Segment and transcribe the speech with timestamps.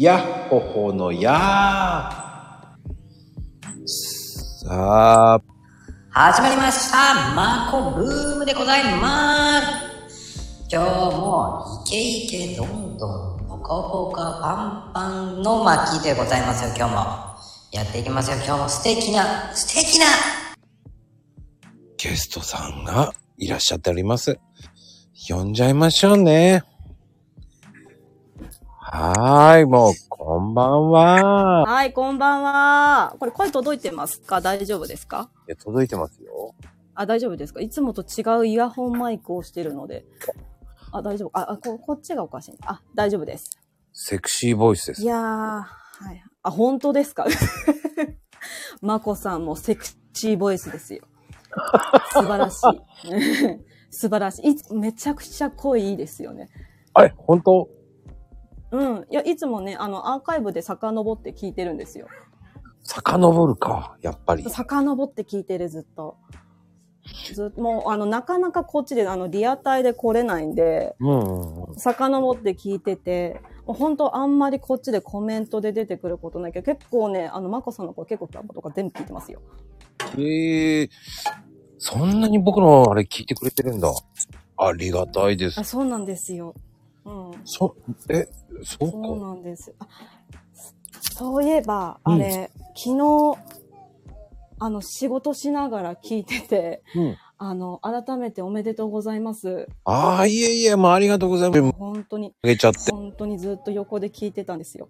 [0.00, 1.34] やっほほのやー。
[4.64, 5.42] さあ、
[6.08, 9.60] 始まりましたマコルームでございま
[10.08, 10.88] す今日
[11.18, 17.00] もイケイケどんどんポカポカパンパンの巻でございますよ今日も
[17.70, 20.06] やっていきますよ今日も素敵な素敵な
[21.98, 24.38] ゲストさんがいらっしゃっております。
[25.28, 26.64] 呼んじゃいましょうね。
[28.92, 31.62] はーい、もう、こんばんは。
[31.64, 33.14] はい、こんばんは。
[33.20, 34.40] これ声届いてますか？
[34.40, 35.30] 大丈夫ですか？
[35.46, 36.56] いや届いてますよ。
[36.96, 37.60] あ、大丈夫ですか？
[37.60, 40.06] いつもと違うイヤホンマイクをしてるので。
[40.90, 41.38] あ、大丈夫？
[41.38, 42.58] あ、あここっちがおかしい。
[42.66, 43.60] あ、大丈夫です。
[43.92, 45.06] セクシーボイスですい。
[45.06, 45.64] やー、は
[46.12, 46.24] い。
[46.42, 47.26] あ、本当ですか？
[48.82, 51.04] まこさんもセクシーボイスですよ。
[52.12, 52.80] 素晴らしい。
[53.92, 54.74] 素晴らしい。
[54.74, 56.48] めちゃくちゃ声いいですよね。
[56.92, 57.68] あれ、本当？
[58.72, 59.06] うん。
[59.10, 62.06] いや、いつもね、あの、アーカイブで遡って聞いてるんですよ。
[62.82, 64.48] 遡るか、やっぱり。
[64.48, 66.16] 遡って聞いてる、ずっと。
[67.32, 71.74] ずっと、もう、あの、なかなかこっちで、あの、リアタイで来れないんで、うんうんうん。
[71.76, 79.40] 遡って聞いてて、もう本当あんまりこっちでコメントで出てくることないけど、結構ね、あの、まこさんの声結構ラボとか全部聞いてますよ。
[80.18, 80.90] ええ
[81.78, 83.90] そんなに僕のあれ聞いてくれてるんだ。
[84.58, 85.64] ありがたいですあ、。
[85.64, 86.54] そうなんですよ。
[87.04, 87.40] うん。
[87.44, 87.76] そ、
[88.08, 88.28] え、
[88.62, 89.26] そうそうか。
[89.26, 89.74] なんです。
[89.78, 89.88] あ
[91.12, 93.38] そういえば、うんあれ、昨日、
[94.58, 97.16] あの、仕事しながら聞いてて、うん。
[97.42, 99.66] あの、改めておめでとうございます。
[99.84, 101.62] ああ、いえいえ、もうありがとうございます。
[101.72, 102.92] 本当に、あげちゃって。
[102.92, 104.88] 本当にずっと横で聞いてたんですよ。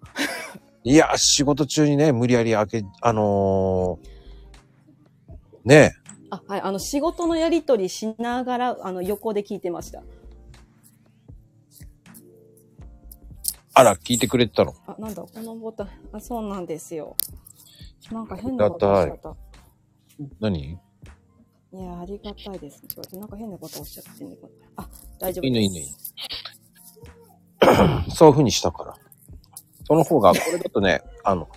[0.83, 5.29] いや、仕事中にね、無理やり開け、あのー、
[5.63, 5.93] ね
[6.29, 10.03] あ、はい、あの、仕事のやりとりしながら、あの、横で聞いてました。
[13.73, 14.73] あら、聞いてくれてたの？
[14.85, 17.15] あ、なんだ、このボタン、あ、そうなんですよ。
[18.11, 19.35] なんか変なことおっしゃった。
[20.39, 20.59] 何？
[20.63, 20.77] い
[21.73, 22.89] や、ありがたいですね。
[22.89, 24.37] ちょっとなんか変なことおっしゃってね。
[24.75, 24.89] あ、
[25.19, 25.47] 大丈夫です。
[25.47, 25.95] いいのいいのいい
[28.11, 28.93] そういう風にしたから。
[29.87, 31.47] その方が、これだとね、あの、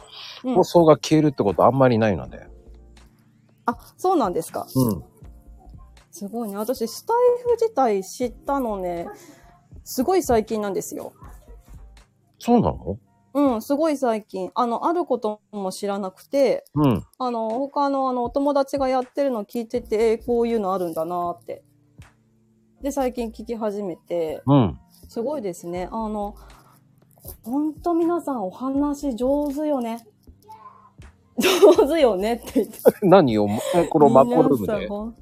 [0.44, 2.46] うん放送が消えるってことあんまりないので。
[3.64, 4.66] あ、そうなんですか。
[4.74, 5.02] うん。
[6.10, 6.56] すごいね。
[6.58, 9.08] 私、スタイフ自体知ったのね、
[9.84, 11.14] すごい最近なんですよ。
[12.44, 12.98] そうなの？
[13.32, 14.50] うん、すごい最近。
[14.54, 17.02] あの、あることも知らなくて、うん。
[17.18, 21.64] あの、他のあの、お友達がやってるの聞いてて、えーこういうのあるんだなーって。
[22.82, 24.78] で、最近聞き始めて、うん。
[25.08, 25.88] すごいですね。
[25.90, 26.36] あの、
[27.42, 30.06] ほんと皆さんお話上手よね。
[31.38, 32.78] 上手よねって言って。
[33.02, 33.48] 何を、
[33.90, 34.72] このマコルームで？
[34.74, 35.16] 皆さんほん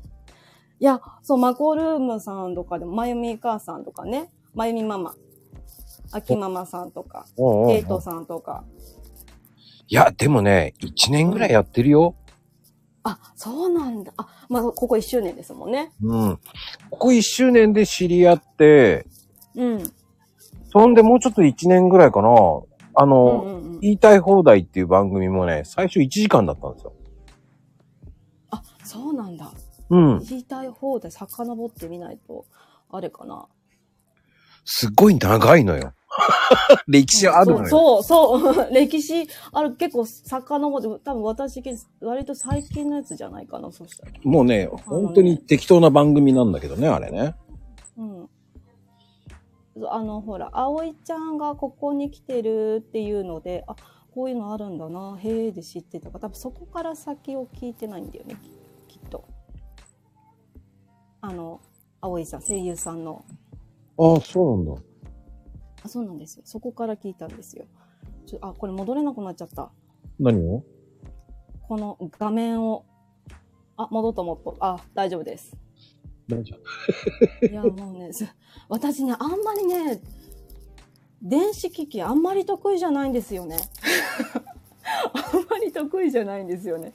[0.80, 5.14] いや、そう、マコルームさんとかでも、まゆみ母さんとかね、まゆみママ、
[6.12, 7.26] あきママさんとか、
[7.68, 8.64] ケイトさんとか。
[9.88, 12.14] いや、でもね、1年ぐらいやってるよ。
[13.04, 14.12] あ、そうなんだ。
[14.16, 15.92] あ、まあ、ここ1周年ですもんね。
[16.02, 16.38] うん。
[16.90, 19.06] ここ1周年で知り合って、
[19.54, 19.82] うん。
[20.70, 22.28] そんでもうちょっと1年ぐらいかな。
[22.94, 23.80] あうんの、うんうん。
[23.80, 26.92] 言いたい放題っていう番組もね、最初1時間だったんですよ。
[28.50, 29.50] あ、そうなんだ。
[29.90, 30.18] うん。
[30.20, 32.46] 言いたい方で遡ってみないと、
[32.90, 33.46] あれかな。
[34.64, 35.92] すっごい長いのよ。
[36.86, 37.66] 歴史あるのよ。
[37.66, 41.62] そう、そう、そう 歴史ある、結構遡って、多分私、
[42.00, 44.12] 割と最近のやつじゃないかな、そしたら。
[44.24, 47.34] もうね、本当に適当な番組なんだけどね、あれね。
[47.96, 48.28] うん。
[49.88, 53.76] あの、ほら、葵ちゃんがここに来てるっていうので、あ、
[54.14, 58.36] こういうのあるんだな、へえで知ってたから、多分そこから先を聞いてないんだよね、
[58.88, 59.24] ききっと。
[61.22, 61.60] あの、
[62.00, 63.24] 葵さん、声優さんの。
[63.96, 64.82] ああ、そうなんだ。
[65.84, 66.42] あ、そうなんですよ。
[66.44, 67.66] そこから聞いたんですよ。
[68.26, 69.70] ちょあ、これ戻れなくなっちゃった。
[70.18, 70.64] 何を？
[71.62, 72.84] この画面を。
[73.76, 74.56] あ、戻ったもっと。
[74.60, 75.56] あ、大丈夫です。
[76.28, 76.56] 大丈
[77.50, 78.26] いや、もうね、す
[78.68, 80.00] 私ね、あんまりね、
[81.20, 83.58] 電子機器あんまり得意じゃないんですよね。
[85.14, 86.92] あんまり得意じゃないんですよね。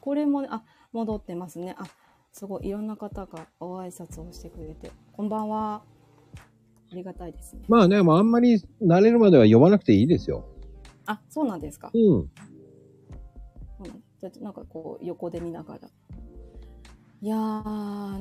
[0.00, 0.62] これもね、あ、
[0.92, 1.74] 戻ってますね。
[1.78, 1.86] あ、
[2.32, 4.90] すごい、いろんな方がご挨拶をしてくれて。
[5.12, 5.82] こんばんは。
[6.90, 7.62] ありがたいですね。
[7.68, 10.44] まあね、もうあんまり慣れるまでは読まなくていいですよ。
[11.06, 11.90] あ、そうなんですか。
[11.92, 12.00] うん。
[12.00, 12.10] そ
[13.84, 15.80] うなんじゃあなんかこう、横で見ながら。
[17.20, 17.38] いやー、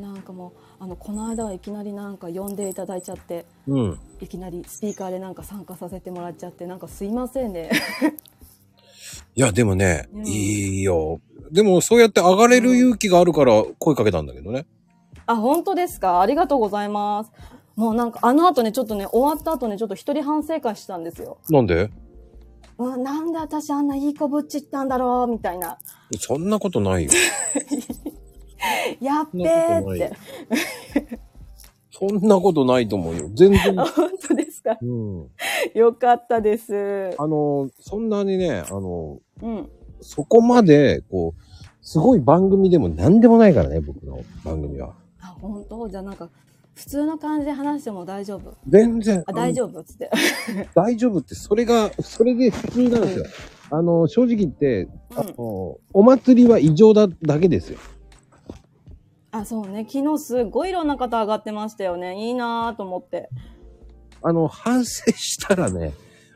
[0.02, 4.00] なんかもう、あの、この間はいきなりなんか呼んでいただいちゃって、うん。
[4.20, 7.70] いきなりスピーカーでなんか参加させてもらっちゃって、なんかすいませんね。
[9.36, 11.22] いや、でもね、うんいいよ。
[11.52, 14.66] でも、そうやって上がれる勇気があるから声かけたんだけどね。
[15.28, 16.22] あ、本当ですか？
[16.22, 17.32] ありがとうございます。
[17.78, 21.38] もうなんかあの後ね、ちょっとね、終わった後ね、ちょっと一人反省会したんですよ。
[21.50, 21.92] なんで？
[22.80, 25.78] うん、なんで私あんないい子ぶっちったんだろうみたいな。
[26.20, 27.12] そんなことないよ。
[29.00, 30.18] やっべーって。
[31.92, 33.30] そんなことないと思うよ。
[33.36, 33.86] 全然あ。
[33.96, 34.78] 本当ですか？
[34.82, 35.28] うん。
[35.76, 37.16] よかったです。
[37.20, 39.70] あの、そんなにね、あの、うん。
[40.02, 41.42] そこまで、こう、
[41.84, 44.96] すごい番組でも何でもないからね、僕の番組は。
[45.22, 45.88] あ、本当？
[45.90, 46.30] じゃあなんか、
[46.78, 48.56] 普通の感じで話しても大丈夫？
[48.70, 49.24] 全然。
[49.26, 50.12] あ、大丈夫っつって。
[50.76, 53.26] 大丈夫って、それが、それで普通なんですよ。
[53.72, 57.80] あの、正直言って、あうんの、お祭りは異常だ、だけですよ。
[59.32, 59.88] あ、そうね。
[59.92, 62.28] 昨日すごいいろんな方上がってましたよね。
[62.28, 63.30] いいなぁと思って。
[64.22, 65.94] あの、反省したらね、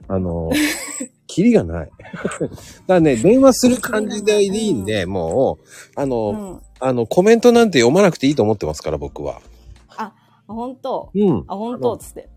[0.08, 0.50] あの、
[1.28, 1.90] キリがない。
[2.42, 2.50] だか
[2.88, 5.66] らね、電話する感じでいいんで、もう、
[5.96, 6.62] あの、うん。
[6.80, 9.40] あの、コメントなんて読まなくていいと思ってますから、僕は。
[10.52, 11.10] あ、本当？
[11.16, 11.44] うん。
[11.48, 11.94] あ、本当？
[11.94, 12.30] っつって。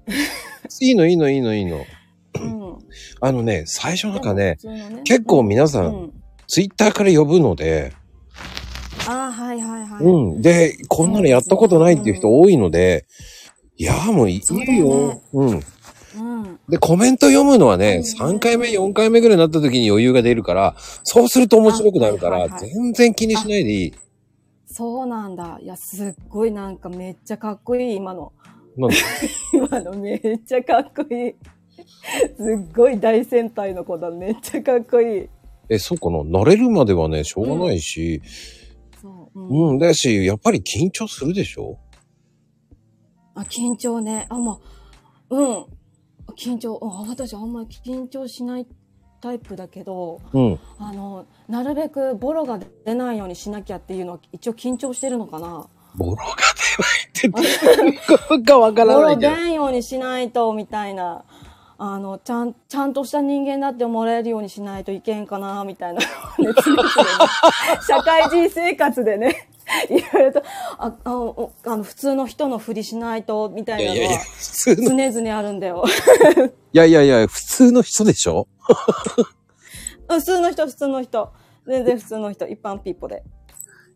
[0.81, 1.85] いいの、いいの、いいの、いいの。
[2.41, 2.79] うん。
[3.21, 6.13] あのね、最初なんかね、ね結構皆さん、うん。
[6.47, 7.93] ツイッターから呼ぶので、
[9.07, 10.05] あ、はいはいはい。
[10.05, 10.43] うん。
[10.43, 13.07] で、こんなのやったことないっていう人多いので、
[13.77, 15.21] いや、もういいよ。
[15.33, 15.49] うん。
[15.51, 16.61] うん。
[16.69, 23.95] で、コメント読むのはね、うん3回目、4回目ぐらいになった時に余裕が出るから、そうすると面白くなるから、全然気にしないでいい。
[24.77, 25.61] そうなんだ。
[25.63, 28.33] いや、すっごいなんかめっちゃかっこいい、今の。
[28.77, 28.97] なんで？
[29.55, 31.35] 今のめっちゃかっこいい。
[32.37, 34.11] すっごい大戦隊の子だ。
[34.11, 35.29] めっちゃかっこいい。
[35.69, 36.19] え、そうかな？
[36.41, 38.21] 慣れるまではね、しょうがないし、
[39.01, 39.41] そう。
[39.41, 39.71] うん。
[39.71, 41.79] うん、だし、やっぱり緊張するでしょ？
[43.37, 44.27] あ、緊張ね。
[44.29, 44.59] あ、まあ、
[45.31, 45.67] うん。
[46.37, 48.67] 緊張、あ私あんまり緊張しない
[49.25, 50.61] タイプだけど、うん。
[50.79, 55.67] あの、なるべくボロが出ないようにしなきゃっていうのは一応緊張してるのかな。
[55.97, 56.25] ボロが
[57.23, 59.35] 出ないってどういうかわからボロないけど。
[59.35, 61.25] 出んようにしないと、みたいな。
[61.79, 66.01] あの、ちゃん、ちゃんとした人間だって思われるようにしないといけんかな、みたいな。
[66.01, 66.07] ね
[67.89, 69.49] 社会人生活でね、
[69.89, 70.43] いろいろと、
[70.79, 74.21] あ、あおあの、普通の人のふりしないと、みたいないのは、
[74.67, 75.85] 常々あるんだよ。
[76.73, 78.47] やいやいや、普通の人でしょ？
[80.09, 81.33] 普通の人、普通の人。
[81.67, 83.23] 全然普通の人、一般ピーポで。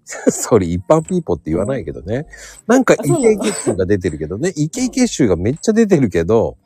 [0.31, 2.27] それ一般ピーポーって言わないけどね。
[2.67, 4.53] なんかイケイケ臭が出てるけどね。
[4.57, 6.57] イケイケ臭がめっちゃ出てるけど、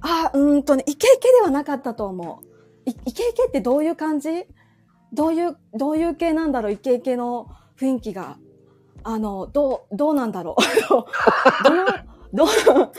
[0.00, 2.90] あ、うーんとね、イケイケではなかったと思う。
[2.90, 4.44] いイケイケってどういう感じ？
[5.12, 6.72] どういう、どういう系なんだろう？
[6.72, 7.48] イケイケの
[7.78, 8.38] 雰囲気が。
[9.04, 10.62] あの、どう、どうなんだろう
[11.62, 11.84] どの、
[12.32, 12.92] どの、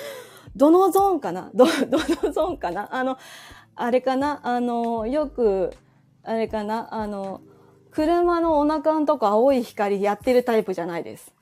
[0.56, 1.52] どのゾーンかな？
[1.54, 1.72] ど、ど
[2.24, 2.94] のゾーンかな？
[2.96, 3.18] あの、
[3.76, 4.40] あれかな？
[4.44, 5.74] あの、よく、
[6.24, 6.94] あれかな？
[6.94, 7.42] あの、
[7.92, 11.34] 車のお腹のとこ青い光やってるタイプじゃないです。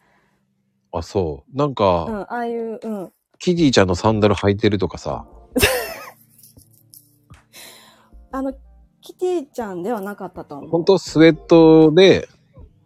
[0.92, 1.58] あ、そう。
[1.58, 3.12] なんうか、ん、ああいう、うん。
[3.38, 5.28] キティちゃんのサンダル履いてるとかさ。
[8.32, 8.54] あの、
[9.02, 10.70] キティちゃんではなかったと思う。
[10.70, 12.28] ほんとスウェットで、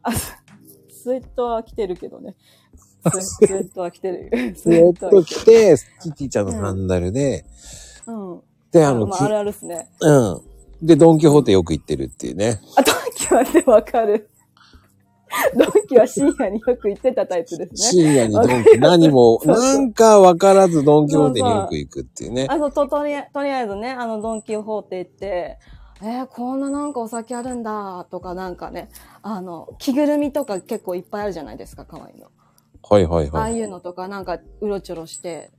[0.04, 0.12] あ、
[1.00, 2.36] ススウェットは着てるけどね。
[3.14, 4.30] ス スウェットは着てる。
[4.56, 7.46] ススウェットは着着て、キティちゃんのサンダルで、
[8.06, 8.42] うん。
[8.72, 9.90] で、あの、まあ、きあるあるっすね。
[10.02, 10.42] うん。
[10.82, 12.60] で、ドンキホーテよく行ってるっていうね。
[12.76, 14.30] あ、ドンキはね、わかる。
[15.56, 18.04] ドンキは深夜によく行ってたタイプですね。
[18.04, 22.48] 深夜にドンキ、何も、そうそうなんかわからずドンキホーテによく行くっていうね。
[22.50, 25.60] あの、と、とりあとりあえずね、あの、ドンキホーテ行って、
[26.02, 28.90] えー、こんななんかお酒あるんだ、とかなんかね、
[29.22, 32.28] あの、着ぐるみとか結構いっぱいあるじゃないですか、可愛いの。
[32.82, 33.56] はいはいああはい。
[33.56, 35.52] いうのとか、なんか、うろちょろして、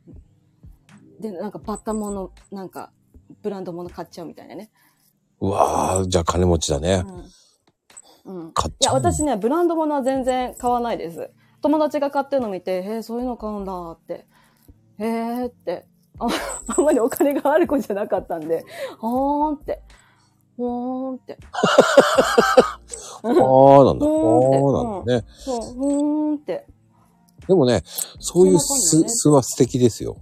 [1.21, 2.91] で、なんか、バッタもの、なんか、
[3.43, 4.71] ブランドもの買っちゃうみたいなね。
[5.41, 7.05] うわー、じゃあ金持ちだね。
[8.25, 8.37] うん。
[8.37, 8.47] うん。
[8.47, 8.95] いや、買っちゃう。
[8.95, 11.31] 私ね、ブランドものは全然買わないです。
[11.61, 14.27] 友達が買ってるの見て、へえ、そういうの買うんだって。
[14.99, 15.87] へえって。
[16.19, 16.27] あ
[16.77, 18.65] あんまりお金がある子じゃなかったんで、
[18.99, 19.83] ほーんって。
[20.57, 21.39] ほーんって。
[23.23, 24.07] あーなんだ。
[24.07, 25.25] あうんーなんだね。
[25.39, 26.67] そう、ほーんって。
[27.47, 27.83] でもね、
[28.19, 30.17] そういう素ね素は素敵ですよ。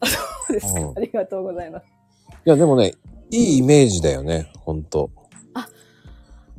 [0.04, 0.18] そ
[0.50, 1.86] うですかうんありがとうございます。
[2.46, 2.94] いや、でもね、
[3.30, 5.10] いいイメージだよね、ほんと。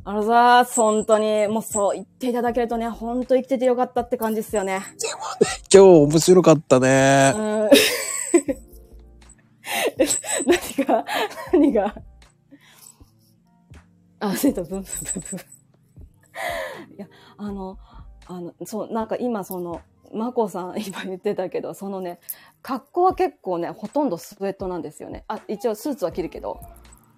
[0.04, 4.80] あのさ、本当に、もうそう言っていただけるとね、本当生きててよかったって感じですよね。
[5.72, 7.30] 今日面白かったうね。
[7.30, 7.34] ん。
[10.44, 11.04] 何が、
[11.52, 11.94] 何が。
[14.22, 15.40] あ、せと、ブンブンブンブン。
[16.94, 17.76] いや、あの、
[18.26, 19.80] あの、そう、なんか今その、
[20.14, 22.20] まこさん 今言ってたけど、そのね、
[22.62, 25.24] 格好は結構ね、ほとんどスウェットなんですよね。
[25.26, 26.60] あ、一応スーツは着るけど、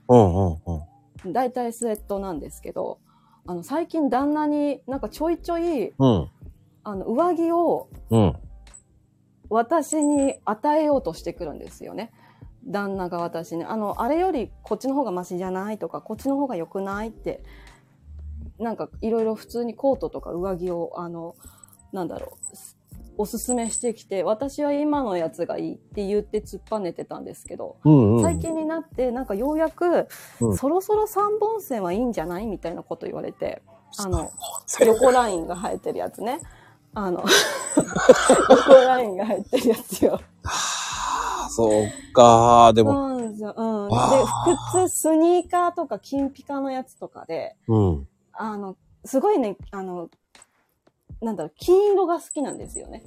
[0.08, 0.62] うんうん
[1.24, 1.32] うん。
[1.32, 3.00] 大体スウェットなんですけど、
[3.46, 6.30] あの、最近旦那になんかちょいちょい、うん。
[6.84, 8.36] あの、上着をうん。
[9.50, 12.12] 私に与えようとしてくるんですよね。
[12.66, 17.42] 旦那が私ね、あの、あれよりこっちの方がマシじゃないとか、こっちの方が良くないって、
[18.58, 21.34] なんかいろいろ普通にコートとか上着を、あの、
[21.92, 22.76] なんだろう、す
[23.16, 28.22] おすすめしてきて、私は今のやつがいいって言って突っぱねてたんですけど、うんうん。
[28.22, 30.08] 最近になって、なんかようやく、
[30.40, 33.62] うんそろそろ3本線はいいんじゃないみたいなこと言われて、
[33.98, 34.32] あの、
[34.84, 36.40] 横ラインが生えてるやつね。
[36.94, 37.24] あの、
[38.50, 40.20] 横ラインが入ってるやつよ。
[41.54, 42.72] あそうか。
[42.74, 43.54] でも、そうなんですよ。
[43.56, 43.88] うん。
[43.88, 48.08] であ、靴、スニーカーとか、金ピカのやつとかで、うん。
[48.32, 50.08] あの、すごいね、あの、
[51.20, 53.02] なんだろう、金色が好きなんですよね。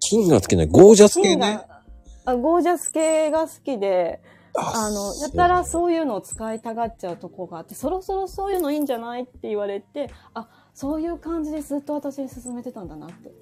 [0.00, 0.66] 金がつけない。
[0.66, 1.54] ゴージャス系金ね。
[1.56, 1.82] が、
[2.26, 4.20] あゴージャス系が好きで、
[4.54, 13.32] あの、やったらそういうのを使いたがっちゃうとこがあって、そろそろそういうのいいんじゃないって言われて、あ、そういう感じでずっと私に勧めてたんだなって。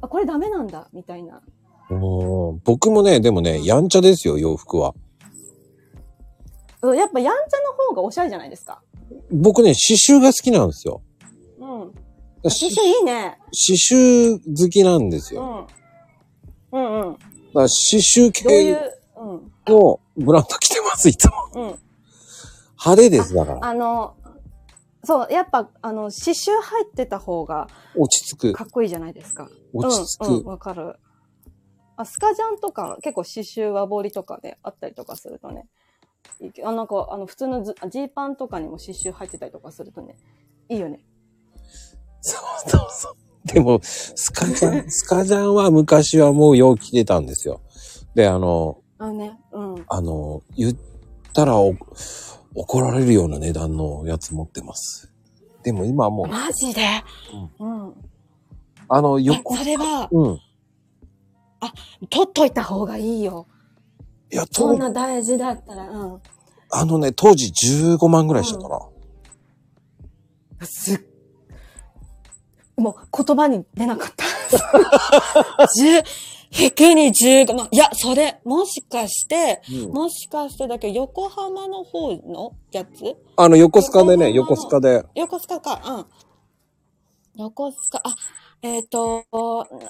[0.00, 1.40] あ、これダメなんだ、みたいな。
[1.90, 1.94] う
[2.54, 4.94] ん僕もね、でもね、やんちゃですよ、洋服は。
[6.82, 8.82] うんやっぱやんちゃの方がおしゃれじゃないですか。
[9.30, 11.02] 僕ね、刺繍が好きなんですよ。
[11.58, 11.66] うん。
[12.42, 13.38] 刺刺繍いいね。
[13.46, 15.66] 刺繍好きなんですよ。
[16.72, 16.80] うん。
[16.80, 17.12] うんうん。
[17.12, 17.68] だから刺
[17.98, 18.72] 繍系、
[19.16, 19.52] うん。
[19.66, 21.32] のブランド着てます、いつも。
[21.54, 21.62] うん。
[22.78, 23.64] 派手です、だから。
[23.64, 24.14] あの、
[25.04, 28.52] そう、やっぱ、あの、刺繍入ってた方が落ち着く。
[28.52, 29.48] かっこいいじゃないですか。
[29.72, 30.28] 落ち着く。
[30.28, 30.96] うん、うん、わかる。
[31.98, 35.66] あ、スカジャンとか、結構刺繍和彫りとかであったりとかするとね、
[36.64, 40.16] あ、なんか、あの、普通のズジーパンとかにも刺繍入ってたりとかするとね、
[40.68, 41.00] いいよね。
[42.20, 43.52] そうそうそう。
[43.52, 47.60] でも、スカジャン、 スカジャンは昔はもうよう着てたんですよ。
[48.14, 49.84] で、あの、あのね、うん。
[49.88, 50.76] あの、言っ
[51.34, 51.74] たらお
[52.54, 55.12] 怒られるような値段のやつ持ってます。
[55.64, 56.82] でも今はもう、マジで？
[57.58, 57.94] うん。
[58.88, 60.40] あの、え横、それは、うん。
[62.10, 63.46] 取っといた方がいいよ。
[64.30, 66.20] いや、そとんな大事だったら、うん。
[66.70, 67.50] あのね、当時
[67.96, 68.80] 15万ぐらいしたかな。
[70.66, 71.00] すっ、
[72.76, 75.68] もう言葉に出なかった。
[75.74, 76.02] 十、
[76.50, 77.68] 引きに15万。
[77.70, 83.16] いや、それ、もしかして、うんもしかしてだけど、横浜の方のやつ？
[83.36, 85.04] あの、横須賀でね、横横須賀で。
[85.14, 86.06] 横須賀か、うん。
[87.42, 88.14] 横須賀、あ、
[88.60, 89.24] えっ、と、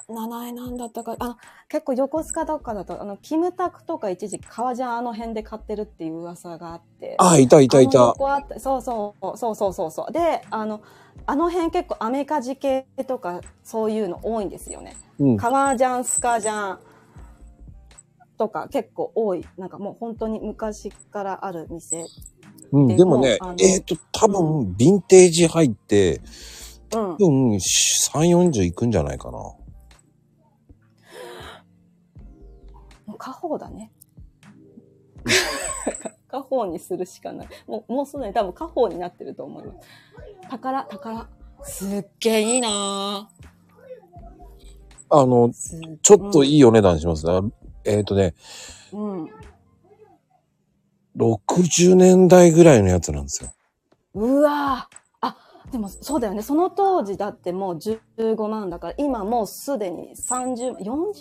[0.08, 1.36] な名前なんだったか、あの、
[1.68, 7.14] 結構横須賀とかだと、あの、キムタクとか一時期革ジャンあの辺で買ってるっていう噂があって。
[7.18, 8.14] あ、いたいたいた。
[8.58, 10.12] そうそう、そうそうそうそう。
[10.12, 10.82] で、あの、
[11.24, 14.96] あの辺結構アメカジ系とかそういうの多いんですよね。
[15.18, 15.36] うん。
[15.38, 16.78] 革ジャン、スカジャン
[18.36, 19.46] とか結構多い。
[19.56, 22.04] なんかもう本当に昔からある店。
[22.70, 26.57] うん、ででもねえっ、と、多分、ヴィンテージ入って、うん。
[26.90, 27.60] 多分、3、
[28.50, 29.38] 40いくんじゃないかな。
[29.38, 29.56] も
[33.08, 33.92] う家宝だね。
[36.28, 37.48] 家宝にするしかない。
[37.66, 39.88] もう、もうすでに多分家宝になってると思います。
[40.48, 41.28] 宝、宝。
[41.62, 43.28] すっげえいいな
[45.10, 45.50] あの、
[46.02, 47.30] ちょっといいお値段します。
[47.30, 47.42] あ
[47.84, 48.34] えっ、とね、
[48.92, 49.30] うん。
[51.16, 53.50] 60年代ぐらいのやつなんですよ。
[54.14, 54.88] うわ
[55.72, 56.42] でもそうだよね。
[56.42, 61.12] その当時だってもう15万だから、今もうすでに30万、40万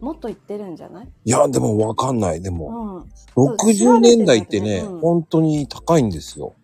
[0.00, 1.08] もっといってるんじゃない？
[1.24, 2.42] いや、でもわかんない。
[2.42, 3.50] でも、うん。
[3.56, 6.54] 60年代ってね、うん本当に高いんですよ。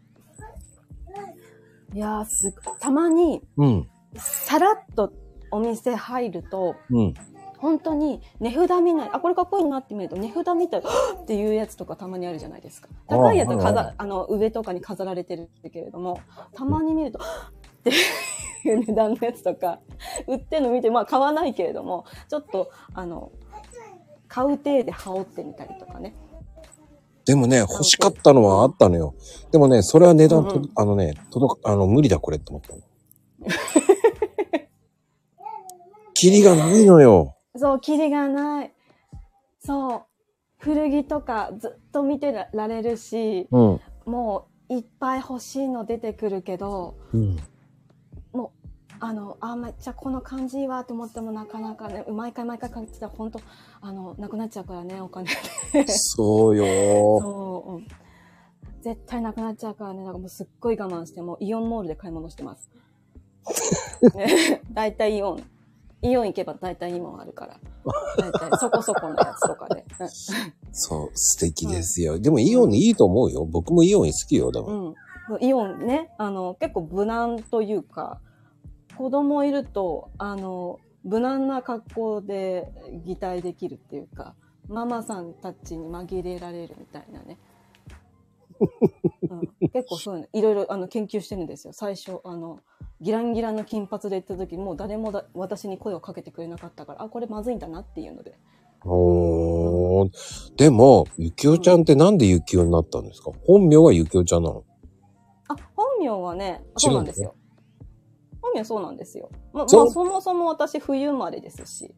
[1.95, 2.55] いやーす。
[2.79, 3.89] たまに、うん。
[4.17, 5.13] さらっと
[5.51, 7.15] お店入ると、うん。
[7.63, 12.89] 本当に値札見ない、あ、これかっこいいなって見ると、値札見たら、は っっていうやつとかたまにあるじゃないですか。
[13.07, 16.19] 高いやつははいはい飾、あの、上とかに飾られてるけれども、
[16.55, 17.23] たまに見ると、っ
[17.85, 17.91] て
[18.69, 19.79] いう値段のやつとか、
[20.27, 23.31] 売ってるの見て、まあ買わないけれども、ちょっと、あの、
[24.27, 26.17] 買う体で羽織ってみたりとかね。
[27.25, 29.15] でもね、欲しかったのはあったのよ。
[29.53, 32.83] でもね、それは値段と、うんうんあのね、届く、あの、無理だこれって思ったの。
[36.15, 37.37] キリがないのよ。
[37.57, 38.73] そう、キリがない。
[39.59, 40.03] そう。
[40.59, 43.81] 古着とかずっと見てられるし、うん。
[44.07, 47.37] もういっぱい欲しいの出てくるけど、うん。
[48.33, 53.41] もう、あの、あ、めっちゃこの感じいいわと思ってもなかなかね、毎回毎回買ってたら本当
[53.81, 55.29] あの、なくなっちゃうからね、お金。
[55.87, 57.87] そうよそう、うん。
[58.83, 62.71] 絶対なくなっちゃうからね、なんかもうすっごい我慢して、もうイオンモールで買い物してます。
[64.15, 65.52] ね、 大体イオン。
[66.03, 67.57] イオン行けば大体いいもんあるから。
[68.19, 69.85] 大体そこそこのやつとかで。
[70.73, 72.19] そう、素敵ですよ。
[72.19, 73.45] でもイオンいいと思うよ。
[73.45, 74.51] 僕もイオン好きよ。
[74.51, 74.75] だから。
[74.75, 74.95] うん。
[75.41, 78.21] イオンね、あの、結構無難というか、
[78.97, 82.73] 子供いると、あの、無難な格好で
[83.05, 84.35] 擬態できるっていうか、
[84.69, 87.39] ママさんたちに紛れられるみたいなね。
[89.31, 91.73] うん、結構そういうの、いろいろあの研究してるんですよ。
[91.73, 92.61] 最初、あの、
[93.01, 98.39] ギランギランの金髪で行った時、もう誰もだ私に声をかけてくれなかったから、あ、これまずいんだなっていうので。
[98.85, 100.11] おー。
[100.57, 103.31] でも、ゆきおちゃんってなんでゆきおになったんですか？
[103.47, 104.65] 本名はゆきおちゃんなの？
[105.49, 107.35] あ、本名はね、そうなんですよ。
[108.41, 109.31] 本名そうなんですよ。
[109.53, 111.95] ま、まあ、そもそも私冬生まれですし、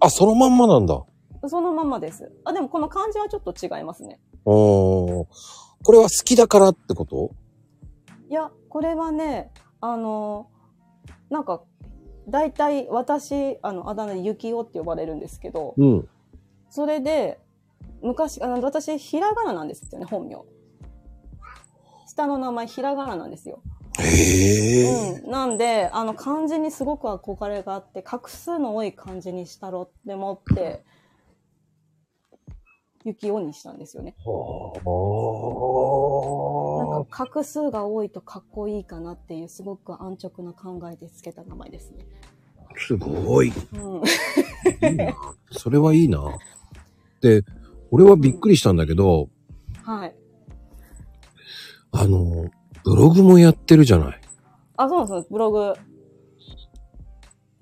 [0.00, 1.02] あ、そのまんまなんだ。
[1.46, 2.32] そのままです。
[2.44, 4.20] あ、でもこの漢字はちょっと違いますね。
[4.44, 5.26] おー。
[5.82, 7.30] これは好きだからってこと？
[8.28, 10.48] いや、これはね、あの、
[11.28, 11.62] なんか、
[12.28, 16.08] 大体私、あの、あだ名でゆきおって呼ばれるんですけど、うん。
[16.70, 17.40] それで、
[18.00, 20.36] 昔、あの、私、ひらがななんですよね、本名。
[22.06, 23.60] 下の名前、ひらがななんですよ。
[23.98, 25.20] へえ。
[25.22, 25.30] うん。
[25.30, 30.84] なんで、あの、漢字にすごく憧れがあって、画数の多い漢字にしたろって思って、
[33.04, 34.14] ゆきおにしたんですよね。
[34.24, 34.24] な
[37.00, 42.06] んか画数が多いとかっこいいかなっていうすごく安直な考えでつけた名前ですね。
[42.76, 43.52] すごい。
[43.74, 44.02] うん。
[44.88, 45.14] いいな。
[45.50, 46.38] それはいいな。
[47.20, 47.44] で、
[47.90, 49.28] 俺はびっくりしたんだけど、
[49.82, 50.14] はい。
[51.92, 52.50] あの、
[52.84, 54.20] ブログもやってるじゃない。
[54.76, 55.74] あ、そうなんですよ、ブログ。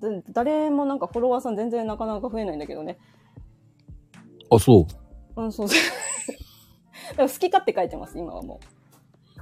[0.01, 2.97] で誰もなんかフォロワーさん全然なかなか増えないんだけどね。
[4.49, 5.00] あ、そう。
[5.35, 5.79] うん、そうそう。
[7.17, 8.65] でも好き勝手書いてます、今はもう。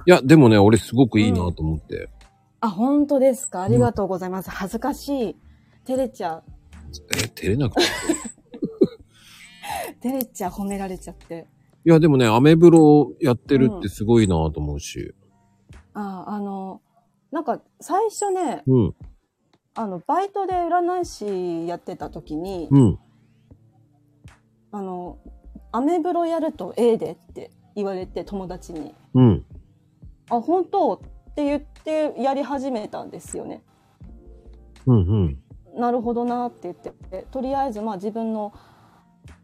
[0.06, 2.08] いや、でもね、俺すごくいいなと思って。
[2.60, 3.62] あ、本当ですか？
[3.62, 4.50] ありがとうございます。
[4.50, 5.36] 恥ずかしい。
[5.84, 6.44] 照れちゃう。
[7.16, 7.82] え、照れなくて？
[7.82, 7.84] い
[10.00, 11.46] 照れちゃう、褒められちゃって。
[11.84, 15.14] や、でもね、アメブロやってるってすごいなと思うし。
[15.94, 16.82] あ、あの、
[17.30, 18.94] なんか最初ね、うん、
[19.74, 22.98] あの、バイトで占い師やってた時に、うん。
[24.72, 25.18] あの、
[25.72, 28.94] アメブロやるとええでって言われて友達に。
[29.14, 29.44] うん。
[30.30, 30.98] あ、本当っ
[31.34, 33.62] て言ってやり始めたんですよね。
[34.86, 35.38] うん、うん。
[35.76, 38.52] なるほどなって言って、とりあえずまあ自分の、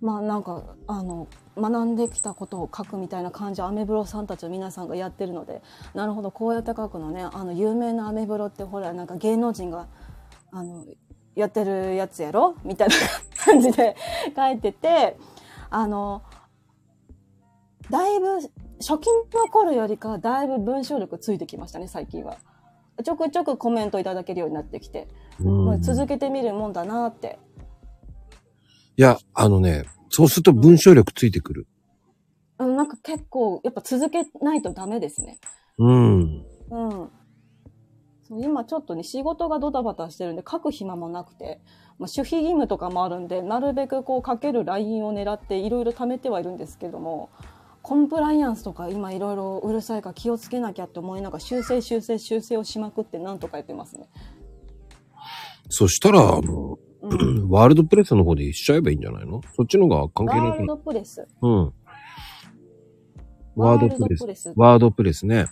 [0.01, 5.63] まあなんか、あの、学んできたことを書くみたいな感じアメブロさんたちの皆さんがやってるので、
[5.95, 7.23] なるほど、こうやって書くのね。
[7.23, 9.87] あの、有名なアメブロってほら、なんか芸能人が、
[10.51, 10.85] あの、
[11.35, 12.57] やってるやつやろ？
[12.65, 12.95] みたいな
[13.45, 13.95] 感じで
[14.35, 15.17] 書いてて、
[15.71, 16.23] あの、
[17.91, 18.27] だいぶ、
[18.79, 22.37] 初期の頃よりかはだいぶ文章力ついてきましたね、最近は。
[23.05, 25.09] ちょくちょくコメントいただけるようになってきて。
[25.39, 27.39] うんまあ続けてみるもんだなって。
[28.97, 31.67] いや、あのね、そうすると文章力ついてくる。
[32.59, 35.39] うん、なんか結構、やっぱ続けないとダメですね。
[35.79, 36.45] うん。
[36.71, 37.11] うん。
[38.25, 41.61] そう今ちょっとね、仕事がドタバタしてるんで、書く暇もなくて、
[41.99, 47.31] まあ、守秘義務とかもあるんで、なるべくこう書けるラインを狙っていろいろ貯めてはいるんですけども、
[47.83, 54.09] コンプライアンスとか今いろいろうるさいから気をつけなきゃって思いながら修正修正修正をしまくってなんとかやってますね。
[55.69, 57.49] そしたら、あの、うん。
[57.51, 59.41] ワールドプレスの方でしちゃえばいいんじゃないの？
[59.57, 60.67] そっちの方が関係ワールないかな。
[60.67, 61.29] ドプレス。
[61.41, 61.73] うん。
[63.55, 64.53] ワードプレスワールドプレス。
[64.57, 65.47] ワードプレスね。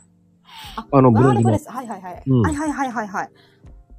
[0.77, 1.71] ああのブログのワードプレス。
[1.71, 2.23] はいはいはい。
[2.27, 3.31] うんはいはいはいはいはい。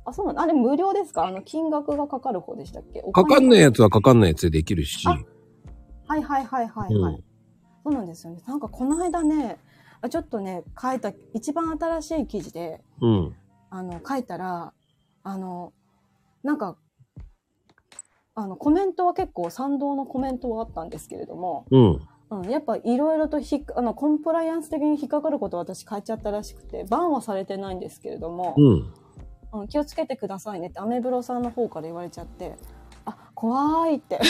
[0.05, 1.25] あ、そうなのあれ無料ですか？
[1.27, 3.01] あの、金額がかかる方でしたっけ？
[3.11, 3.75] かかんないやつ。
[3.77, 5.07] つはかかんないやつでできるし。
[5.07, 5.17] あ
[6.07, 7.13] はいはいはいはいはい。
[7.15, 7.23] うん
[7.83, 8.41] そうなんですよね。
[8.47, 9.59] なんかこの間ね、
[10.01, 13.35] あちょっとね、書いた、一番新しい記事で、うん。
[13.69, 14.73] あの、書いたら、
[15.21, 15.71] あの、
[16.41, 16.77] なんか、
[18.33, 22.01] あの、コメントは結構賛同のコメントはあったんですけれども、うん。
[22.31, 28.93] うん、やっぱいろいろとひっあの、コンプライアンス的に引っかかることを私書いちゃったらしくて、バンはされてないんですけれども、うん。
[29.61, 32.55] うん、気をつけてくださいねってアメブロさんの方から言われちゃって、
[33.05, 34.19] あ、怖いって。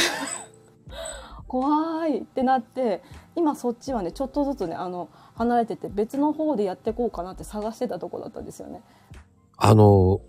[1.47, 3.03] 怖いってなって、
[3.35, 8.81] 今そっちはね、ちょっとずつね、あの、離れてて別の方でやっていこうかなって探してたとこだったんですよね。
[9.57, 10.21] あの、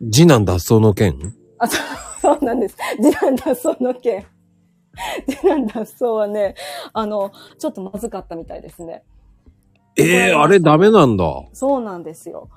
[0.00, 1.34] 次男脱走の件？
[1.58, 2.76] あ、そうそうなんです。
[2.96, 4.26] 次男脱走の件。
[5.26, 6.54] 次男脱走はね、
[6.92, 9.04] あの、ちょっとまずかったみたいですね。
[9.96, 11.24] ええあれダメなんだ。
[11.52, 12.48] そうなんですよ。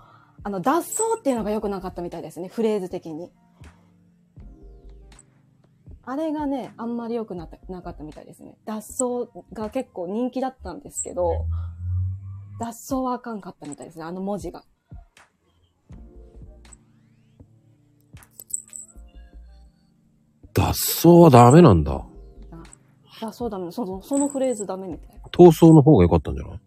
[0.45, 3.31] あの、脱走っていうのが良くなかったみたいですね、フレーズ的に。
[6.03, 8.55] あれがね、あんまり良くなったなかったみたいですね。
[8.63, 11.31] 脱走が結構人気だったんですけど、
[12.60, 14.63] 脱走はあかんかったみたいですね、あの文字が。
[20.53, 22.05] 脱走はダメなんだ。
[23.19, 25.21] 脱走ダメ、その、そのフレーズダメみたい。
[25.31, 26.60] 逃走の方が良かったんじゃない？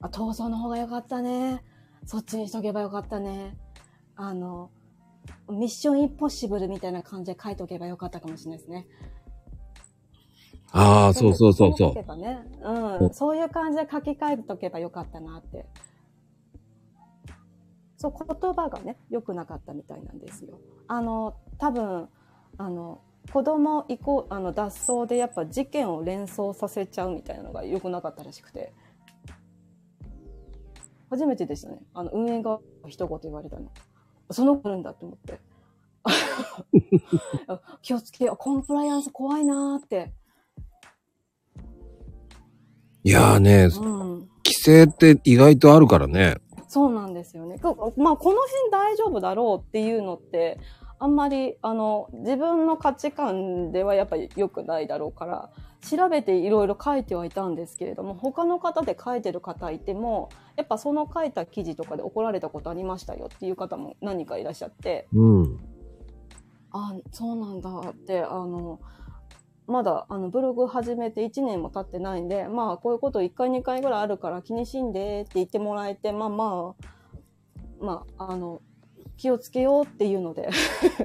[0.00, 1.62] あ、逃走の方が良かったね。
[2.06, 3.56] そっちにしとけばよかったね。
[4.14, 4.70] あの、
[5.50, 8.86] ミッションインポッシブルみたいな感じで書いとけばよかったかもしれないですね。
[10.70, 15.66] ああ、そうそうそうそ書けばね、うん、そういう感じで書き換えとけばよかったなって。
[17.96, 20.60] そう、言葉がね、良くなかったみたいなんですよ。
[20.86, 22.08] あの、多分、
[22.56, 23.00] あの、
[23.32, 28.72] 子供以降、あの、脱走でやっぱ事件を連想させちゃうみたいなのが良くなかったらしくて。
[31.10, 31.78] 初めてでしたね。
[31.94, 33.70] あの、運営が一言言われたの。
[34.30, 35.40] その子あるんだと思って。
[37.82, 38.36] 気をつけよう。
[38.36, 40.12] コンプライアンス怖いなーって。
[41.56, 41.60] う。
[43.04, 44.28] いやーね、うん。
[44.44, 46.36] 規制って意外とあるからね。
[46.68, 47.58] そうなんですよね。
[47.58, 50.58] こまあ、この辺大丈夫だろうっていうのって、
[50.98, 55.50] あんまり、あの、自分の価値観ではやっぱり良くないだろうから、
[55.86, 65.60] 調べていろいろ書いてはいたんですけれども、他の方で書いてる方いても、やっぱその書いた記事とかで怒られたことありましたよっていう方も何人かいらっしゃって、うん。
[66.72, 68.80] あ、そうなんだって、あの、
[69.66, 76.86] まだあのブログ始めて1年も経ってないんで、まあこういうこと1回2回ぐらいあるから気にしんでって言ってもらえて、まあまあ、
[77.80, 78.62] まあ、あの、
[79.16, 80.48] 気をつけようっていうので、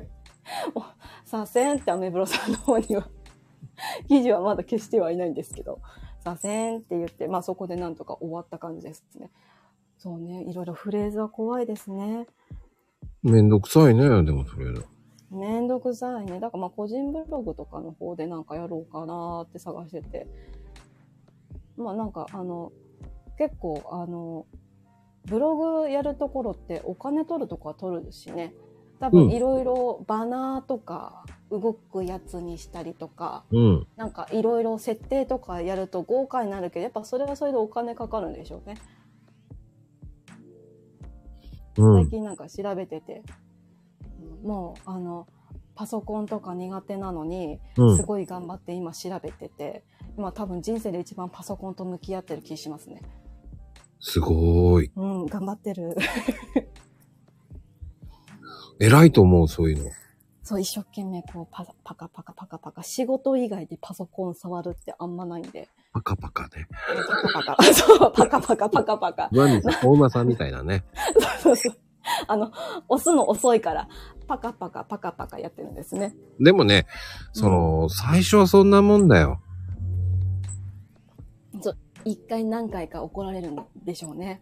[0.75, 0.83] お
[1.25, 3.07] させんってアメブロさんの方には、
[4.07, 5.79] 記事はまだ消してはいないんですけど、
[6.19, 9.31] させんって言って、まあそこでなんとか終わった感じですね。
[9.97, 12.27] そうね、いろいろフレーズは怖いですね。
[13.23, 14.65] めんどくさいね、でもそれ。
[15.31, 16.39] めんどくさいね。
[16.39, 20.27] だからまあ個人ブログとかの方でなんかやろうかなって探してて。
[21.77, 22.71] まあなんかあの、
[23.37, 24.45] 結構あの、
[25.25, 28.53] ブログやるところってお金取るとか取るしね。
[28.99, 33.87] 多分うんいろいろバナーとか動くやつにしたりとか、うん。
[33.97, 38.77] なんかいろいろ設定とかやると豪華になるけど、やっぱそれはそれでお金かかるんでしょうね。
[41.77, 42.03] うん。
[42.03, 43.23] 最近なんか調べてて、
[44.43, 45.27] もうあの
[45.75, 49.83] パソコンとか苦手なのにうんすごい頑張って今調べてて、
[50.17, 53.01] 今多分人生で一番パソコンと向き合ってる気しますね。
[53.99, 54.91] すごーい。
[54.95, 55.95] うん、頑張ってる。
[58.79, 59.91] 偉いと思う、そういうの。
[60.51, 66.67] そう、一生懸命こうパパカパカパカパカ、仕事以外でパソコン触るってあんまないんで、パカパカね。
[67.31, 69.29] パカパカ、 そう、パカパカパカパカ。
[69.33, 70.83] ワニさん、大馬さんみたいなね。
[71.39, 71.75] そうそう。
[72.27, 72.51] あの、
[72.89, 73.87] 押すの遅いから、
[74.27, 76.13] パカパカパカパカやってるんですね。
[76.37, 76.85] でもね、
[77.31, 79.39] その、最初はそんなもんだよ。
[82.03, 84.41] 一回何回か怒られるんでしょうね。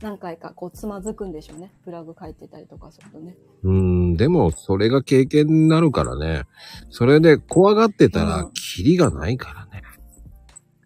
[0.00, 1.72] 何回かこうつまずくんでしょうね。
[1.84, 3.36] プラグ書いてたりとかするとね。
[3.62, 6.42] うーん、でも、それが経験になるからね。
[6.90, 9.82] それで怖がってたらうん、キリがないからね。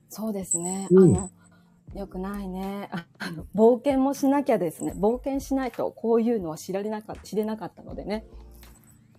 [0.08, 0.86] そうですね。
[0.90, 1.30] うんあの、
[1.94, 2.88] よくないね。
[2.92, 4.92] ああの、冒険もしなきゃですね。
[4.96, 8.24] 冒険しないとこういうのは知られなかった、知れなかったのでね。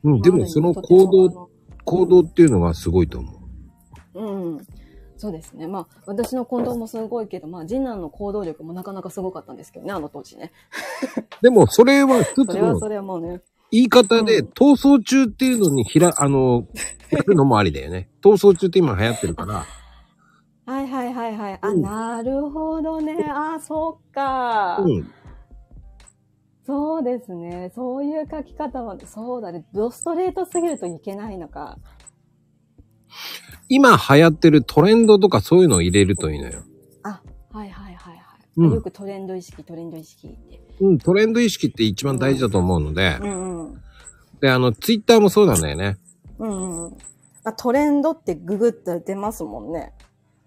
[0.04, 1.49] うん、でもその行動、
[1.84, 3.41] 行動っていうのがすごいと思
[4.13, 4.19] う。
[4.21, 4.67] うん。
[5.21, 5.67] そうですね。
[5.67, 10.51] まあ、私の行動もすごいけど、まあ、次男の行動力もなかなかすごかったんですけどね、あの当時ね。
[11.43, 13.41] でも、それは一つの それはそれはもうね。
[13.69, 16.65] 言い方で、うん逃走中っていうのにひら、あの、
[17.12, 18.10] やるのもありだよね。
[18.23, 19.63] 逃走中って今流行ってるから。
[20.65, 21.60] はいはいはいはい。
[21.62, 23.23] あ、うんなるほどね。
[23.29, 24.77] あ、そっか。
[24.79, 25.07] うん。
[26.65, 27.71] そうですね。
[27.75, 29.65] そういう書き方は、そうだね。
[29.71, 31.77] ドストレートすぎるといけないのか。
[33.73, 36.62] 今流行ってるトレンドとかそういうのを入れるといいのよ。
[37.03, 37.21] あ、
[37.53, 38.21] はいはいはいはい。
[38.57, 40.60] うんよくトレンド意識、トレンド意識って。
[40.81, 43.81] うん、トレンド意識って一番大事だと思うので、うんうん。
[44.41, 45.97] で、あの、ツイッターもそうなんだよね。
[46.38, 46.97] うんうん。
[47.45, 49.93] あトレンドってググったら出ますもんね。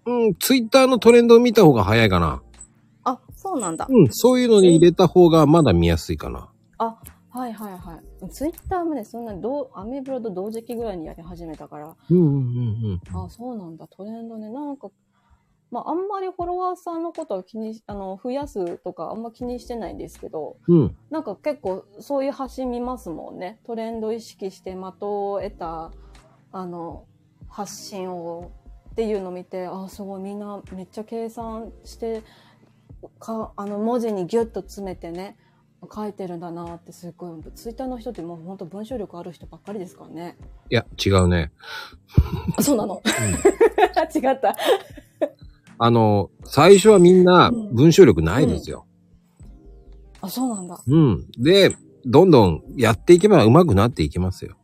[0.05, 2.43] うん、ツイッターのトレンドを見た方が早いかな。
[3.05, 3.87] あ、そうなんだ。
[3.89, 6.47] うん、そういうのに入れた方がまだ見やすいかな。
[6.77, 6.95] あ、
[7.31, 8.14] はいはいはい。
[8.27, 13.87] ツイッターもね、そんなどう、アメブロと同時期ぐらいにやり始めたから、うんうんうんあ、そうなんだ。
[13.87, 14.49] トレンドね。
[14.49, 14.89] なんか、
[15.71, 20.77] まあ、あんまりフォロワーさんのことを気にし、あの、増やすとかあんま気にしてないんですけど、うん。
[20.77, 20.97] うん。
[21.09, 23.59] なんか結構そういう発信見ますもんね。
[23.65, 25.91] トレンド意識して的を得た、
[26.51, 27.05] あの、
[27.49, 28.51] 発信を
[28.91, 32.23] っていうのを見て、あ、すごいみんなめっちゃ計算して、
[33.19, 35.37] か、あの文字にギュッと詰めてね、
[35.93, 40.37] 書いてるんだなってすごい、ツイッターの人ってもう本当文章力ある人ばっかりですからね。
[40.69, 41.51] いや、違うね。
[42.57, 43.01] あ、そうなの、
[44.15, 44.55] 違った。
[45.77, 48.85] あの、最初はみんな文章力ないですよ。
[50.21, 50.81] あ、そうなんだ。
[50.87, 51.27] うん。
[51.37, 54.55] で、どんどんやっていけば上手くなっていきますよ。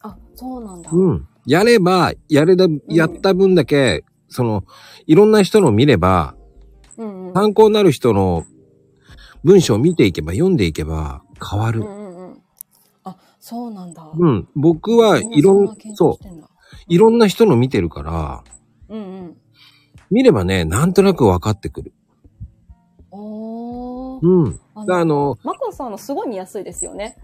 [0.00, 0.90] あ、そうなんだ。
[0.92, 1.28] うん。
[1.46, 4.64] やれば、やれだ、やった分だけ、その、
[5.06, 6.34] いろんな人の見れば、
[6.96, 7.34] うんうん。
[7.34, 8.44] 参考になる人の
[9.44, 11.80] 文章を見ていけば、読んでいけば変わる。
[11.80, 12.42] うんうんうん。
[13.04, 14.10] あ、そうなんだ。
[14.12, 14.48] うん。
[14.56, 16.26] 僕はいろんそう
[16.88, 18.42] いろんな人の見てるから、
[18.88, 19.36] うんうん。
[20.10, 21.92] 見ればね、なんとなく分かってくる。
[23.10, 24.26] おー。
[24.26, 24.60] うん。
[24.74, 27.16] ああの、マコさんのすごい見やすいですよね。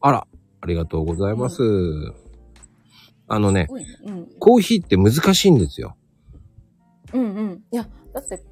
[0.00, 0.26] あら、
[0.60, 1.62] ありがとうございます。
[3.28, 3.68] あのね。
[4.38, 5.96] コーヒーって難しいんですよ。
[7.12, 7.64] うんうん。
[7.70, 8.42] いや、だって、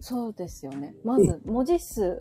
[0.00, 0.94] そうですよね。
[1.04, 2.18] まず、文字数、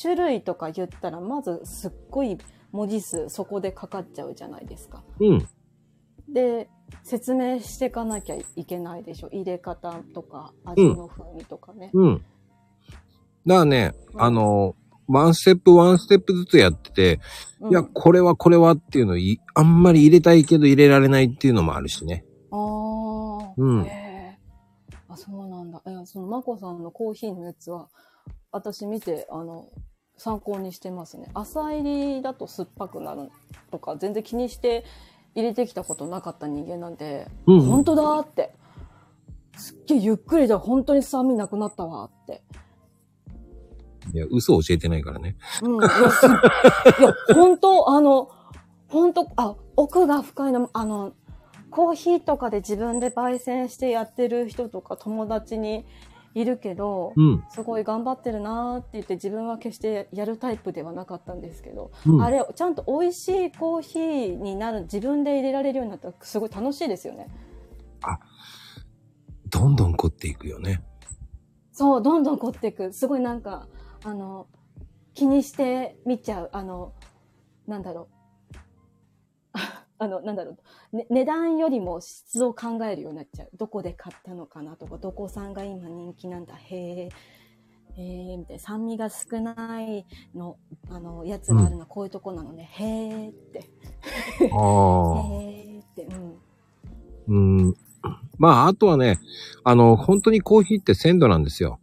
[0.00, 2.38] 種類とか言ったら、まず、すっごい
[2.72, 5.02] 文字数、そこでかかっちゃうじゃないですか。
[5.20, 5.48] うん。
[6.32, 6.68] で、
[7.02, 9.28] 説明していかなきゃいけないでしょ。
[9.32, 11.90] 入れ方とか、味の風味とかね。
[11.94, 12.24] うん。
[13.46, 14.74] だからね、うんあの、
[15.08, 17.20] ワンステップワンステップずつやってて、
[17.60, 22.24] うんいや、これはこれはっていうのをいあんまり入れたいけど入れられないっていうのもあるしね。
[22.50, 23.54] ああ。
[23.56, 23.88] うんへえ。
[23.88, 23.88] あ、そうなんだ。
[23.88, 24.07] いや、
[26.08, 27.88] その、まこさんのコーヒーのやつは、
[28.50, 29.68] 私見て、あの、
[30.16, 31.30] 参考にしてますね。
[31.34, 31.82] 朝入
[32.16, 33.30] りだと酸っぱくなる
[33.70, 34.84] とか、全然気にして
[35.34, 38.54] 入れてきたことなかった人間なんで、うん本当だーって。
[39.56, 42.42] すっげえゆっくりで本当に酸味なくなったわーって。
[44.14, 45.36] いや、嘘を教えてないからね。
[45.62, 45.76] うん。
[45.76, 48.30] いや、すいや本当あの、
[48.88, 51.12] 本当あ、奥が深いの、あの、
[51.70, 55.84] コーヒーとかで自分で焙煎してやってる人とか友達に
[56.34, 57.44] いるけど、うん。
[57.50, 67.28] すごい頑張ってるなーって言って自分は決してやるタイプではなかったんですけど、うんあれ、ちゃんと美味しいコーヒーになる、自分で入れられるようになったらすごい楽しいですよね。
[69.50, 70.82] どんどん凝っていくよね。
[71.72, 72.92] そう、どんどん凝っていく。
[72.92, 73.66] すごいなんか、
[74.04, 74.46] あの、
[75.14, 76.50] 気にして見ちゃう。
[76.52, 76.92] あの、
[77.66, 78.08] なんだろ
[79.54, 79.58] う。
[79.98, 80.56] あの、なんだろ
[80.92, 81.06] う、ね。
[81.10, 83.50] 値段よりも質を考えるようになっちゃう。
[83.56, 86.54] どこで買ったのかなとか、どこさんが今人気なんだ？
[86.54, 87.08] へえ。
[87.96, 88.62] へえ、みたいな。
[88.62, 90.56] 酸味が少ないの、
[90.88, 92.68] あの、やつがあるのはこういうとこなのね。
[92.72, 93.64] へえって。
[94.52, 95.26] ああ。
[95.32, 96.06] へえって。
[97.26, 97.66] うん。
[97.66, 97.76] うん。
[98.38, 99.18] まあ、あとはね、
[99.64, 101.80] あの、本当にコーヒーって鮮度なんですよ。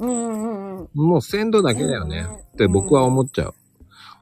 [0.00, 0.88] うんうんうん。
[0.94, 3.54] もう鮮度だけだよねって僕は思っちゃう。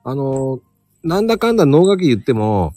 [0.05, 0.61] あの、
[1.03, 2.73] なんだかんだ脳書き言っても、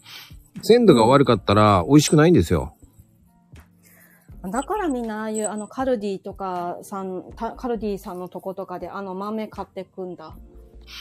[0.62, 2.76] 鮮度が悪かったら美味しくないんですよ。
[4.52, 10.36] だからみんなああいうあのカルディとかさん、たカルディさんのとことかであの豆買ってくんだ。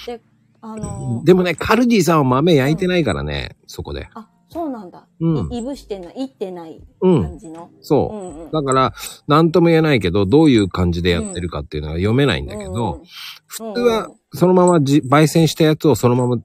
[0.07, 0.21] で、
[0.61, 4.09] あの、でもね、カルディさんは豆焼いてないからね、そこで。
[4.15, 5.09] あ、そうなんだ。
[5.19, 7.71] うんいいぶしてない、いってないうん感じの？
[7.81, 8.21] そうう。
[8.21, 8.51] んうん。
[8.53, 8.93] だから、
[9.27, 13.03] なんとも言えないけど、どういう感じでやってるかっていうのが読めないんだけど、うん、
[13.49, 16.37] 普通はそのままじ焙煎したやつをそのまま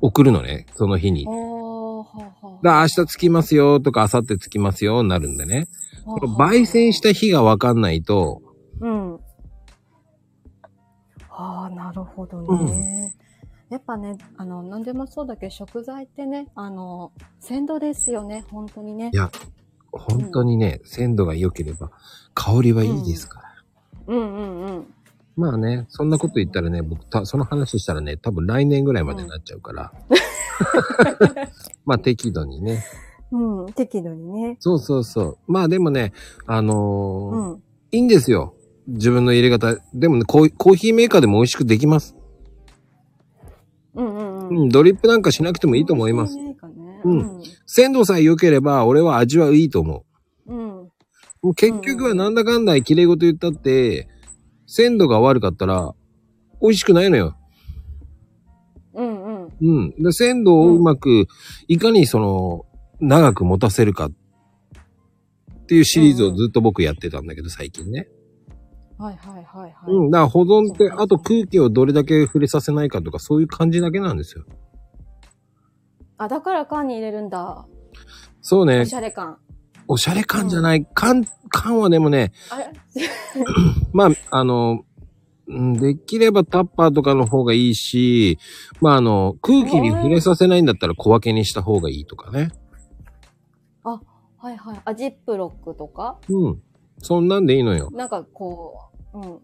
[0.00, 1.26] 送るのね、その日に。
[2.62, 5.66] だ明日着きますよとか明後日着きますよになるんでね。
[6.06, 8.42] あこの焙煎した日がわかんないと、
[8.80, 9.20] うん。
[11.30, 13.14] ああ、なるほどね。
[13.68, 19.16] やっぱね、あの、何でもそうだけど、食材ってね、あの、鮮度ですよね、本当にねい。
[19.16, 19.30] や、
[19.90, 21.90] 本当にね、鮮度が良ければ
[22.34, 23.54] 香りはいいですから。
[24.06, 24.94] うんうんうん。
[25.36, 29.92] まあね、そんなこと言ったらね、僕た、その話したらね、多分来年ぐらいまでになっちゃうから。
[31.84, 32.82] まあ適度にね。
[33.30, 34.56] うん、適度にね。
[34.60, 35.38] そうそうそう。
[35.46, 36.14] まあでもね、
[36.46, 37.62] あのーうん。
[37.92, 38.54] いいんですよ。
[38.86, 39.76] 自分の入れ方。
[39.92, 42.16] でもねコー、コーヒーメーカーでも美味しくできます。
[43.94, 44.58] うんうんうん。
[44.62, 46.36] うん、ドリップなんかしなくてもいいと思います。
[46.36, 50.04] ねかねうん鮮度さえ良ければ、俺は味はいいと思
[50.46, 50.58] うん。
[50.58, 50.80] うん。
[50.84, 50.90] う。
[51.42, 54.08] もう結局はなんだかんだ綺麗事言ったって、
[54.66, 55.94] 鮮度が悪かったら、
[56.60, 57.36] 美味しくないのよ。
[58.94, 59.52] うんうん。
[59.60, 60.02] うん。
[60.02, 61.26] で、鮮度をうまく、
[61.68, 62.66] いかにその、
[63.00, 64.10] 長く持たせるかっ
[65.66, 68.08] ていうシリーズをずっと僕やってたんだけど、最近ね。
[68.98, 69.72] はいはいはいはい。
[69.88, 70.10] うん。
[70.10, 74.44] だから保存って、あと空気をどれだけ触れさせないかとか、そういう感じだけなんですよ。
[76.18, 77.66] あ、だから缶に入れるんだ。
[78.40, 78.94] そうねおし。
[78.94, 79.38] ゃれ感。
[79.88, 80.86] おしゃれ感じゃない。
[80.94, 82.32] 缶、缶はでもね、
[83.92, 84.84] まあ、あの、
[85.48, 88.38] うんできればタッパーとかの方がいいし、
[88.80, 92.50] まああの、空気に触れさせないんだったら小分けにした方がいいとかね。
[93.84, 94.00] あ、
[94.38, 94.80] はいはい。
[94.84, 96.18] あ、ジップロックとか？
[96.28, 96.62] うん。
[96.98, 97.90] そんなんでいいのよ。
[97.92, 98.74] なんかこ
[99.14, 99.40] う、うん。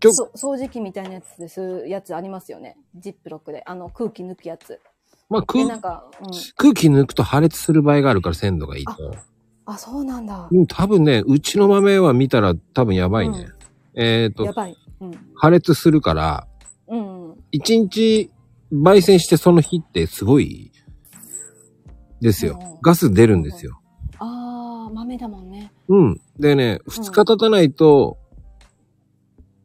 [0.00, 2.78] 掃除機みたいなやつですやつありますよね？
[2.94, 3.62] ジップロックで。
[3.66, 4.80] あの、空気抜くやつ。
[5.28, 5.70] まあで、空うん。
[6.56, 8.92] 空気抜くと破裂する場合があるから鮮度がいいと。
[9.66, 10.48] あ、そうなんだ。
[10.50, 13.48] うん、多分ね、うちの豆は見たら多分やばいね。
[13.94, 14.76] えっ、と、やばい。
[15.00, 15.10] うん。
[15.34, 16.46] 破裂するから、
[16.88, 17.34] うん。
[17.50, 18.30] 一日
[18.72, 20.72] 焙煎してその日ってすごい
[22.20, 22.80] ですようん。
[22.80, 23.80] ガス出るんですよ。
[24.18, 25.72] あー、豆だもんね。
[25.88, 26.20] うん。
[26.38, 28.18] でね、二日経たないと、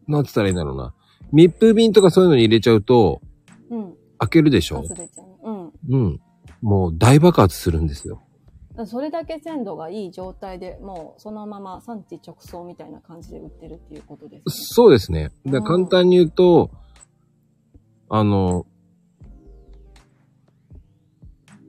[0.08, 0.94] なんつったらいいんだろうな。
[1.32, 3.22] 密封瓶とかそういうのに入れちゃうと、
[3.70, 3.94] うん。
[4.18, 4.84] 開けるでしょ？
[5.44, 5.72] うん。
[5.90, 6.20] うん。
[6.62, 8.22] もう大爆発するんですよ。
[8.86, 14.42] それだけ鮮度がいい状態でもうそのまま産地直送みたいな感じで売ってるっていうことです、ね。
[14.48, 15.32] そうですね。
[15.46, 16.72] でうん簡単に言うと、
[18.10, 18.66] あの、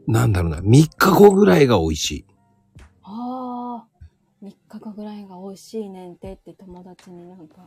[0.07, 2.27] なんだろうな、3日後ぐらいが美味しい。
[3.03, 7.67] ああ、3日後ぐらいが美味しいねんてって友達になんか。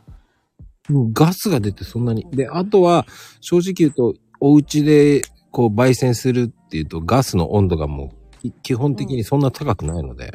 [0.90, 2.26] うんガスが出てそんなに。
[2.30, 3.06] で、あとは、
[3.40, 8.25] 正直言うと、お家で、こう、焙煎するっていうと、ガスの温度がもう、き
[8.62, 10.32] 基本的にそんな高くないので。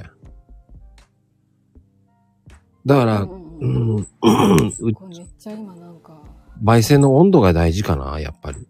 [2.85, 4.05] だから、うんううんめっ
[5.37, 6.21] ちゃ今なんか、
[6.63, 8.67] 焙煎の温度が大事かな、やっぱり。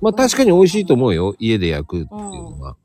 [0.00, 1.34] まあ確かに美味しいと思うよ。
[1.38, 2.76] 家で焼くっていうのは。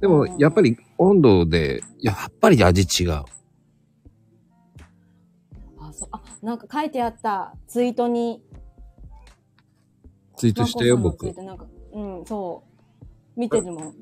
[0.00, 3.12] でも、やっぱり温度で、やっぱり味違う。
[3.12, 3.24] あ、
[5.92, 8.42] そう、あ、なんか書いてあったツイートに、
[10.36, 12.62] ツイートしたよ、僕なんか、うん、そ
[13.36, 13.40] う。
[13.40, 13.94] 見てるもん。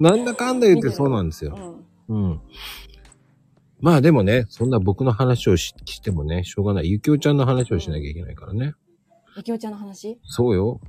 [0.00, 1.84] なんだかんだ言ってそうなんですよ。
[2.08, 2.30] うん。
[2.30, 2.40] うん。
[3.80, 6.90] まあでもね、そんな僕の話をししてもね、しょうがない。
[6.90, 8.74] ゆきおちゃんの話をしなきゃいけないからね。
[9.36, 10.18] ゆきおちゃんの話？
[10.24, 10.80] そうよ。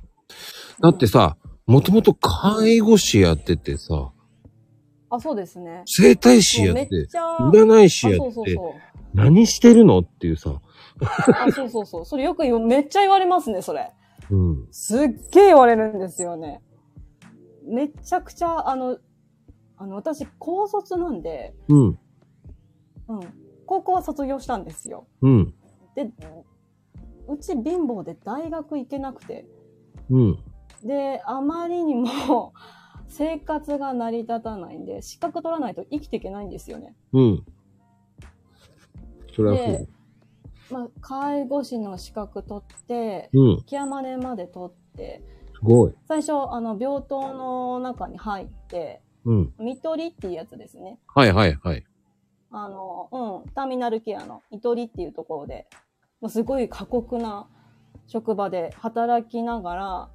[0.80, 4.10] だってさ、もともと介護士やっててさ、
[5.08, 5.82] あ、そうですね。
[5.86, 8.80] 整体師やってっ、ちゃ、占い師あやって、そうそうそう。
[9.14, 9.98] 何してるの？
[10.00, 10.60] っていうさ、
[11.00, 12.04] あ、そうそうそう。
[12.04, 13.90] それよく言う、めっちゃ言われますね、それ。
[14.30, 14.68] うん。
[14.70, 16.62] すっげえ言われるんですよね。
[17.64, 18.98] めちゃくちゃ、あの、
[19.76, 21.86] あの、私、高卒なんで、うん。
[21.86, 21.98] うん。
[23.66, 25.06] 高校は卒業したんですよ。
[25.22, 25.54] うん。
[25.94, 26.12] で、
[27.28, 29.46] うち貧乏で大学行けなくて、
[30.10, 30.38] うん。
[30.84, 32.52] で、あまりにも
[33.08, 36.94] 生活が成り立たないんで、資格取らないと生きていけないんですよね。
[37.12, 37.44] うん。
[39.34, 39.88] それはそでう。
[40.70, 43.62] まあ、介護士の資格取って、うん。
[43.64, 45.22] ケアマネまで取って、
[45.54, 45.94] すごい。
[46.06, 49.54] 最初、あの、病棟の中に入って、うん。
[49.58, 50.98] 見取りっていうやつですね。
[51.14, 51.84] はいはいはい。
[52.50, 53.08] あの、
[53.44, 55.66] うん、ターミナルケアの見取りっていうところで、
[56.20, 57.46] もうすごい過酷な
[58.06, 60.10] 職場で働きながら、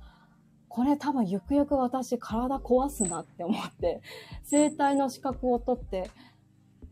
[0.67, 4.01] これ多分ゆくゆく私体壊すなって思って、
[4.43, 6.09] 生体の資格を取って、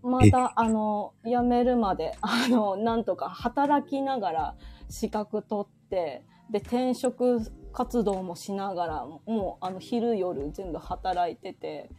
[0.03, 4.55] また、あの、辞めるまで、 あの、なんとか働きながら
[4.89, 7.39] 資格取って、で、転職
[7.71, 11.89] 活動もしながら、もう、あの、昼夜全部働いてて、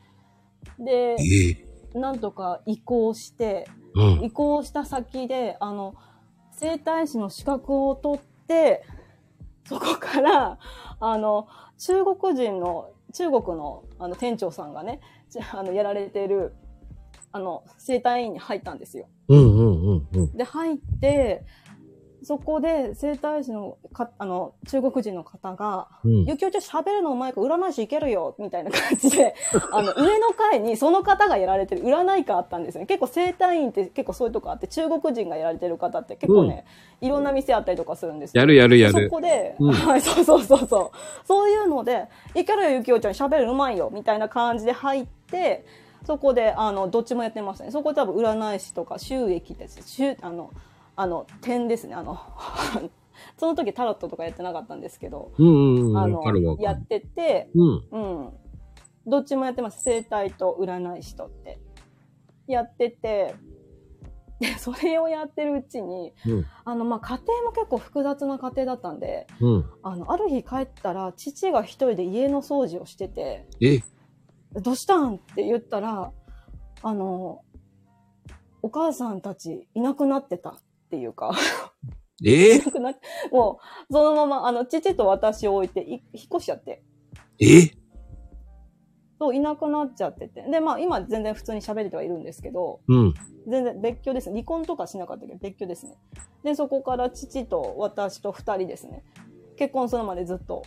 [0.78, 4.24] で、ええなんとか移行して、うん。
[4.24, 5.94] 移行した先で、あの、
[6.50, 8.82] 整体師の資格を取って、
[9.64, 10.58] そこから、
[11.00, 16.54] あの、中国人の、中国のあの店長さんがね、ちあの、やられてる、
[17.34, 19.08] あの、整体院に入ったんですよ。
[19.26, 20.36] うんうんうんうん。
[20.36, 21.44] で、入って、
[22.22, 26.24] そこで整体師のか、あの、中国人の方が、うん。
[26.26, 29.34] ゆきおちゃん喋るのうまいから占い師いけるよみたいな感じで、
[29.72, 32.86] あの、上の階にその方がやられてる占い課あったんですよね。
[32.86, 36.64] 結構整体院って結構そういうとこあって、中国人がやられてる方って結構ね、
[37.00, 38.42] いろんな店あったりとかするんですよ。
[38.42, 39.10] やるやるやそる。
[39.10, 41.26] こで、うんはい、そうそうそうそう。
[41.26, 45.64] そういうので、いけるよゆきおちゃん喋るのうまいよみたいな感じで入って、
[46.04, 47.70] そこで、あの、どっちもやってましたね。
[47.70, 49.80] そこで多分占い師とか収益です。
[49.86, 50.52] 収あの、
[50.96, 51.94] あの、点ですね。
[51.94, 52.18] あの、
[53.38, 55.98] その時タロットとかやってなかったんですけど、うんうんうん。
[55.98, 56.56] あの。
[56.60, 57.88] やってて、うん。
[57.90, 58.32] うん。
[59.06, 59.82] どっちもやってます。
[59.82, 61.58] 生体と占い師とって。
[62.46, 63.34] やってて、
[64.40, 66.46] で、 それをやってるうちに、うん。
[66.64, 69.70] あの、まあ、家庭も結構複雑な家庭だったんで、うん。
[69.82, 73.80] あの、ある日帰ったら、父が一人で家の掃除をしてて、え？
[74.60, 75.16] どうしたん？
[75.16, 76.12] って言ったら、
[76.82, 77.42] あの、
[78.62, 80.54] お母さんたちいなくなってたっ
[80.90, 81.32] ていうか、
[82.24, 83.00] えいなくなって、
[83.32, 83.58] も
[83.90, 86.02] う、そのまま、あの、父と私を置いてい、引っ
[86.36, 86.82] 越しちゃって。
[87.40, 87.70] え
[89.18, 90.42] そう、いなくなっちゃってて。
[90.50, 93.14] で、まあ、今全然普通に喋れてはいるんですけど、うん。
[93.48, 94.30] 全然別居です。
[94.30, 95.32] 離婚とかしなかったけ？
[95.32, 95.96] ど、別居ですね。
[96.42, 99.04] で、そこから父と私と二人ですね。
[99.56, 100.62] 結婚するまでずっと。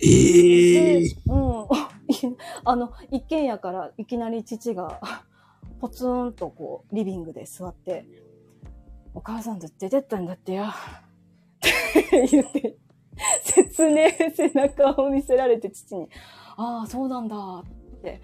[0.00, 1.66] ええでうん。
[2.64, 5.00] あの、一軒家からいきなり父が、
[5.80, 8.06] ポツンとこう、リビングで座って、
[9.14, 10.64] お母さんと出てったんだってよ。
[10.66, 12.76] って言って、
[13.42, 16.08] 切ねえ背中を見せられて父に、
[16.56, 18.20] ああ、そうなんだって、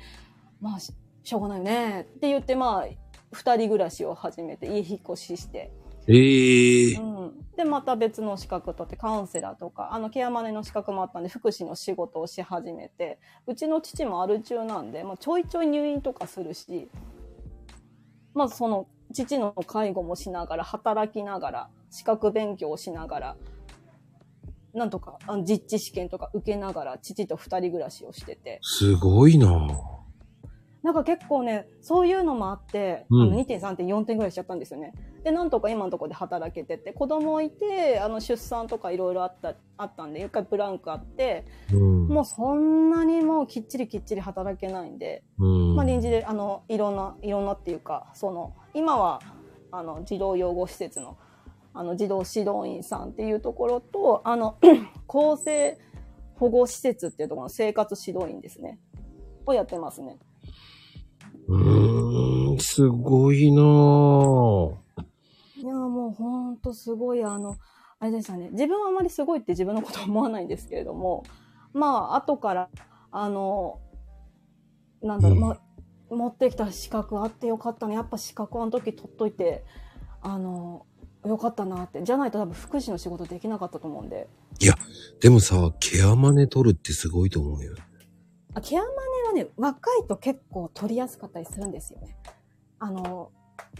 [0.60, 2.86] まあ、ししょうがないよねって言って、まあ、
[3.32, 5.72] 二人暮らしを始めて、家引っ越しして、
[6.06, 7.46] ええうん。
[7.56, 16.88] で、また別の資格取って、カウンセラーとか、あの、ケアマネの資格もあったんで、福祉の仕事をし始めて、うちの父もアル中なんで、まあ、ちょいちょい入院とかするし、
[18.34, 23.36] まあ、その、父の介護もしながら、働きながら、資格勉強をしながら、
[24.74, 28.58] なんとか、あの実地試験とか受けながら、父と二人暮らしをしてて。
[28.62, 29.48] すごいな
[30.82, 34.92] なんか結構ね、そういうのもあって、うんあの2点、3点、4点ぐらいしちゃったんですよね。
[35.24, 42.08] で、なんとか今のところで働けてて、子供いて、あの出産とかいろいろあった、あったんで、一回ブランクあって、うん。
[42.08, 45.76] もうそんなにもうきっちりきっちり働けないんで、うん。
[45.76, 49.22] まあ臨時で、あの、いろんな、いろんなっていうか、その、今は、
[49.72, 51.16] あの、児童養護施設の、
[51.72, 54.58] あの、児童指導員さんっていうところと、あの、
[55.08, 55.78] 厚生
[56.34, 58.78] 保護施設っていうところの生活指導員ですね。
[59.46, 60.18] をやってますね。
[61.48, 64.83] うーん、すごいなぁ。
[66.14, 67.56] ほんとすごい、あの、
[67.98, 68.50] あれでしたね。
[68.50, 71.24] 自分はあまりすごいって自分のことは思わないんですけれども、
[71.72, 72.68] まあ、後から、
[73.10, 73.80] あの、
[75.02, 75.60] なんだろう、うんまあ、
[76.14, 77.94] 持ってきた資格あってよかったね。
[77.94, 79.64] やっぱ資格あの時取っといて、
[80.22, 80.86] あの、
[81.24, 82.02] よかったなって。
[82.02, 84.28] じゃないと多分福祉の仕事できなかったと思うんで。
[85.20, 87.74] でもさ、ケアマネ取るってすごいと思うよ。
[88.54, 92.16] あケアマネはね、若いと結構取りやすかったりするんですよね。
[92.78, 93.32] あの、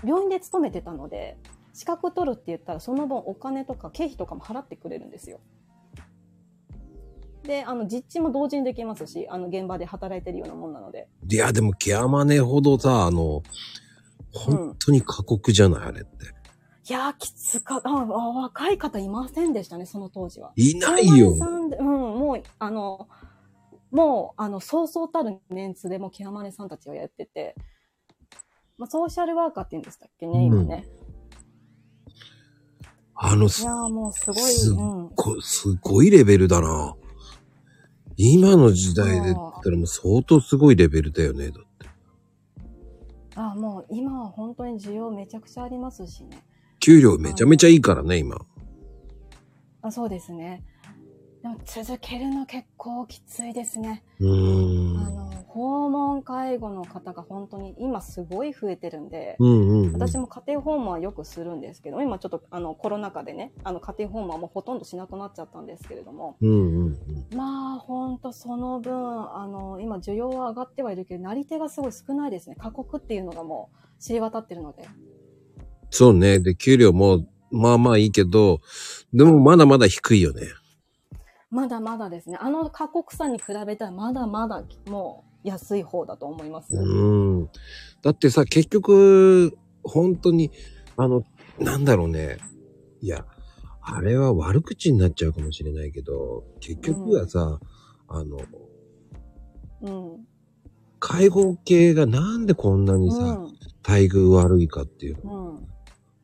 [0.05, 1.39] 病院で勤めてたので、
[1.75, 5.41] 資格取るって言ったらその分お金とか経費とかも払ってくれるんですよ。
[7.43, 11.09] で、あの、実地も同時にできますし、あの、現場で働いてるようなもんなので。
[11.29, 13.43] いや、でもケアマネほどさ、あの、
[14.33, 16.27] 本当に過酷じゃない、あれって。
[16.89, 17.91] いやー、きつかった。
[17.91, 20.53] ああ若い方いませんでしたね、その当時は。
[20.57, 21.39] いないようん、
[21.81, 23.09] もう、あの、
[23.91, 27.57] もう、あの、そうそうたるメンツでもうケアマネさんたちがやってて、
[28.79, 30.87] まあ、ソーシャルワーカーって言うんでしたっけね、今ね。
[33.17, 35.11] あの、すいやーもうすごい、すっうん。
[35.15, 36.95] ご、すごいレベルだな。
[38.17, 41.89] 今の時代で言ったらもう相当すごいレベルだよね、だって。
[43.37, 46.45] あもう今は本当に需要めちゃくちゃありますしね。
[46.81, 48.37] 給料めちゃめちゃいいからね、今。
[49.83, 50.63] あそうですね。
[51.45, 54.03] でも続けるの結構きついですね。
[54.19, 59.93] あの、訪問介護の方が本当に今すごい増えてるんで、うんうん、うん。
[59.93, 67.37] 私も家庭訪問はよくするんですけど、今ちょっとあのコロナ禍でね、あの家庭訪問はもうほとんどしなくなっちゃったんですけれども、うんうんうん。
[67.37, 72.57] まあ本当その分、あの、今需要は上がってはいるけど、なり手がすごい少ないですね。
[72.59, 73.69] 過酷っていうのがも
[73.99, 74.89] う知り渡ってるので。
[75.91, 76.39] そうね。
[76.41, 78.63] で、給料も、まあまあいいけど、
[79.13, 80.41] でもまだまだ低いよね。
[81.55, 82.37] まだまだですね。
[82.41, 86.75] あの過酷さに比べたらまだまだもう安い方だと思います。
[86.75, 87.49] うん。
[88.03, 90.51] だってさ、結局、本当に、
[90.97, 91.23] あの、
[91.61, 92.39] なんだろうね。
[93.01, 93.25] いや、
[93.81, 97.61] あれは悪口になっちゃうかもしれないけど、結局はさ、
[98.09, 98.41] あの、
[99.83, 100.27] うん。
[100.99, 103.45] 介護系がなんでこんなにさ、うん。
[103.87, 105.53] 待遇悪いかっていうの。
[105.53, 105.69] うん。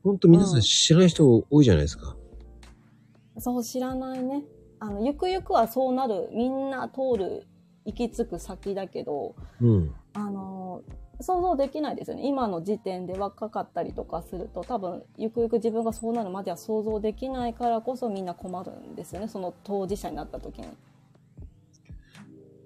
[0.03, 2.17] 本当皆さうんん知らない人多いじゃないですか。
[3.39, 4.43] そう知らないね。
[4.81, 7.47] あの、ゆくゆくはそうなる、みんな通る、
[7.85, 9.95] 行き着く先だけど、うん。
[10.15, 10.83] あの、
[11.21, 12.27] 想像できないですよね。
[12.27, 19.29] 今の時点で若かったりとかすると、多分、ゆくゆく自分がそうなるまでは想像できないからこそみんな困るんですよね。
[19.29, 20.69] その当事者になった時に。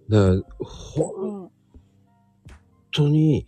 [0.08, 1.50] だから、本うん。
[2.92, 3.46] 当に、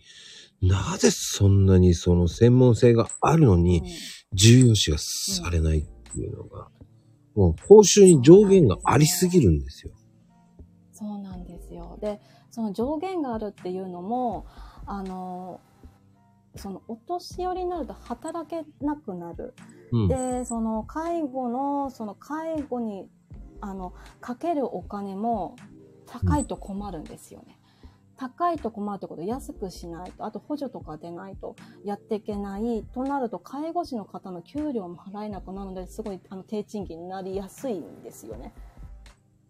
[0.61, 3.83] なぜそんなにその専門性があるのに、
[4.33, 6.69] 重要視がされないっていうのが、
[7.37, 9.93] もう報酬に上限がありすぎるんですよ。
[10.91, 11.99] そうなんですよ。
[12.01, 12.19] で、
[12.49, 14.47] その上限があるっていうのも、
[14.87, 15.61] あの、
[16.55, 19.53] そのお年寄りになると働けなくなる。
[19.91, 20.07] うん。
[20.07, 23.07] で、その介護の、その介護に、
[23.61, 25.55] あの、かけるお金も
[26.07, 27.56] 高いと困るんですよね。
[28.17, 31.55] 高いと困るってこと安くしないと、あと補助とか出ないと
[31.85, 38.53] やっていけないとなると、介護士の方の給料も払えなくなるので、すごいあの低賃金になりやすいんですよね。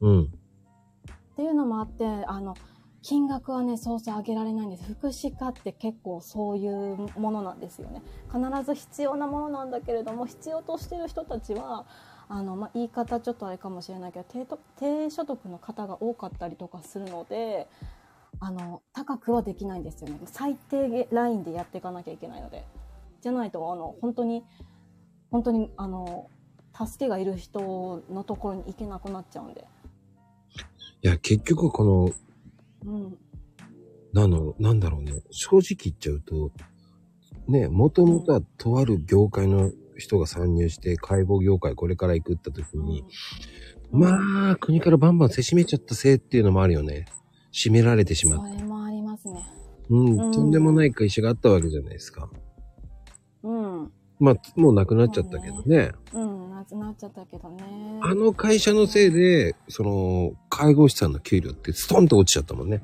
[0.02, 0.24] うん。
[0.24, 2.56] っていうのもあって、あの、
[3.02, 4.84] 金額はね、そうそう上げられないんです。
[4.84, 8.02] 福祉課って結構そういうものなんですよね。
[8.30, 11.86] 必ず必要なものなんだけれども、必要としてる人たちは、
[12.28, 17.70] あの、まあ、言い方ちょっとあれかもしれないけど、低所得の方が多かったりとかするので、
[18.40, 20.20] あの、高くはできないんですよね。
[20.26, 22.66] 最低ラインでやっていかなきゃいけないので。
[23.22, 24.44] じゃないと、あの、本当に、
[25.32, 26.30] 本当に、あの、
[26.74, 29.66] 助けがいる人のところに行けなくなっちゃうんで。
[31.02, 32.12] いや、結局この、
[32.86, 33.18] うん。
[34.14, 35.14] なんだろう、なんだろうね。
[35.32, 36.52] 正直言っちゃうと、
[37.48, 43.04] ね、もともとはとある業界の人が参入して、介護業界これから行くった時に、
[43.92, 47.06] まあ、国からバンバンせしめちゃったせいっていうのもあるよね。
[47.58, 48.56] 締められてしまそう。
[48.56, 49.44] れもありますね。
[49.90, 52.30] うん、うんとんでもない会社があったわけじゃないですか。
[53.42, 53.92] うん。
[54.20, 55.92] まあ、もうなくなっちゃったけどね。
[56.14, 58.00] うん、なっななっちゃったけどね。
[58.02, 62.82] あの会社のせいで、その、介護士さんの給料ってストンと落ちちゃったもんね。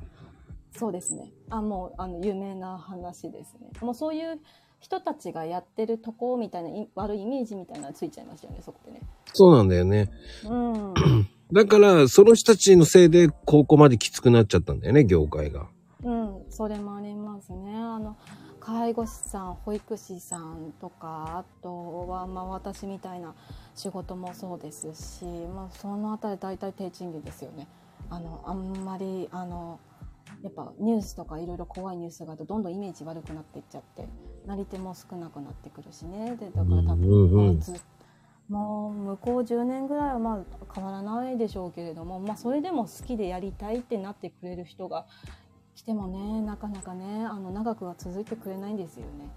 [0.76, 1.32] そうですね。
[1.50, 3.70] あ、もう、あの、有名な話ですね。
[3.82, 4.40] もうそういう
[4.80, 9.02] 人たちがやってるとこみたいな、い悪いイメージみたいなのついちゃいましたよね、そこでね。
[9.34, 10.12] そうなんだよね。
[10.46, 10.94] うん。
[11.54, 15.68] だから、その人たちのせいで、ここまできつくなっちゃったんだよね、業界が。
[16.04, 17.76] うん、それもありますね。
[17.76, 18.18] あの、
[18.60, 23.36] 介護士さん、保育士さんとか、あとは、まあ私みたいな
[23.76, 27.68] 仕事もそうですし、まあそのあたり大体低賃金ですよね。
[28.10, 29.80] あの、あんまり、あの、
[30.42, 34.08] やっぱニュースとかいろいろ怖いニュースがあるとどんどんイメージ悪くなっていっちゃって、
[34.46, 36.36] なり手も少なくなってくるしね。
[36.38, 37.74] で、だから多うんうん分、うんまあず
[38.50, 45.06] もう向こう10年ぐらいはまあ変わらないでしょうけれども、まあそれでも好きでやりたいってなってくれる人が
[45.76, 49.30] 来てもね、なかなかね、あの長くは続いてくれないんですよね。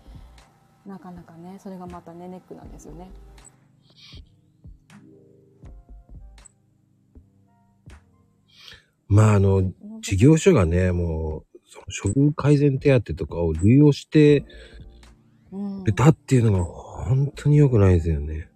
[0.84, 3.10] なかなかね、それがまたね、ネックなんですよね。
[9.08, 14.44] まあ、あの、事業所がね、もう、その処遇改善手当とかを利用して
[15.52, 15.84] うん。
[15.94, 18.48] たっていうのが本当に良くないですよね。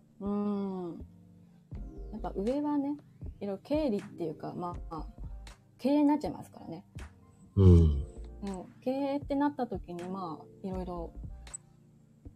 [2.35, 2.97] ぱ上はね、
[3.41, 5.07] いろいろ経理っていうか、まあ、
[5.79, 6.85] 経営になっちゃいますからね。
[7.57, 8.05] うん。
[8.43, 11.13] うん、経営ってなった時にまあいろいろ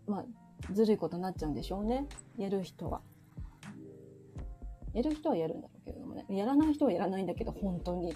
[0.07, 3.01] まあずるいことになっちゃうんでしょうねやる人は
[4.93, 8.15] やる人はやるんだろうけれどもねやらない人はやらないんだけど本当に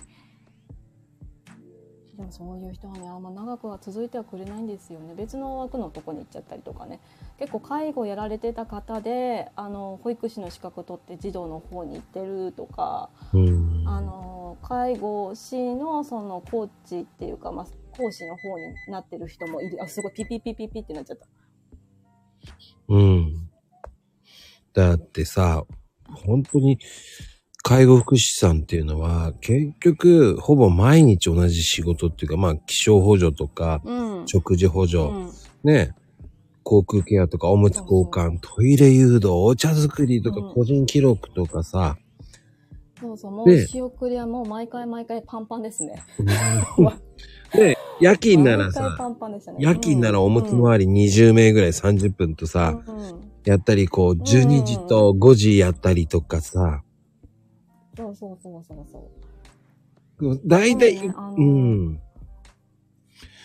[2.19, 7.01] でもそういう人はねあんま長くは続いてはくれないんですよね別の枠のとこに行っちゃったりとかね
[7.39, 13.85] 結構介護やられてた方であの保育士の資格取って児童の方に行ってるとかうん。
[13.87, 14.29] あの
[14.63, 17.67] 介護士のそのコーチっていうか、まあ、
[17.97, 19.83] 講師の方になってる人もいる。
[19.83, 21.27] あ、すごいピピピピピってなっちゃった。
[22.89, 23.49] うん。
[24.73, 25.65] だってさ、
[26.25, 26.79] 本当に、
[27.69, 34.27] 介護福祉士さんっていうのは、結局、ほぼ毎日同じ仕事っていうか、まあ、気象補助とか、うん。
[34.27, 35.31] 食事補助、うん。
[35.65, 35.95] ね、
[36.63, 41.99] 航空ケアとか、おむつ交換、トイレ誘導、お茶作りとか、うん個人記録とかさ、
[42.99, 46.03] そうそう、もうで仕送りはもう毎回毎回パンパンですね。
[47.53, 49.41] で、夜勤ならさ、パンパンね。
[49.59, 53.31] 夜勤ならおむつも回り20名ぐらい30分とさ、うん。
[53.45, 56.83] やったり、こう、12時と5時やったりとかさ、
[57.99, 58.87] そうそうそうそう
[60.21, 60.41] そう。
[60.47, 62.01] 大体、ねあのうん。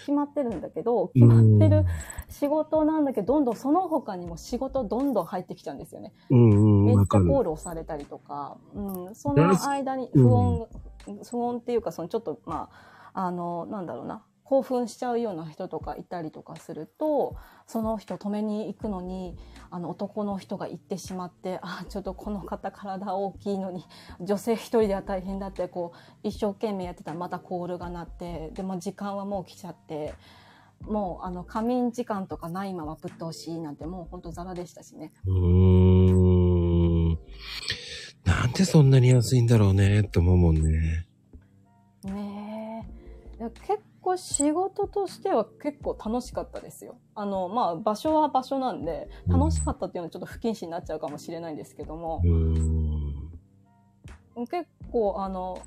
[0.01, 1.85] 決まってるんだけど、決まってる
[2.29, 6.13] 仕事なんだけど、どんどんその他にも仕事どんどん入ってきちゃうんですよね。
[6.29, 7.05] うんうん、めっちゃ。
[7.05, 10.67] コールをされたりとか、うん、その間に不穏、
[11.05, 12.69] 不穏っていうか、そのちょっと、ま
[13.13, 17.35] あ、あの、なんだろうな、興奮しちゃうような人とかいたりとかすると、
[17.67, 19.37] その人止めに行くのに、
[19.69, 23.85] あの、男の人が行ってしまって、あ、ちょっとこの方体大きいのに、
[24.19, 30.13] 女性一人では大変だって、こう、一生懸命やってたらまたコールが鳴って、でも時間はもう来ちゃって、
[30.81, 35.11] もう、あの、仮眠時間とかないままぶっ通しなんて、もうほんとザラでしたしね。
[35.25, 37.19] うーん。
[38.25, 41.05] なんでそんなに安いんだろうね、って思うもんね。
[42.03, 42.87] ね
[43.39, 43.49] え。
[43.65, 46.99] 結構仕事としては結構楽しかったですよ。
[47.15, 52.29] あの、まあ場所は場所なんで、楽しかったっていうのはちょっと不謹慎になっちゃうかもしれないんですけどもう、ー
[54.43, 54.47] ん。
[54.47, 55.59] 結構あの、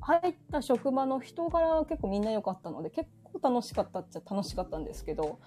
[0.00, 5.38] 入った職場の人柄は結構みんな良かったので、結構楽しかったっちゃ楽しかったんですけど、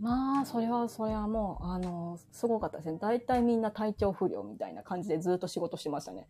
[0.00, 2.98] まあ、それは、それはもう、あの、すごかったですね。
[2.98, 6.26] 大体みんな体調不良みたいな感じでずっと仕事してましたね。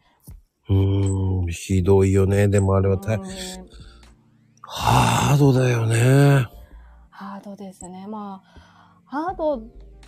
[0.68, 2.48] うーん、ひどいよね。
[2.48, 3.89] でもあれは大うん
[4.72, 6.46] ハードだよね。
[7.10, 8.06] ハードですね。
[8.06, 9.64] まあ、ハード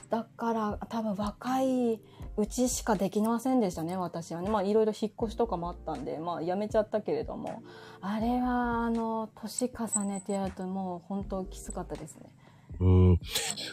[0.08, 2.00] だから多分若い
[2.36, 4.48] うちしかできませんでしたね、私はね。
[4.48, 7.64] まあいろいろ引っ越しとかもあったんで、まあ辞めちゃったけれども、
[8.00, 12.30] あれはあの、年重ねてやるともう本当きつかったですね。
[12.78, 13.20] うん。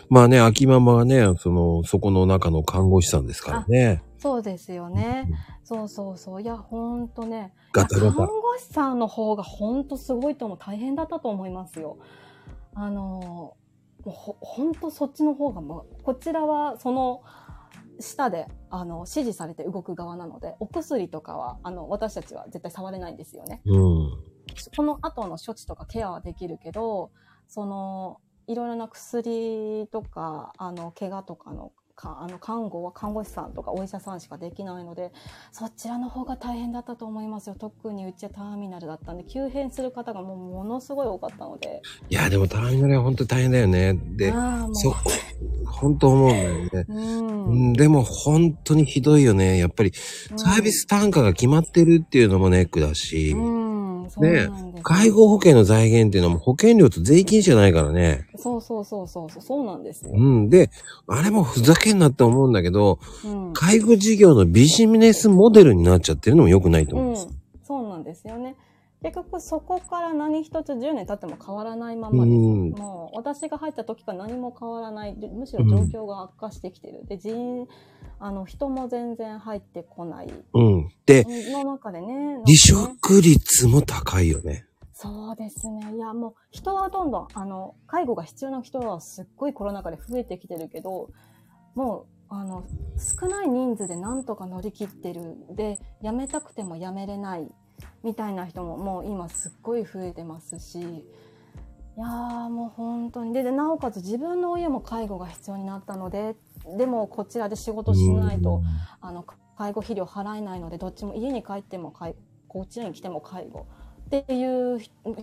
[0.09, 4.01] まあね、秋ママはね、その、そこの中の看護師さんですからね。
[4.19, 5.29] そうですよね。
[5.63, 6.41] そうそうそう。
[6.41, 7.53] いや、ほんとね。
[7.73, 10.57] ガタガタ看護師さんの方がほんとすごいと思う。
[10.59, 11.97] 大変だったと思いますよ。
[12.75, 13.55] あの、も
[14.05, 17.23] うほほんとそっちの方がもう、こちらはその
[17.99, 23.61] 下で、あの、指示されて動く側なので、お薬とかは、あの、私たちは絶対触れないんですよね。
[23.65, 24.29] うん。
[24.75, 27.11] この後の処置とかケアはできるけど、
[27.47, 35.11] その、いろいろな薬とか、あの、怪我とかの、かあの看護は看護師さんとかお医者さんしかできないので、
[35.51, 37.55] そちらの方が大変だったと思いますよ。
[37.59, 41.81] 特にうちはターミナルだったんで、急変する方がもうものすごい多かったので。
[42.09, 43.93] いや、でもターミナルは本当に大変だよね。
[44.15, 44.31] で、
[44.73, 44.95] そ、
[45.65, 46.85] 本当思うんだよね。
[46.87, 46.93] う。
[46.93, 49.57] うんん、でも本当にひどいよね。
[49.57, 53.68] やっぱりサービス単価が決まってるっていうのもネックだし、うん。
[54.17, 54.49] ね。
[54.83, 58.27] 介護保険の財源っていうのも保険料と税金じゃないからね。
[58.37, 60.11] そうそうそうそうそう、そうなんですよ。
[60.13, 60.49] うん。
[60.49, 60.69] で、
[61.07, 63.53] あれもふざけんなって思うんだけど、うん。
[63.53, 67.27] 介護事業のビジネスモデルになっちゃってるのも良くないと思うんです。
[67.27, 67.33] うん、
[67.63, 68.55] そうなんですよね。
[69.01, 72.35] 結局そこから何一つ10年経っても変わらないままです。
[72.35, 75.15] うんもう私が入った時から何も変わらない。
[75.17, 77.05] でむしろ状況が悪化してきてる。
[77.07, 77.67] で、人、
[78.19, 80.27] あの、人も全然入ってこない。
[80.53, 80.89] うん。
[81.05, 84.65] で、の中でね離職率も高いよね。
[85.01, 85.95] そうですね。
[85.95, 91.09] いや、もう人はどんどん、あの、介護が必要な人はすっごいコロナ禍で増えてきてるけど、
[91.73, 92.65] もう、あの、
[92.97, 95.37] 少ない人数でなんとか乗り切ってる。
[95.55, 97.49] で、辞めたくても辞めれない。
[98.03, 103.33] みたいな人ももう今すっごい増えてますし、いやーもう本当に。
[103.33, 106.35] で、でなおかつ自分の親も介護が必要になったので、
[106.77, 108.61] でもこちらで仕事しないと、
[109.01, 109.25] あの、
[109.57, 112.15] 介護費料払えないので、どっちも家に帰っても介
[112.47, 113.67] こっちに来ても介護
[114.07, 114.79] っていう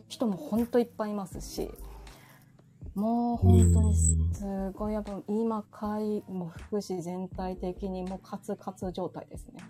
[0.09, 1.71] 人も本当いっぱいいますし、
[2.95, 9.61] もう本当にすごい、やっぱ今、介護福祉全体的にもうカツカツ状態ですね。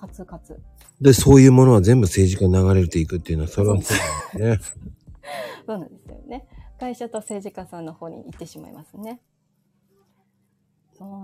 [0.00, 0.58] カツカツ。
[1.00, 4.60] で、そういうものは全部政治家に流れていくっていうのは、それはそうだよね。
[5.66, 6.46] そうなんですよね。
[6.78, 9.20] 会社と政治家さんの方に行ってしまいますね。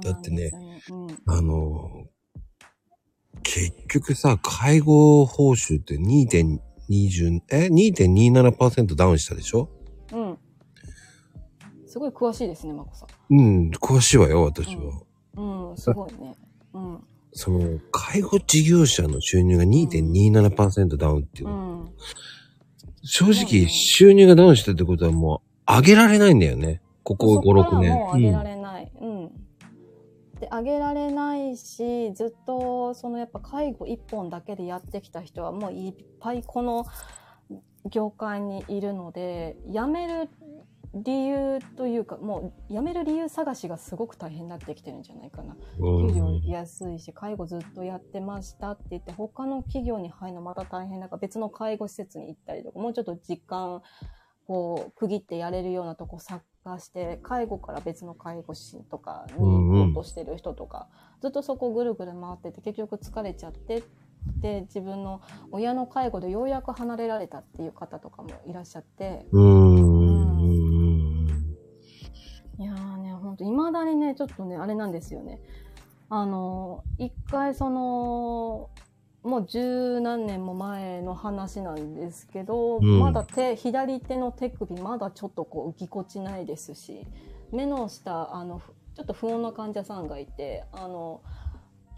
[0.02, 0.50] だってね、
[0.90, 2.06] うん、あの、
[3.42, 9.68] 結局さ、介護報酬って2.20、え ?2.27% ダウンしたでしょ？
[10.12, 10.38] うん。
[11.86, 14.82] すごい詳しいですね、まこさうん、詳しいわよ、私は。
[15.42, 15.70] ん。
[15.70, 16.36] うん、すごいね。
[16.72, 17.04] うん。
[17.38, 21.56] その、介護事業者の収入が2.27%ダウンっていううの。
[21.56, 21.92] ん。
[23.02, 26.80] 正直、収入がダウンしたってことはもう、上げられないんだよね。
[27.02, 27.92] ここ5、6年。
[27.92, 28.90] もう上げられない。
[28.98, 29.28] うん。
[30.40, 36.86] で、上げられないし、ずっと、そのやっぱ介護一本だけでやってきた人はもういっぱいこの
[37.90, 40.30] 業界にいるので、辞める
[41.02, 45.56] 理由というか、もう辞める理由探しがすごく大変になってきてるんじゃないかな。
[45.78, 53.82] うん給料安いし、介護ずっとやってましたって言って、他の企業に入るのまた大変だから、別の介護施設に行ったりとか、もうちょっと時間、
[54.46, 56.42] こう、区切ってやれるようなとこ探
[56.78, 60.88] して、介護から別の介護士とかに行こうとしてる人とか、
[61.20, 63.82] ずっとそこぐるぐる回ってて、結局疲れちゃって、
[64.40, 65.20] で、自分の
[65.50, 70.05] 親の介護でようやく離れられたっていう方とかもいらっしゃって、うーん。
[72.58, 75.40] いやーね、ほんと、未だにね、ちょっとね、あれなんですよね。
[76.08, 78.70] あの、一回その、
[79.22, 87.06] もう十何年も前の話なんですけど、うんまだ手、左手の手首まだちょっとこう、ぎこちないですし、
[87.52, 91.20] 目の下、あの、ふちょっと不穏な患者さんがいて、あの、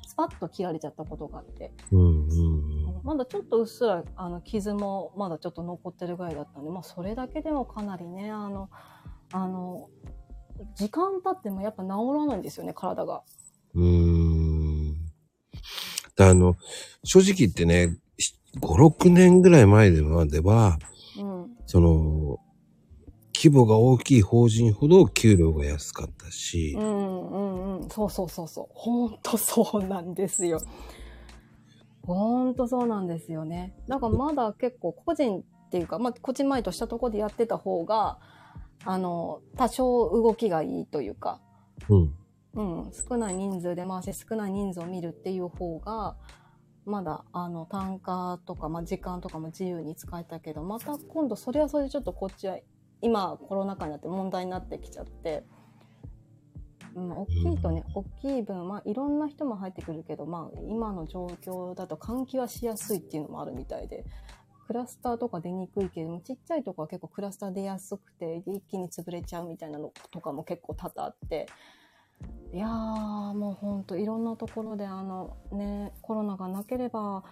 [0.09, 8.69] スパッと切られちゃったことがあって、うんうんまだちょっとうっすらあの傷もまだちょっと残ってるぐらいだったんで、まあ、それだけでもかなりねあの
[9.33, 9.89] あの
[10.75, 13.23] 時間経ってもやっぱ治らないんですよね体が。
[13.75, 14.95] うーん。
[16.17, 16.57] であの、
[17.05, 17.97] 正直言ってね、
[18.61, 20.79] 5、6年ぐらい前では、では、
[21.19, 22.39] うんその、
[23.35, 30.61] 規模が大きい法人ほど給料が安かったしう、んうんうんそうそうそうそうほんとそうなんですよ。
[32.03, 33.77] ほんとそうなんですよね。
[33.87, 38.19] だからまだ結構個人っていうか、まあ、こちまいとしたところでやってた方が
[38.91, 41.43] あの多少動きがいいというか。
[41.91, 42.15] うん。
[42.55, 46.17] うん、少ない人数で回して少ない人数を見るっていう方が、
[46.87, 52.59] まだ、あの、単価とか、まあ、時間とかも自由に使えたけど、また今度それはそれでちょっとこっちは、
[53.03, 55.45] 今コロナ禍になって問題になってきちゃって、
[56.95, 64.07] うん、大きいとね、大きい分、まあ、いろんな人も入ってくるけど、まあ、今の状況だと換気はしやすいっていうのもあるみたいで、
[64.69, 71.47] クラスターとか出にくいけれども、ちっちゃいとこは結構クラスター出やすくて、で一気に潰れちゃうみたいなのとかも結構多々あって、
[72.53, 72.71] いやー
[73.35, 77.23] もうほんといろんなところであのねコロナがなければ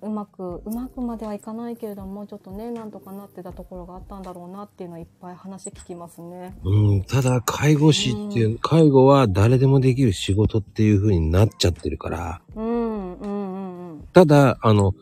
[0.00, 6.56] うまくうまくまではいかないけれどもちょっとねなんとかなってたところがあったんだろうなっていうのはいっぱい話聞きますね。
[6.64, 14.08] うん、ただ、介護士っていう、介護は誰でもできる仕事っていう風になっちゃってるから、うんうんうんうん。
[14.12, 14.94] ただ、あの、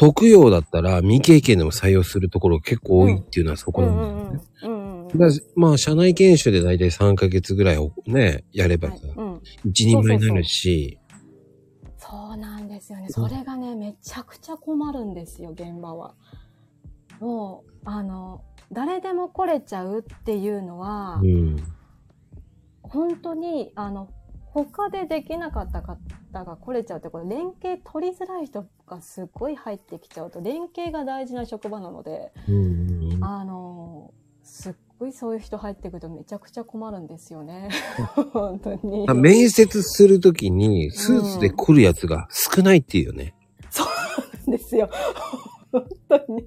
[0.00, 4.40] 特養だったら未経験でも採用するところ結構多いっていうのはそこなんんだよね。
[4.62, 5.08] うん
[5.56, 10.98] まあ、社内研修で大体3ヶ月ぐらいをね、やればさ、はいうん一人前になるし、
[11.98, 13.10] そうなんですよね。
[13.10, 16.14] それがね、めちゃくちゃ困るんですよ、現場は。
[17.20, 18.42] もう、あの、
[18.72, 21.56] 誰でも来れちゃうっていうのはう、ん。
[22.82, 24.08] 本当に、あの、
[24.52, 33.24] 他でできなかった方が来れちゃうって、これ連携取りづらい人がすごい入ってきちゃうと、連携が大事な職場なので、うんうんうん。
[33.24, 37.68] あの、すっごいそういう人入ってくるとめちゃくちゃ困るんですよね。
[38.32, 39.06] 本当に。
[39.14, 43.34] 面接するときに、スーツで来るやつが少ないっていうよね。
[44.50, 44.90] ですよ。
[45.70, 46.44] 本当に。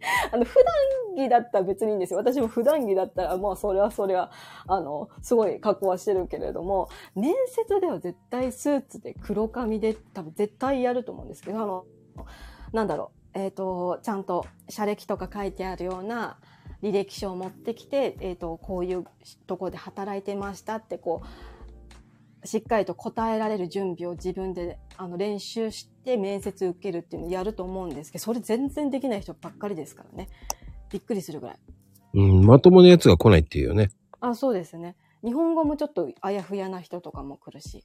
[0.32, 0.74] あの、普段
[1.16, 2.18] 着だったら別にいいんですよ。
[2.18, 4.30] 私も普段着だったら、まあ、それはそれは、
[4.66, 11.84] あの、すごい格好はしてるけれども、面接では絶対スーツで黒髪で多分絶対やると思うんですけど、あの、
[12.72, 16.38] なんだろう、えっ、と、ちゃんと社歴とか書いてあるような
[16.82, 19.04] 履歴書を持ってきて、えっ、と、こういう
[19.46, 21.26] とこで働いてましたって、こう、
[22.44, 30.28] しっかりと答えられる準備を自分であの練習して面接受けるっていうのをやると思うんですけど、それ全然できない人ばっかりですからね。
[30.90, 31.58] びっくりするぐらい。
[32.14, 33.90] うん、まともなやつが来ないっていうよね。
[34.20, 34.96] あ、そうですね。
[35.22, 37.84] 日本語もちょっとあやふやな人とかも来るし。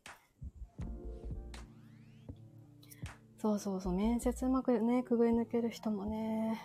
[3.38, 6.60] そうそうそう、面接うまくね、くぐり抜ける人もね、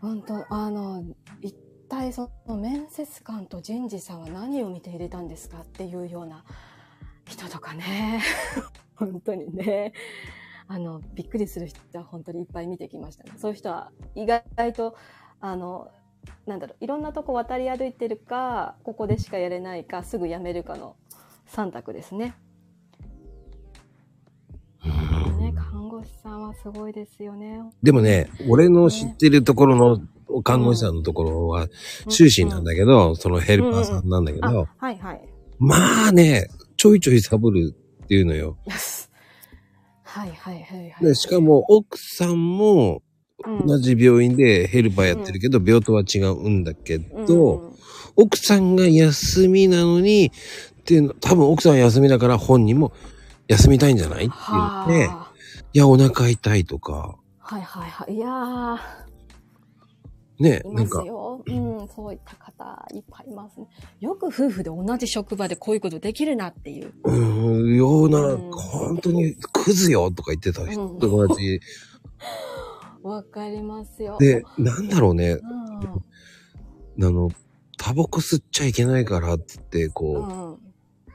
[0.00, 1.02] 本当あの、
[1.40, 1.56] 一
[1.86, 6.44] 体その面接官と人事さんは何を見て入れたんですかっていうような
[7.26, 8.22] 人とかね、
[8.94, 9.92] 本当にね、
[10.68, 13.32] あの、びっくりする人は本当にいっぱい見てきましたね。
[13.36, 14.96] そういう人は意外と、
[15.40, 15.90] あの、
[16.46, 20.96] なんだろう、いろんなとこ渡り歩いてるか、ここでしかやれないか、すぐ辞めるかの
[21.48, 22.34] 3択ですね。
[24.84, 27.62] うんね、看護師さんはすごいですよね。
[27.82, 30.00] でもね、俺の知ってるところの
[30.42, 31.68] 看護師さんのところは、
[32.08, 35.20] 終身なんだけど、そのヘルパーさんなんだけあど、、はいはい。
[35.58, 37.74] まあね、ちょいちょいサボる
[38.04, 38.56] っていうのよ。
[40.02, 41.04] はいはいはいはい。
[41.04, 43.02] でしかも、奥さんも
[43.44, 47.76] うん、同じ病院でヘルパーやってるけど、病棟は違うんだけど、うん。
[48.16, 50.32] 奥さんが休みなのに、
[50.80, 52.92] っていうの、多分奥さんは休みだから本人も
[53.48, 55.32] 休みたいんじゃないっては言って、あ。
[55.74, 58.14] いや、お腹痛いとか、はいはいはい。
[58.14, 58.78] いやー、
[60.38, 61.42] ね、いまなんかす、よ。
[61.46, 63.66] うん、そういった方、いっぱいいますね。
[64.00, 66.92] よく夫婦で同じ職場でこういうことできるなっていう。
[67.04, 71.60] うーん、ような、うん本当にクズよとか言ってた人うん友達。
[73.02, 74.16] わかりますよ。
[74.18, 75.38] で、なんだろうね、
[76.96, 77.30] うん、あの、
[77.78, 80.66] タバコ吸っちゃいけないからって言って、こう、うん。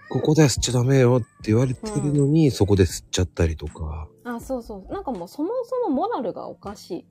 [0.09, 4.09] ここでは吸っちゃダメよって言われてるのに、そこで吸っちゃったりとか。
[4.25, 4.93] あ、そうそう。
[4.93, 7.05] なんかもうそもそもモラルがおかしい。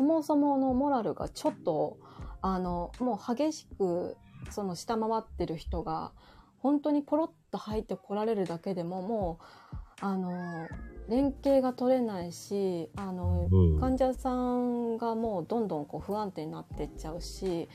[0.00, 1.98] そもそものモラルがちょっと、
[2.40, 4.16] あの、もう激しく、
[4.48, 6.12] その下回ってる人が、
[6.56, 9.40] 本当にポロッと入ってこられるだけでも、も
[9.70, 10.66] う、あの、
[11.10, 13.78] 連携が取れないし、あの、うん。
[13.78, 17.68] 患者さんがもうどんどんこう不安定になってっちゃうし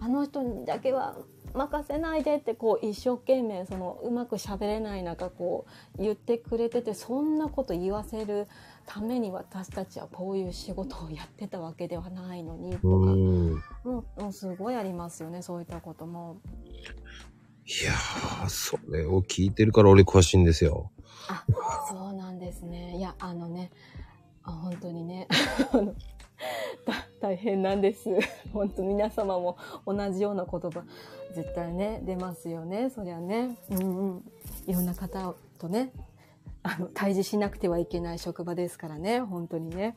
[0.00, 1.16] あの人にだけは
[1.54, 5.66] 任せないでってこう一生懸命そのうまく喋れない中こ
[5.96, 8.48] う言ってくれててそんなこと言わせる
[8.86, 13.52] ために私たちはこういう仕事をやってたわけではないのにとか、うん。
[13.84, 16.36] もうもうすごいありますよねそういったことも。
[17.66, 20.90] いやー、それを聞いてるから俺詳しいんですよ。
[21.28, 21.44] あ
[21.88, 23.70] そうなんですねいやあのね
[24.42, 25.26] あ本当にね
[27.20, 28.10] 大変なんです
[28.52, 29.56] 本当皆様も
[29.86, 30.84] 同じような言葉
[31.34, 34.32] 絶対ね出ますよねそりゃねうんうん
[34.66, 35.92] いろんな方とね
[36.64, 39.96] あの対峙しなくてはいけない職場ですからね本当にね。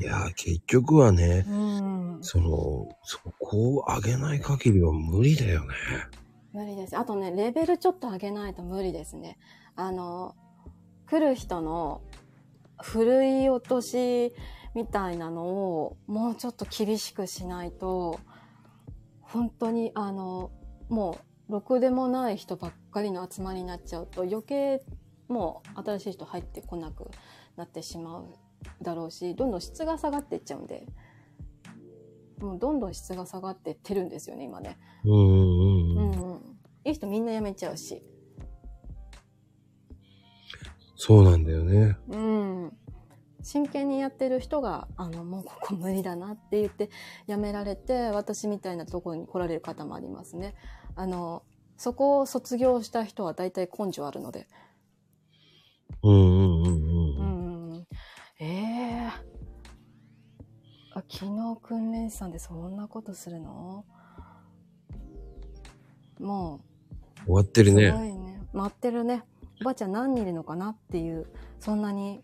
[0.00, 2.18] いやー、結局はね、うん。
[2.20, 5.74] その、そこを上げない限りは無理だよね。
[6.52, 6.96] 無理です。
[6.96, 9.38] あとねレベルちょっと上げないと無理ですね。
[9.76, 10.34] あの
[11.06, 12.02] 来る人の
[12.82, 14.32] ふるい落とし
[14.74, 18.18] みたいなのをもうちょっと厳しくしないと
[19.20, 20.50] 本当にあの
[20.88, 24.82] もうろくでもない人ばっかりの集まりになっちゃうと余計
[25.28, 27.10] もう新しい人入ってこなく
[27.56, 28.26] なってしまう
[28.82, 30.86] だろうしどんどん質が下がっていっちゃうんで
[32.40, 34.78] もうどんどん質が下がってってるんですよね今ね。
[35.04, 36.10] うんうんううん。
[36.10, 38.02] んうん、いい人みんな辞めちゃうし。
[40.96, 41.96] そうなんだよね。
[42.08, 42.72] うん。
[43.42, 46.90] 真剣にやってる人が、あの、もうここ無理だなって言って
[47.28, 50.54] 辞められて、私みたいなところに来られる方もありますね。
[50.96, 51.42] あの、
[51.76, 54.48] そこを卒業した人は大体根性あるので。
[56.02, 57.72] うんうんうんううん。
[57.72, 57.86] ん。
[58.40, 59.08] ええ
[60.92, 63.84] あ、昨日訓練士さんでそんなことするの？
[66.18, 66.60] も
[67.20, 67.92] う、終わってるすごいね。
[67.92, 68.42] ね。
[68.52, 69.22] 待ってるね。
[69.60, 71.26] おばあちゃん何人いるのかなっていう、
[71.60, 72.22] そんなに、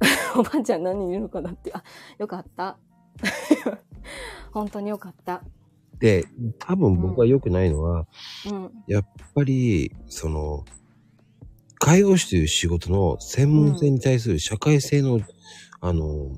[0.36, 1.82] おばあちゃん何人いるのかなってあ、
[2.18, 2.78] よかった。
[4.52, 5.42] 本当によかった。
[5.98, 6.24] で、
[6.58, 8.06] 多分僕は良くないのは、
[8.46, 8.84] うん。
[8.86, 10.64] やっぱり、その、
[11.80, 15.18] 介護士という仕事の専門性に対する社会性の、
[15.80, 16.30] あの、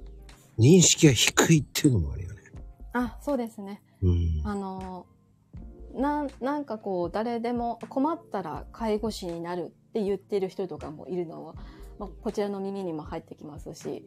[0.56, 2.40] 認識が低いっていうのもあるよね。
[2.92, 3.82] あ、そうですね。
[4.02, 4.42] うん。
[4.44, 5.06] あの、
[5.94, 11.54] なん、なんかこう、誰でも困ったら介護士になるって言ってる人とかもいるのは、
[11.98, 14.06] まあ、こちらの耳にも入ってきますし、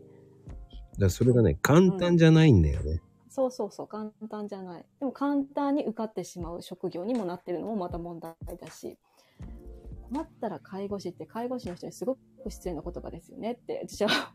[0.98, 3.02] だそれがね、簡単じゃないんだよね。
[3.30, 4.86] そうそうそう、簡単じゃない。
[5.00, 8.98] でも簡単に受かってしまう職業にもなってるのもまた問題だし、
[10.10, 14.34] 困ったら介護士って介護士の人にすごく失礼な言葉ですよねって、私は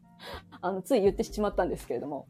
[0.60, 2.28] あの、つい言ってしまったんですけれども。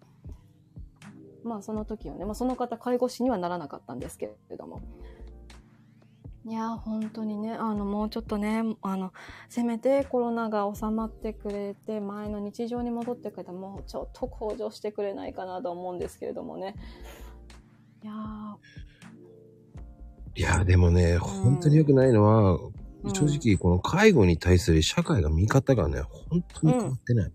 [1.42, 4.80] まあその時はね、まあその方介護士にはならなかったんですけれども。
[6.46, 9.12] いやー、本当にね、あの、もうちょっとね、あの、
[9.48, 16.74] せめてコロナが収まってくれて、前の日常に戻ってくれたら、もうちょっと向上してくれないかなと思うんですけれどもね。
[18.02, 18.12] いや
[20.34, 22.58] いや、でもね、本当に良くないのは、
[23.02, 27.32] うん正直、この介護に対する社会が見方がね、本当に変わってない。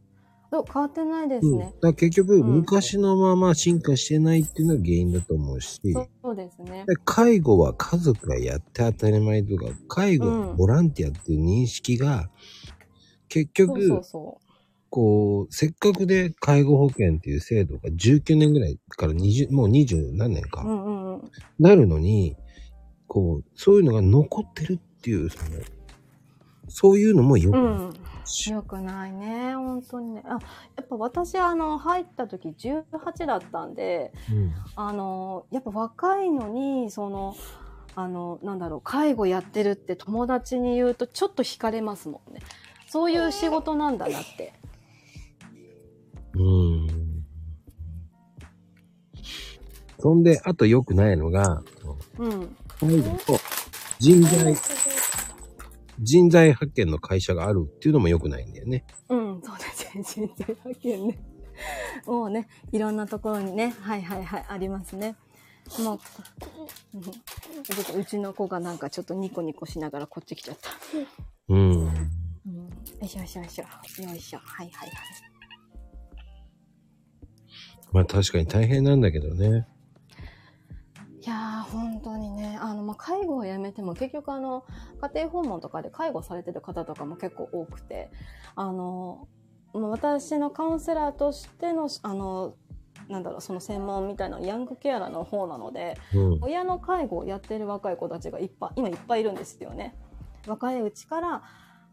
[0.60, 1.60] う変わってないですうん。
[1.82, 5.80] だ結局、うん昔のまま進化してないっていうのが原因だと思うし、
[6.24, 6.86] そうですね。
[6.88, 12.30] で介護は家族がやって当たり前とか、介護はボランティアっていう認識が、
[13.28, 14.38] 結局、そうそうそ
[14.90, 20.64] こう、せっかくで介護保険っていう制度が19年ぐらいから20、もう20何年か。
[21.60, 22.38] なるのに、
[23.08, 25.52] こう、そういうのが残ってるっていう、その、
[26.68, 27.94] そういうのもよくうん。
[28.26, 29.54] し、よくないね。
[29.54, 30.24] 本当にね。
[30.26, 30.38] あ、や
[30.82, 37.36] っぱ私、あの、入った時18だったんで、うんあの、やっぱ若いのに、その、
[37.94, 42.40] あの、なんだろう、介護やってるって友達に言うとちょっと惹かれますもんね。
[42.88, 44.54] そういう仕事なんだなって。
[46.34, 46.88] うん。
[50.00, 51.62] そんで、あと良くないのが、
[52.18, 52.56] うん。
[52.80, 53.40] 介護と
[54.06, 54.56] 人材、
[56.00, 58.86] 人材派遣の会社があるっていうのも良くないんだよね。
[59.10, 60.04] うん、そうですね。
[60.04, 61.20] 人材派遣ね。
[62.06, 65.16] もうね、いろんなところにね、はいはいはい、ありますね。
[65.80, 66.00] もう、
[67.98, 70.70] うちの子がなんかちょっとニコニコしながらこっち来ちゃった。
[71.50, 71.60] うん。
[71.60, 71.86] うん。
[71.88, 71.92] よ
[73.02, 74.04] いしょよいしょよいしょ。
[74.04, 74.40] よいしょ。
[74.40, 75.00] はいはいはい。
[77.92, 79.68] まあ確かに大変なんだけどね。
[81.26, 84.64] いやー、本当にね、あの、まあ、介護をやめても、結局あの、
[85.02, 88.12] 家庭訪問とかで介護されてる方とかも結構多くて、
[88.56, 89.28] あの、
[89.74, 92.54] まあ私のカウンセラーとしての、あの、
[93.10, 96.40] なんだろう、その専門みたいなヤングケアラーの方なので、うん。
[96.44, 99.96] 親の介護をやってる若い子たちがいっぱい、今いっぱいいるんですよね。
[100.46, 101.42] 若いうちから、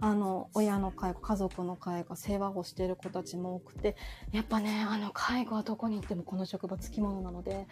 [0.01, 3.97] あの、親の介護、家族の介護、世話をしている子たちも多くて、
[4.33, 7.66] やっぱね、あの、介護はどこに行ってもこの職場つきものなので、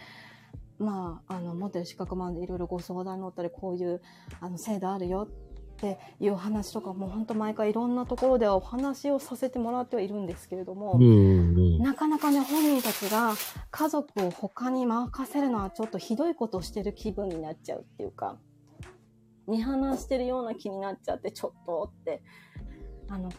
[0.81, 4.01] まあ、あの、持ってる資格もあるんで、いろいろご相談に乗ったり、こういう、
[4.41, 10.99] あの、制度あるよっていう話とか、もう本当毎回いろんなところではお話をさせてもらってはいるんですけれども。
[11.81, 13.35] なかなかね、本人たちが
[13.71, 18.39] 家族を他に任せるのはちょっとひどいことをしてる気分になっちゃうっていうか、
[19.47, 22.23] 見放してるような気になっちゃって、ちょっとって、
[23.09, 23.31] あの、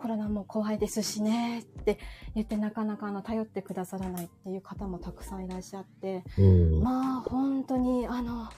[0.00, 1.98] コロナも怖いですしねって
[2.34, 6.82] 言ってなかなかあの頼ってくださらないっていう方もたくさんいらっしゃって、うん。
[6.82, 8.48] まあ本当にあの、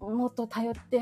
[0.00, 1.00] もっと頼って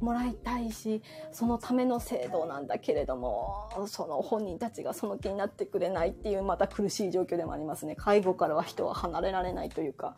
[0.00, 1.02] もらいたいし、
[1.32, 7.96] そのための制度なんだけれども、その本人たちがその気になってくれないっていうまた苦しい状況でもありますね。
[7.96, 10.16] 介護からは人は離れられないというか。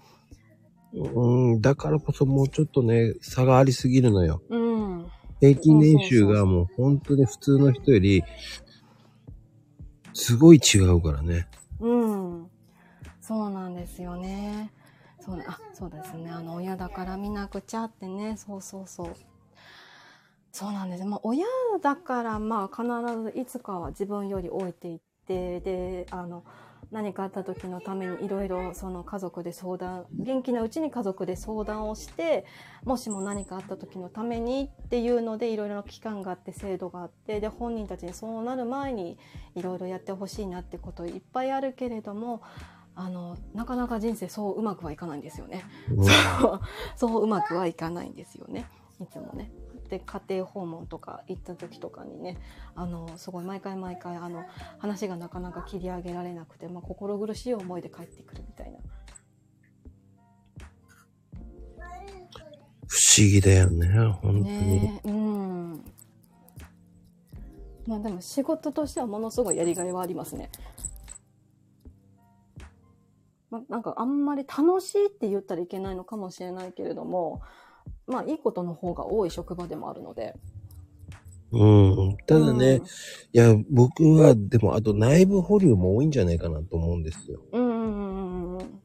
[0.95, 4.43] うん、だからこそもうちょっとね、差がありすぎるのよ。
[4.49, 5.07] うん。
[5.41, 8.23] 平均年収がもう本当に普通の人より、
[10.15, 11.49] すごい違うからね。
[11.81, 12.51] うん。
[13.21, 14.73] そうなんですよね。
[15.21, 16.31] そう、あ、そうですね。
[16.31, 18.37] あの、親だから見なくちゃってね。
[18.37, 19.17] そうそうそう。
[20.53, 21.05] そうなんです。
[21.05, 21.47] まあ、親
[21.81, 22.85] だから、まあ、必
[23.23, 26.45] ずいつかは自分より置いていって、で、あの、
[26.93, 32.45] 何かあった時のためにいろいろその家族で相談、元気なうちに家族で相談をして、
[32.85, 39.19] もしも何かあった時のためにっていうのでいろいろな期間があって制度があって、で、本人たちにそうなる前に
[39.55, 42.43] いろいろやってほしいなってこといっぱいあるけれども、
[42.95, 45.65] あの、なかなか人生そううまくはいかないんですよね。
[45.91, 46.05] うん
[46.39, 46.61] そう、
[46.95, 48.67] そううまくはいかないんですよね。
[49.01, 49.51] いつもね。
[49.93, 52.39] で、家庭訪問とか行った時とかにね、
[52.75, 54.47] あの、すごい毎回毎回、あの、
[54.79, 58.79] 話がなかなか切り上げられなくて、まあ、心苦しい思いで帰ってくるみたいな。
[62.87, 63.87] 不思議だよね、
[64.23, 64.47] 本当に。
[64.47, 65.85] ねえ、うん。
[67.87, 70.51] まあでも仕事としてはものすごいやりがいはありますね。
[73.51, 77.43] まあ、なんかあんまり楽しいって言ったらいけないのかもしれないけれども、
[78.07, 80.35] まあいいことの方が多い職場でもあるので。
[81.53, 81.67] う
[82.13, 82.17] ん。
[82.27, 82.87] ただね、うんい
[83.33, 87.41] や、僕は、でも、あと内部保留も多いんじゃないかなと思うんですよ。
[87.53, 88.59] うんうんうんうんうん。
[88.59, 88.83] うん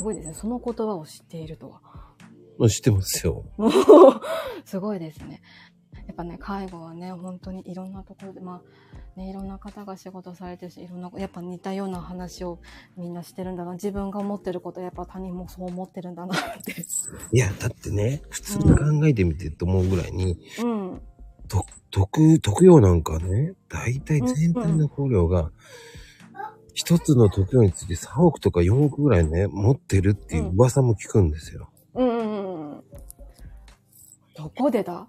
[0.00, 0.34] すごいですね。
[0.34, 1.82] その言葉を知っているとは。
[2.58, 3.44] まあ知ってますよ。
[4.64, 5.42] すごいですね。
[6.10, 8.62] やっぱね、介護はね、本当にいろんなところで、ま
[9.16, 12.58] あ、ね、いろんな方が仕事されてるし、いろんな、やっぱ似たような話を
[12.96, 13.74] みんなしてるんだな。
[13.74, 16.84] 自分が思ってること、やっぱ他人もそう思ってるんだなって。
[17.30, 21.00] いや、だってね、普通に考えてみてと思うぐらいに、うん。
[21.46, 25.52] と、特、特養なんかね、大体全体の保料が、
[26.74, 31.70] 一つの特養について3億とか4億ぐらいね、持ってるっていう噂も聞くんですよ。
[31.94, 32.84] うんうんうんうん。
[34.36, 35.06] どこでだ？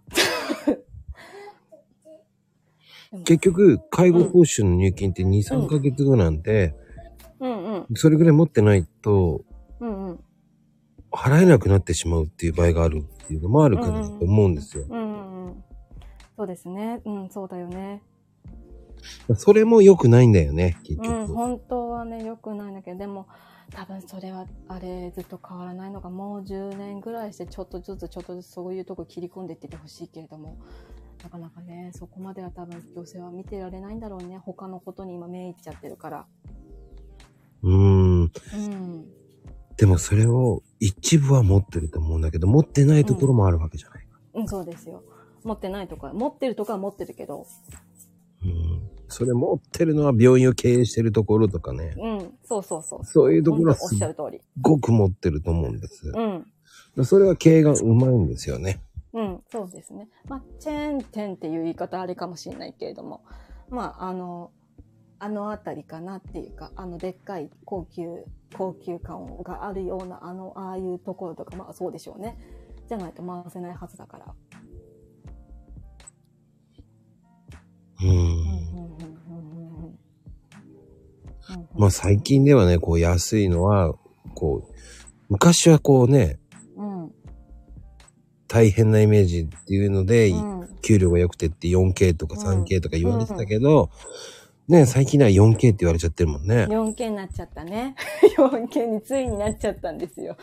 [3.26, 6.76] 結局、介護報酬の入金って2、3ヶ月後なんで、
[7.40, 7.86] うんうん。
[7.96, 9.42] それぐらい持ってないと、
[9.80, 10.20] うんうん。
[11.12, 14.86] 払えなくなってしまうっていう場合があるっていうのもあるかなと思うんですよ。
[14.90, 15.64] うんうんうん。
[16.38, 17.02] そうですね。
[17.04, 18.02] うん、そうだよね。
[19.36, 21.34] それも良くないんだよね、結うん、局。
[21.34, 23.28] 本当はね、良くないんだけど、でも、
[23.72, 30.58] 多分それは、あれ、ずっと変わらないのが、もう10年ぐらいして、ちょっとずつ、ちょっとずつそういうとこ切り込んでいっててほしいけれども、
[31.24, 34.38] なかなかね、そこまでは多分女性は見てられないんだろうね。
[34.38, 36.26] 他のことに今目いっちゃってるから。
[37.64, 38.22] うーん。
[38.22, 38.32] うん。
[39.78, 44.08] でもそれを一部は持ってると思うんだけど、持ってないところもあるわけじゃない。
[44.34, 45.04] うん、そうですよ。
[45.44, 47.46] 持ってないとか、持ってるとかは持ってるけど、
[48.44, 48.90] うん。
[49.08, 51.94] それ持ってるのは病院を経営してるところとかね。
[51.98, 53.06] うん、そうそうそう。
[53.06, 54.42] そういうところはすっしゃる通り。
[54.60, 56.12] ごく持ってると思うんです。
[56.96, 57.06] うん。
[57.06, 58.82] それは経営がうまいんですよね。
[59.14, 60.08] うん、そうですね。
[60.28, 63.24] まあ、チェーン店っていう言い方あれかもしれないけれども、
[63.70, 64.52] まあ、あの、
[65.20, 68.26] あのあたりかなっていうか、あのでっかい高級、
[68.58, 72.38] 高級感があるような、あの、ああいうところとか、まあそうでしょうね。
[72.88, 74.36] じゃないと回せないはずだから。
[78.02, 78.62] うん。
[81.78, 83.94] まあ最近ではね、こう安いのは、
[84.34, 84.74] こう、
[85.30, 86.41] 昔はこうね、うん、
[88.52, 90.62] 大変なイメージっていうので、うん。
[90.82, 93.90] 給料が良くてって 4K とかうん 3K とか言われてたけど、
[94.68, 96.66] ね、最近では 4K って言われちゃってるもんね。
[96.66, 97.96] 4K になっちゃったね。
[98.38, 100.36] 4K についになっちゃったんですよ。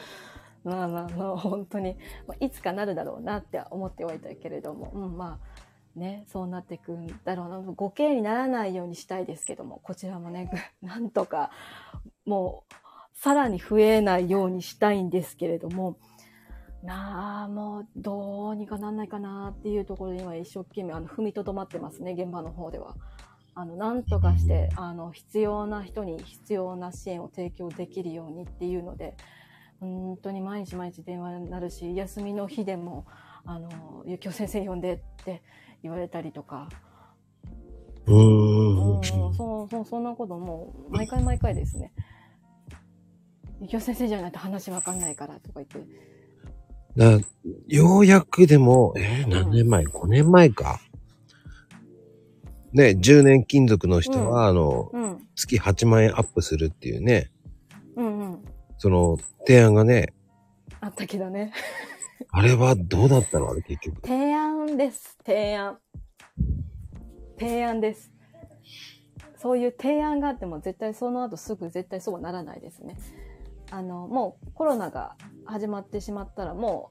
[0.65, 1.97] まあまあまあ、本当に、
[2.27, 7.59] まあ、いつかなるだろうなって思ってはいたけれども、うん、まあ、ね、そうなっていくんだろうな。
[7.61, 10.51] 5K にならないようにしたいですけども、こちらもね、
[10.81, 11.51] なんとか、
[12.25, 12.75] もう、
[13.15, 15.99] さらに増えないようにしたいんですけれども、
[16.83, 22.97] なあ、もう、どうにかなんないかなっていうところで今一生懸命、あの、踏みとどまってますね、現場の方では。
[23.55, 29.17] あの、なんとかして、あの、必要な人に必要な支援を提供できるようにっていうので、
[29.81, 33.05] 本当に毎日毎日電話になるし、休みの日でも、
[33.45, 33.69] あの、
[34.07, 35.43] ゆきお先生呼んでって
[35.83, 36.69] 言われたりとか、
[38.07, 41.93] うん、そうそう、そんなこともう、毎回毎回ですね。
[43.61, 45.79] ゆきお先生じゃないと話わかんないからとか言って、
[46.99, 47.21] だ
[47.69, 50.81] ようやくでも、えー何年前 ?5 年前か。
[52.73, 57.31] ね、10年金属の人は、あの、うん、月8万円アップするっていうね、
[57.97, 58.45] うん、うん。
[58.77, 60.13] その、提案がね、
[60.81, 61.53] あったけどね。
[62.31, 63.51] あれはどうだったの？
[63.51, 64.01] あれ結局。
[64.07, 65.17] 提案です。
[65.25, 65.79] 提案。
[67.39, 68.13] 提案です。
[69.37, 72.97] そういう提案があっても絶対その後すぐ絶対そうはならないですね。
[73.71, 76.91] あの、もうコロナが始まってしまったらも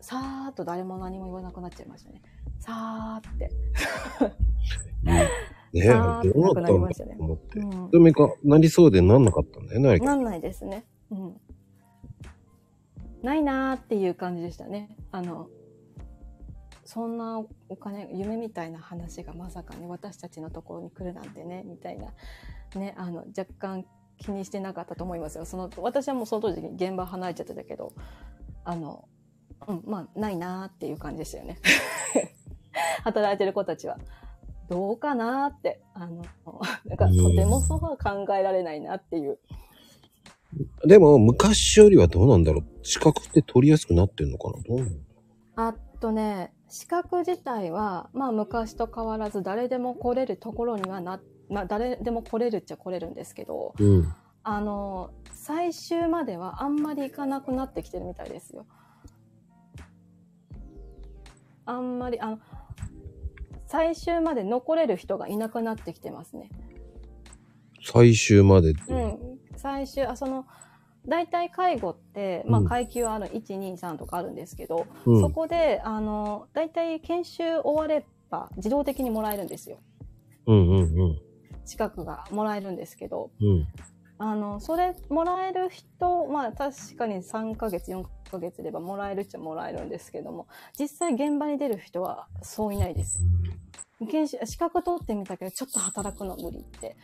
[0.00, 2.22] う、さーっと誰も何も言わなくなっちゃいましたね。
[2.58, 3.50] さーって。
[5.02, 5.28] ね
[5.74, 6.86] え、どうなったんだと思
[7.34, 7.60] って。
[8.44, 10.84] なりそうでなんなかったんだよね、なんないですね。
[11.10, 11.40] うん。
[13.22, 14.96] ないなーっていう感じでしたね。
[15.12, 15.48] あの、
[16.84, 22.12] そんなお金、夢みたいな話がまさかね、私たちのところに来るなんてね、みたいな、
[22.74, 23.86] ね、あの、若干
[24.22, 25.44] 気にしてなかったと思いますよ。
[25.44, 27.92] その、私はもうその当時に現場離れちゃってたけど、
[28.64, 29.08] あの、
[29.68, 31.58] うん、まあ、ないなーっていう感じでしたよね。
[33.04, 33.98] 働いてる子たちは。
[34.68, 36.24] どうかなーって、あの、
[36.86, 39.38] なんかとてもそうは考えられないなっていう。
[40.86, 44.62] でも、昔よりはどうなんだろう資格って取りやすくなってんのかな？
[44.62, 44.86] どう
[45.56, 51.20] あとね、資格自体は、まあ昔と変わらず誰でも来れるところにはな、
[51.52, 54.14] まあ誰でも来れるっちゃ来れるんですけど、うん。
[54.44, 58.66] あの、最終まではあんまり行かなくなってきてるみたいですよ。
[61.64, 62.38] あんまり、あの、
[63.66, 66.50] 最終まで残れる人がいなくなってきてますね。
[67.84, 68.94] 最終までうう。
[68.94, 69.18] ん。
[69.56, 70.46] 最終、あ、その、
[71.06, 79.78] 大体介護って、まあうん階級はあの、1、2、3とかあるんですけど、うんそこで、あの、大体研修終われば自動的にもらえるんですよ。
[80.46, 81.31] うんうんうん。
[81.64, 83.66] 資格がもらえるんですけど、うん。
[84.18, 90.46] あの、それもらえる人、まあ確かに3ヶ月、4ヶ月いればもらえるっちゃもらえるんですけども、
[90.78, 93.24] 実際現場に出る人はそういないです。
[94.44, 96.96] 資格取ってみたけど、ちょっと働くの無理って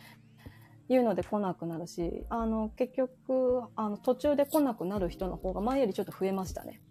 [0.87, 6.81] いうので来なくなるし、あの、結局、あの、途中で来なくなる人の方が前よりちょっと増えましたね。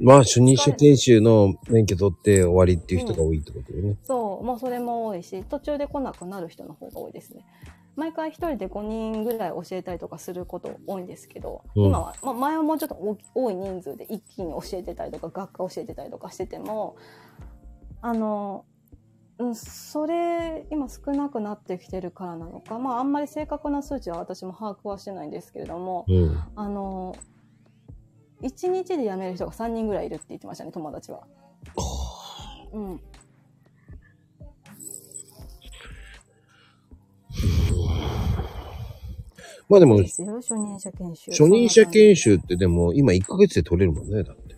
[0.00, 3.96] まあ、初任者研修の免許取って終わりっていう人が多いってことよね。
[4.02, 7.44] そう、もうそれも多いし、途中で来なくなる人の方が多いですね。
[7.94, 12.96] 毎回一人で5人ぐらい教えたりとかすること多いんですけど、うん今は、まあ、前はもうちょっと
[13.34, 16.96] 多い人数で一気に教えてたりとか、学科教えてたりとかしてても、
[18.00, 18.64] あの、
[19.38, 26.38] うん、それ、今少なくなってきてるからなのか、まあ、あんまり正確な数値は私も把握はしてないんですけれども、うん。
[26.54, 27.14] あの、
[28.42, 31.26] 1日で辞める人が3人ぐらいいるって言ってましたね、友達は。
[32.72, 33.00] うん。
[39.68, 41.30] まあでもいい、ですよ、初任者研修。
[41.30, 44.54] 初任者研修ってでも今1ヶ月で取れるもんね、だって。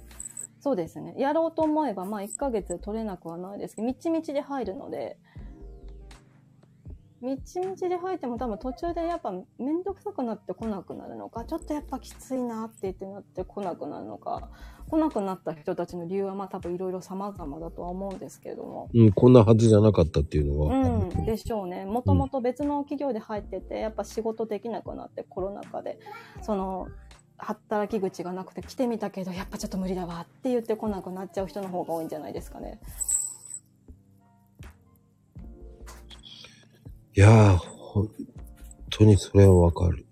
[0.60, 1.14] そうですね。
[1.18, 5.18] やろうと思えば、まあ1ヶ月で取れなくはないですけど、みちみちで入るので、
[7.24, 14.50] みちみちで入っても多分途中でやっぱめんどくさくなってこなくなるのか、ちょっとやっぱきついなって言ってなってこなくなるのか、
[14.90, 18.90] 来なくなった人たちの理由はまあ多分いろいろ様々だとは思うんですけれども。
[18.92, 20.76] うん、こんなはずじゃなかったっていうのは。
[20.76, 21.86] うん、でしょうね。
[21.86, 25.98] もともと別の企業で入ってて、やっぱ仕事できなくなってコロナ禍で、
[26.42, 26.88] その、
[27.38, 32.80] 働き口がなくて来てみたけど、やっぱちょっと無理だわって言ってこなくなっちゃう人の方が多いんじゃないですかね。
[37.16, 38.10] いやー、本
[38.90, 40.04] 当にそれはわかる。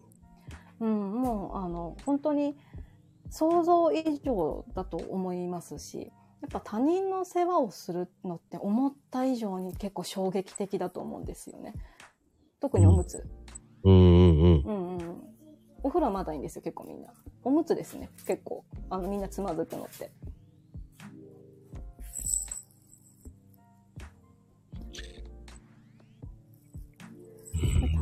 [0.78, 2.56] うん、もう、あの、本当に
[3.28, 11.74] 想像以上だと思いますし、やっぱ他人の世話をするのって思った以上に結構衝撃的だと思うんですよね。
[12.60, 13.26] 特におむつ。
[13.82, 14.62] うんうんうん。
[14.64, 15.22] うんうん。
[15.82, 17.12] お風呂はまだいいんですよ、結構みんな。
[17.42, 18.64] おむつですね、結構。
[18.90, 20.12] あの、みんなつまずくのって。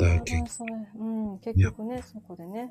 [0.01, 2.70] だ多分それ、うん、結局ね、そこでね。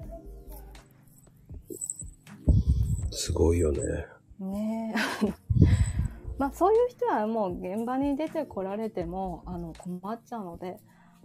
[3.12, 4.06] すごいよね。
[4.40, 5.34] ねえ。
[6.38, 10.80] まあ、そういう人はもう現場に出てこられても、あの、困っちゃうので、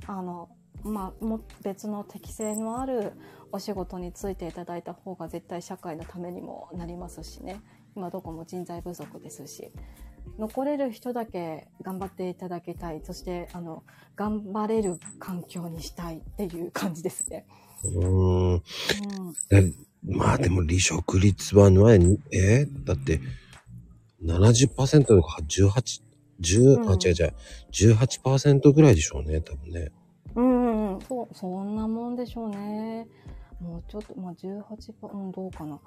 [0.06, 0.48] あの、
[0.82, 3.12] まあ、も別の適性のある
[3.52, 7.60] お仕事に就いていただいた方が絶対社会のためにもなりますしね。
[7.96, 9.70] 今どこも人材不足ですし。
[10.38, 13.00] 残れる人だけ頑張っていただきたい。
[13.04, 13.84] そして、あの、
[14.16, 17.46] 頑張れる環境にしたいっていう感じですね。
[17.84, 18.52] うーん。
[18.54, 18.62] うん。
[19.48, 19.72] で
[20.06, 23.20] まあでも離職率はね、えーだって、
[24.22, 26.02] 70%とか18、
[26.40, 27.34] 10、うんあ、違う違う、
[27.72, 29.92] 18%ぐらいでしょうね、多分ね。
[30.34, 33.06] うんうんうん、そう、そんなもんでしょうね。
[33.60, 35.78] もうちょっと、まあ18%、うん、どうかな。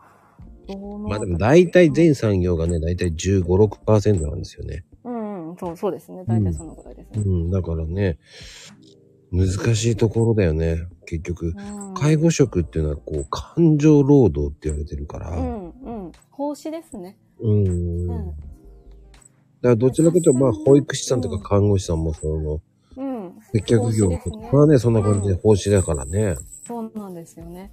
[1.07, 4.83] まあでも大体全産業がね、大体15、6%なんですよね。
[5.03, 6.23] うん、うん、そう、そうですね。
[6.27, 7.23] 大体そのぐらいですね。
[7.25, 8.17] うん、だからね、
[9.31, 11.53] 難しいところだよね、結局。
[11.57, 15.31] うん、介護職っていうのはこう、感情労働って言われてるから。
[15.31, 16.11] うん、うん。
[16.31, 17.17] 奉仕ですね。
[17.39, 17.67] うん。
[17.67, 18.07] うん。
[18.07, 18.35] だか
[19.61, 22.61] らどちらかというと、まあ、保育士さんとか看護師さんもその、
[22.97, 23.33] うん。
[23.53, 26.35] 接客業と奉仕ですねかはね、そんな感じで奉仕だからね。
[26.65, 27.71] そうなんですよね。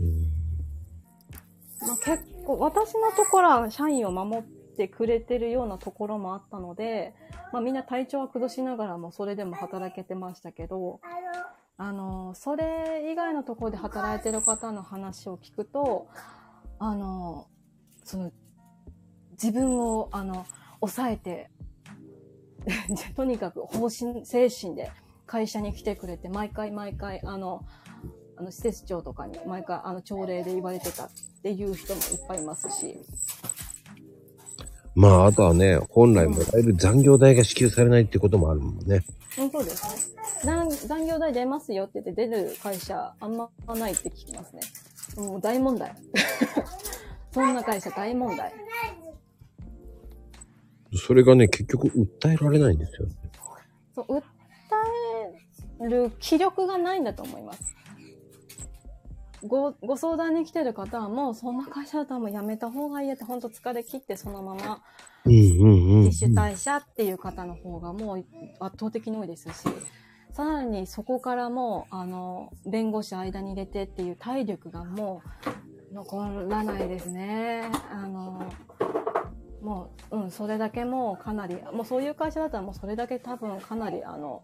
[0.00, 0.43] うん
[1.86, 4.42] まあ、結構、私のところは社員を守っ
[4.76, 7.14] てくれてるようなところもあったので、
[7.52, 11.00] まあみんな体調は崩しながらもそれでも働けてましたけど、
[11.76, 16.08] あの、それ以外のところで働いてる方の話を聞くと、
[16.78, 17.48] あの、
[18.04, 18.32] その、
[19.32, 20.46] 自分を、あの、
[20.80, 21.50] 抑えて、
[23.16, 24.90] とにかく方針、精神で
[25.26, 27.64] 会社に来てくれて、毎回毎回、あの、
[28.36, 31.10] あの、施設長とかに毎回、あの、朝礼で言われてた
[31.44, 32.96] っていう人もいっぱいいますし、
[34.94, 39.04] まあ、あとはね、本来もらえる残業代が支給されないってこともあるもんね。
[39.38, 40.14] うん、そうですね。
[40.42, 44.62] 残残業代出ますよって言って出る会社あんまないって聞きますね。
[45.16, 45.94] もう大問題。
[47.30, 48.50] そんな会社大問題。
[50.94, 53.06] それがね、結局訴えられないんですよ。
[53.94, 54.22] そう、訴
[55.82, 57.74] える気力がないんだと思います。
[59.46, 64.82] ご、ご相談に来てる方はもうそんな会社だったらもう辞めた方がいいやって本当疲れ切ってそのまま。
[65.26, 65.54] 自
[66.12, 68.24] 主退社っていう方の方がもう
[68.60, 69.68] 圧倒的に多いですし、
[70.32, 75.22] さらにそこからもう、あの、弁護士間に入れてっていう体力がも
[75.90, 77.70] う残らないですね。
[77.90, 78.52] あの、
[79.62, 84.42] もう、うん、それだけもうかなり、もうそういう会社だったらもうそれだけ多分かなり、あの、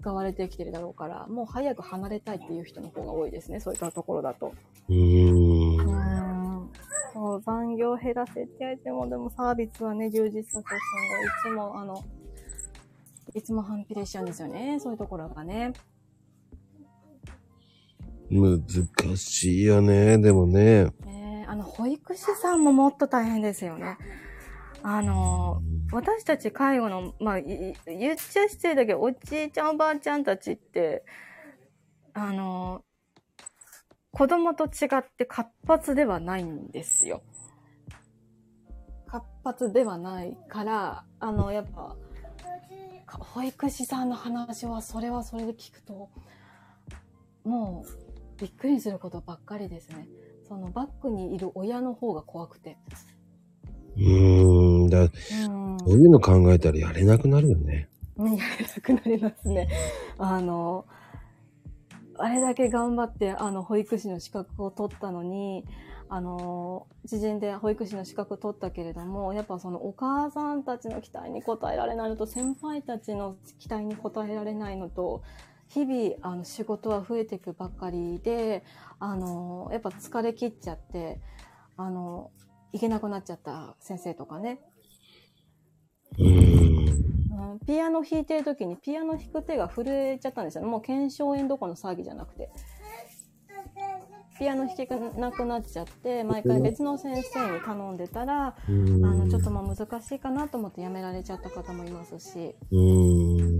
[0.00, 4.54] 使われてきてるだろうから、もう早く離れたいっていう人の方が多いですね、そういったところだと。
[4.88, 5.78] うーん。
[5.78, 6.70] うん
[7.12, 12.04] そう、残業減らせって言われても、でもサービスはね、充実させてほしいんで、いつも、あの、
[13.34, 15.72] いつも反比例しちゃうんですよね、そういうところがね。
[18.30, 18.62] 難
[19.16, 20.84] しいよね、でもね。
[21.04, 23.98] ねあの、保育士さんももっと大変ですよね。
[24.82, 25.62] あの、
[25.92, 31.04] 私たち介護の、まあ、言っちゃ失礼だけど、おじいちゃんおばあちゃんたちって、
[32.14, 32.82] あの、
[34.12, 37.22] 子供と違って活発ではないんですよ。
[39.06, 41.96] 活発ではないから、あの、やっぱ、
[43.06, 46.10] 保育士さんの話は、それはそれで聞くと、
[47.44, 50.08] もう、びっくりすることばっかりですね。
[50.48, 52.78] そのバックにいる親の方が怖くて。
[53.96, 54.90] うーん。
[54.90, 55.10] だうん。
[55.10, 57.88] そういうの考えたらやれなくなるよね。
[58.16, 59.68] ね、やれなくなりますね。
[60.18, 60.84] あの、
[62.18, 65.64] あれだけ頑張って、あの、保育士の資格を取ったのに、
[66.08, 75.22] あの、知人で保育士の資格取ったけれども、やっぱそのお母さんたちの期待に応えられないのと、先輩たちの期待に応えられないのと、
[75.68, 78.64] 日々、あの、仕事は増えていくばっかりで、
[78.98, 81.20] あの、やっぱ疲れ切っちゃって、
[81.76, 82.32] あの、
[82.72, 84.60] 行けなくなっちゃった先生とかね、
[86.18, 86.88] うーん。
[87.52, 90.70] うんピアノ弾いてる時にピアノ弾く手が震えちゃったんですよね。
[90.70, 92.48] もう腱鞘炎どころの騒ぎじゃなくて。
[94.38, 94.86] ピアノ弾け
[95.20, 102.54] なくなっちゃって、毎回別の先生に頼んでたら、あの、ちょっともう難しいかなと思ってやめられちゃった方もいますし。
[102.70, 103.59] うー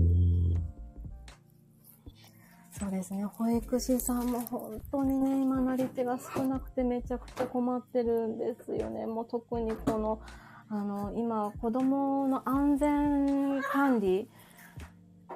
[2.81, 3.25] そうですね。
[3.25, 9.05] 保育士さんも本当にね、今なり手が少なくてめちゃくちゃ困ってるんですよね。
[9.05, 10.19] もう特にこの、
[10.67, 14.27] あの、今、子供の安全管理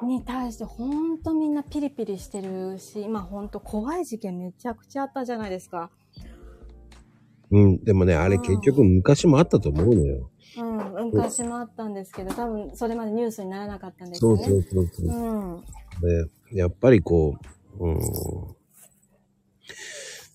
[0.01, 5.91] に対して本当みんなピリピリしてるし、今本当怖い事件めちゃくちゃあったじゃないですか。
[7.51, 7.83] うん。
[7.83, 10.31] でもね、あれ結局昔もあったと思うのよ。
[10.57, 14.43] うん、昔もあったんですけど、多分それまでニュースにならなかったんですよね。
[14.45, 15.15] そうそうそうそう。
[15.15, 15.63] うん。
[16.01, 17.37] で、やっぱりこ
[17.79, 17.99] う、うん。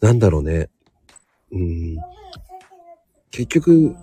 [0.00, 0.70] なんだろうね。
[1.52, 1.96] うん。
[3.30, 3.96] 結局、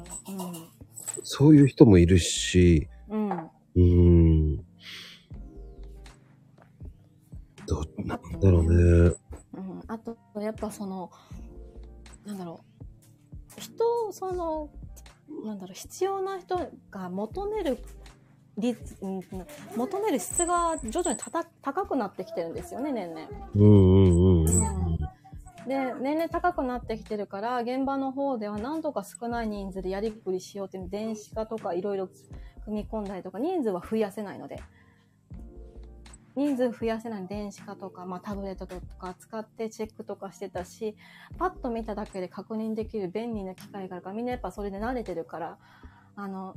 [1.24, 3.50] そういう人もいるし、うん。
[3.76, 4.58] うん。
[7.68, 9.16] ど、なんだろうね。
[9.54, 11.12] うん、あと、やっぱその、
[12.26, 12.62] なんだろ
[13.58, 14.70] う、人、その、
[15.46, 17.78] なんだろう、必要な人が求める
[18.58, 19.22] 率、うん
[19.76, 23.28] 求める質が徐々にたた高くなってきてるんですよね、年々。
[23.56, 24.98] うんうんうん。
[25.68, 32.10] で、年々高くなってきてるから、現場の方では何とか少ない人数でやりくりしようっていう電子化とかいろいろ
[32.66, 34.60] 組み込んだりとか、人数は増やせないので。
[36.38, 40.96] 人数増やせない電子化とか、まあ、タブレットとか使ってチェックとかしてたし、
[41.40, 45.58] パッと見ただけで確認できる便利な機械があるから、みんなやっぱそれで慣れてるから、
[46.16, 46.54] あの、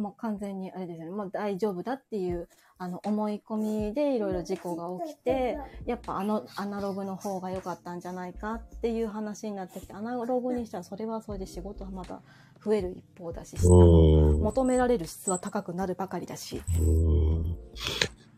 [0.00, 2.48] もう完全にあれですよね、もう大丈夫だっていう、
[2.78, 3.56] あの、思い込
[3.88, 12.22] みでいろいろ事故が起きて、やっぱあの、アナログの方が良かったんじゃないかっていう話になってきて、アナログにしたらそれはそれで仕事はまた
[12.64, 16.62] 増える一方だし、うん求められる質は高くなるばかりだし。
[16.80, 17.56] うん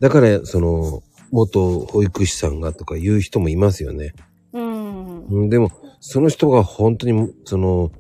[0.01, 4.15] だから、その、元保育士さんがとか言う人もいますよね。
[4.53, 5.27] うん。
[5.27, 5.71] うんでも、
[6.01, 7.93] その人が本当に、その、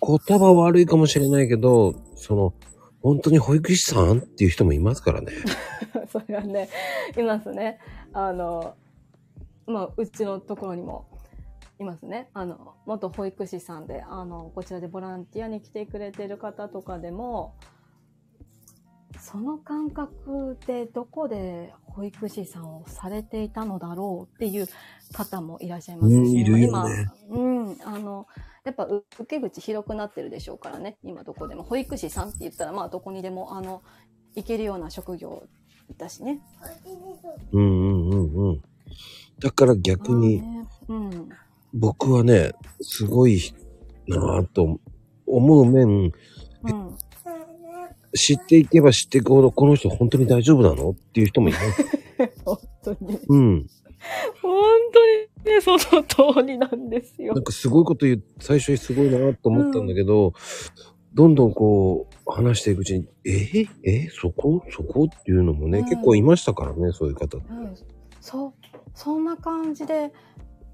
[0.00, 2.54] 言葉悪いかもしれないけど、その、
[3.02, 5.32] 本当に保育士さんっていう人もいますからね。
[6.10, 6.68] それはね、
[7.16, 7.78] いますね。
[8.12, 8.74] あの、
[9.66, 11.06] まあ、うちのところにも
[11.78, 12.28] いますね。
[12.34, 17.54] あの、元保育士さんで、あの、こちらでボランティアに来てくれてる方とかでも、
[19.20, 24.68] その感覚でどこで保育士さんをされていたのだろうっていう
[25.12, 28.26] 方もいらっしゃいますし、うんいるよ今ね、うん、あの、
[28.68, 31.62] やっぱう受け口広くなってるでしょうからね、今どこでも。
[31.62, 33.82] 保育士さんって言ったら、まあどこにでも、あの、
[34.34, 35.42] 行けるような職業
[35.96, 36.42] だしね。
[37.52, 38.62] うんうんうんうん。
[39.40, 41.28] だから逆に、まあねうん。
[41.72, 43.40] 僕はね、すごい
[44.06, 44.78] なぁと
[45.26, 46.12] 思う面、
[46.64, 46.96] うん。
[48.14, 51.84] 知っていけば知っていくほど、この人本当に大丈夫なのっていう人もいます。
[52.44, 53.18] 本当に。
[53.28, 53.66] うん。
[54.42, 57.34] 本当にね、その通りなんですよ。
[57.34, 57.44] なん。
[57.44, 60.32] かすごいこと言う、最初にすごいなと思ったんだけど、
[61.14, 63.66] どんどんこう、話していくうちに、え？
[63.82, 64.08] え？
[64.10, 64.62] そこ？
[64.70, 65.84] そこっていうのもね、うん。
[65.86, 67.38] 結構いましたからね、そういう方。
[67.38, 67.74] うん、
[68.20, 68.52] そう。
[68.94, 70.12] そんな感じで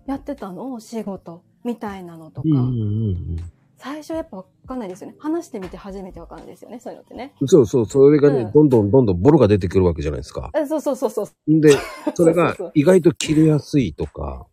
[0.06, 0.72] やってたの？
[0.72, 3.36] お仕事みたいなのとか、うんうん
[3.78, 5.16] 最初やっぱわかんないですよね。
[5.18, 7.34] 話してみて初めてわかんないですよねそういうのってね。
[7.40, 7.48] うん。
[7.48, 8.52] そうそう、それがね、うん。
[8.52, 10.50] どんどんどんどんボロが出てくるわけじゃないですか。
[10.54, 11.76] えそうそうそうそうで、
[12.14, 12.72] それがそうそうそう。
[12.74, 14.46] 意外と切れやすいとか、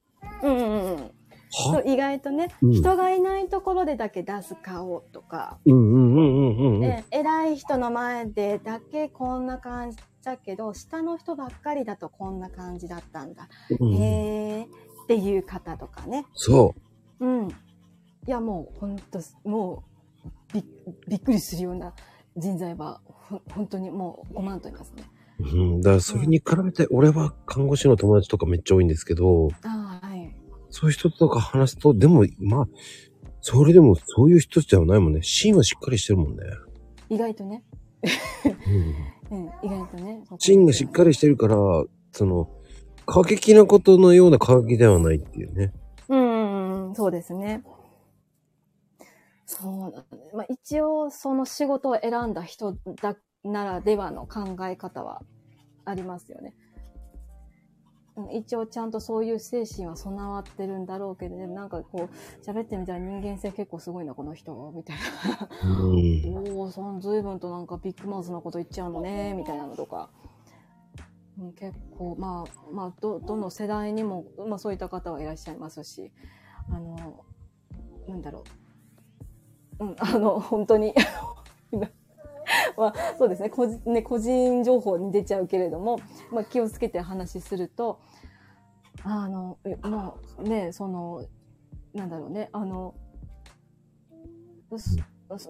[0.43, 1.11] うんうんうん。
[1.49, 2.71] そはう意外とね、うん。
[2.71, 6.83] 人がいないところでだけ出す顔とか、うんうんうんうんうんうん。
[6.83, 13.49] え偉い人の前でだけこんな感じだけど下の人ばっかりだとこんな感じだったんだ、
[13.79, 13.93] うん。
[13.93, 14.67] へえっ
[15.07, 16.25] ていう方とかね。
[16.33, 16.73] そ
[17.19, 17.49] うん
[18.27, 19.83] いやもうほんとも
[20.53, 20.63] うび
[21.07, 21.93] びっくりするような
[22.37, 25.03] 人材はほ本当にもう5万といますね
[25.39, 25.43] う。
[25.43, 25.81] うん。
[25.81, 30.35] だからそれに比べて、俺は看護師の友達とかめっちゃ多いんですけど、ああはい
[30.71, 32.67] そういう人とか話すと、でも、まあ、
[33.41, 35.21] それでもそういう人じゃないもんね。
[35.21, 36.43] 芯はしっかりしてるもんね。
[37.09, 37.63] 意外とね、
[39.29, 39.37] うん。
[39.37, 41.55] うん、意外とね芯がしっかりしてるから、
[42.13, 42.49] その、
[43.05, 45.73] 過激なことのような過激ではないっていうね。
[46.07, 47.63] うんうんうん、そうですね。
[49.51, 50.31] そうなんだね。
[50.33, 55.21] まあ一応その仕事を選んだ人だならではの考え方は
[55.83, 56.55] ありますよね。
[58.15, 64.97] うん一応ちゃんとそういう精神は備わってるんだろうけどね、なんかこう喋ってみたら人間性結構すごいな、この人、みたい
[65.63, 66.31] うん。
[66.45, 66.51] な。
[66.53, 70.09] おお、その随分となんかビッグマウスなこと言っちゃうのね、みたいなのとか。
[71.39, 76.11] うん結構、まあ、まあ、ど、どの世代にも、まあそういった方はいらっしゃいますし、
[76.69, 77.25] あの、
[78.07, 78.60] なんだろう。
[79.81, 80.93] うん、あの、本当に、
[82.77, 83.49] まあ、そうですね。
[83.49, 85.99] 個人、ね、個人情報に出ちゃうけれども、
[86.31, 87.99] まあ気をつけて話しすると、
[89.03, 91.25] あの、えまあね、その、
[91.93, 92.93] なんだろうね、あの、
[94.77, 94.97] す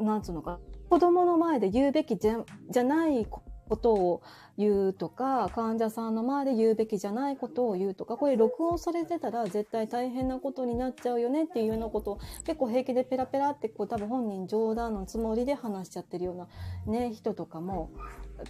[0.02, 0.60] なんつうのか、
[0.90, 3.44] 子供の前で言うべきじゃじゃないこ
[3.78, 4.22] とを
[4.58, 16.48] 言うとか、患者さんの前で言うべきじゃないことを言うとか、これ録音されてたら絶対大変なことになっちゃうよねっていうようなことを結構平気でペラペラってこう多分本人冗談のつもりで話しちゃってるような
[16.86, 17.92] ね、人とかも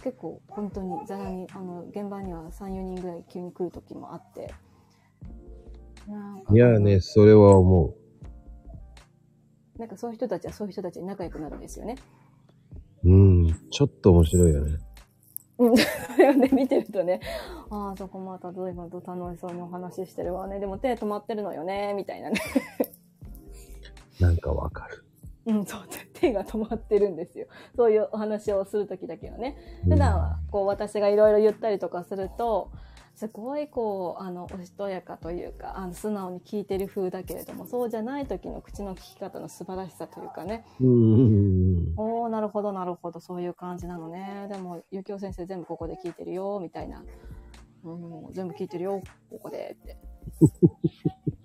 [0.02, 4.52] 結構本当にざらに、あの、現場には3、4人ぐらい急に来る時もあって。
[6.52, 7.94] いやね、それは思
[9.78, 11.96] なんかそういう人たちはそういう人たちに仲良くなるんですよね。
[13.04, 13.10] う。
[13.10, 13.14] う
[13.46, 13.68] ん。
[13.70, 14.78] ちょっと面白いよね。
[15.70, 15.76] うん。
[15.76, 15.84] そ
[16.18, 17.20] れをね、見てるとね、
[17.70, 20.60] ああ、そこまた随分と楽しそうにお話ししてるわね。
[20.60, 22.40] でも手止まってるのよね、みたいなね。
[24.20, 25.04] なんかわかる。
[25.46, 25.80] うん、そう、
[26.14, 27.46] 手が止まってるんですよ。
[27.76, 29.56] そういうお話をするときだけはね。
[29.84, 32.70] うん普段は、こう、私がいろいろ言ったりとかすると、
[33.14, 40.64] すごいこう、あの、おしとやかというか、あの、素直に聞いてる風だけれども、そうじゃない時の口の聞き方の素晴らしさというかね。
[40.80, 44.48] おー、なるほど、なるほど、そういう感じなのね。
[44.50, 47.04] でも、ゆきお先生全部ここで聞いてるよ、みたいな。
[47.84, 47.90] う
[48.30, 49.96] ん、全部聞いてるよ、ここで、って。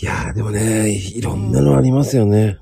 [0.00, 2.58] いやーでもね、いろんなのありますよね。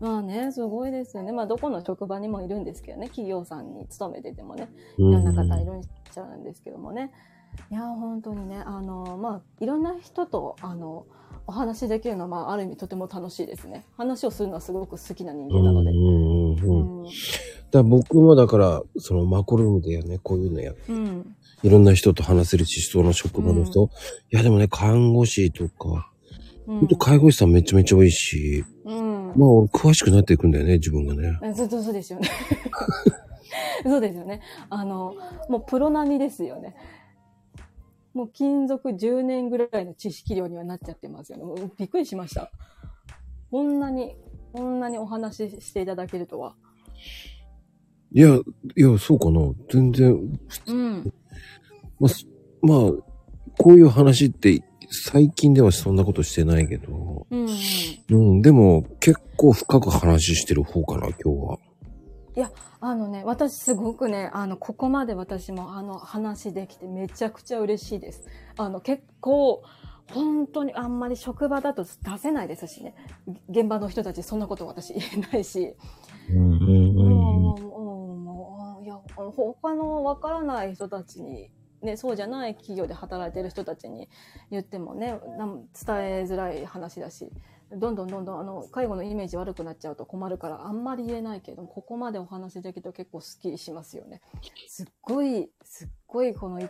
[0.00, 1.32] まあね、すごいですよね。
[1.32, 4.68] まあ、どこの職場にもいるんですけどね、企業さんに勤めててもね、
[4.98, 5.80] いいろんな方いるん
[6.14, 7.10] ちゃうんですけどもね。
[7.70, 11.06] いや、本当にね、あの、まあ、いろんな人と、あの、
[11.46, 13.84] お話できるのは、まあ、ある意味とても楽しいですね。
[13.96, 15.90] 話をするのはすごく好きな人間なので。
[15.90, 17.08] うんうん。
[17.70, 21.36] だ僕もだから、そのマコルームでね、こういうのや、うん。
[21.62, 23.82] いろんな人と話せるし、その職場の人。
[23.82, 23.90] うんい
[24.36, 26.10] やでもね、看護師とか、
[26.66, 29.32] うんと介護士さんめちゃめちゃ多いし、うん。
[29.36, 31.38] まあ俺詳しくなっていくんだよね、自分がね。
[31.42, 32.28] えそうそうそうですよね。
[33.84, 34.40] そうですよね。
[34.70, 35.14] あの、
[35.48, 36.74] もうプロ並みですよね。
[38.12, 41.44] もう勤続10年ぐらいの知識量にはなっちゃってますよね。
[41.44, 42.50] もうびっくりしました。
[43.50, 44.16] こんなに、
[44.52, 46.54] こんなにお話ししていただけるとは。
[48.12, 48.36] いや、
[48.76, 49.40] いや、そうかな。
[49.68, 51.12] 全然、うん。
[51.98, 52.26] まあ、す
[52.62, 52.78] まあ、
[53.58, 57.48] こういう話って、最近ではそんなことしてないけど、うん、うん。
[58.08, 61.58] うん、でも結構深く話してる方かな、今日は。
[62.86, 68.28] あのね、私すごくね、あの、ここまで私もあの話できてめちゃくちゃ嬉しいです。
[68.58, 69.62] あの、結構、
[70.12, 72.94] 本当にあんまり職場だと出せないですしね。
[73.48, 75.74] 現場の人たちそんなこと私言えないし。
[76.28, 81.50] うんうんもう、もう、もう、いや、他のわからない人たちに、
[81.80, 84.10] ね、そうじゃない企業で働いてる人たちに
[84.50, 87.30] 言ってもね、伝えづらい話だし、
[87.72, 94.20] どんどんどんどんあの、介護のイメージ悪くなっちゃうと困るから、あんまり言えないけど、ここまでお話できると結構スッキリしますよね。
[94.68, 96.68] すっごい、すっごいこのい、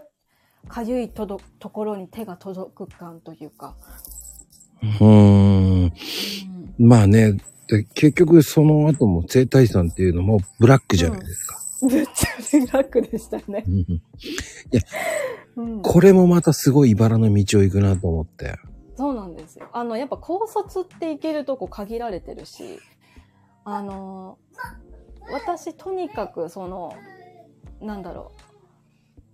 [0.69, 3.77] かゆいとどところに手が届く感というか。
[5.01, 5.85] うん。
[5.85, 5.93] うん
[6.79, 7.39] まあね、
[7.69, 11.59] で結局その後も整体師さんっていうのもブラックじゃないですか。
[11.89, 13.65] ぶっちゃけブラックでしたね。
[13.67, 14.03] うん
[15.57, 18.57] うん、これもまたすごい茨の道を行くなと思って。
[18.97, 19.69] そうなんですよ。
[19.73, 22.79] あの、やっぱ高卒って行けるとこ限られてるし、
[23.65, 24.39] あの、
[25.31, 26.95] 私とにかくその、
[27.81, 28.33] なんだろ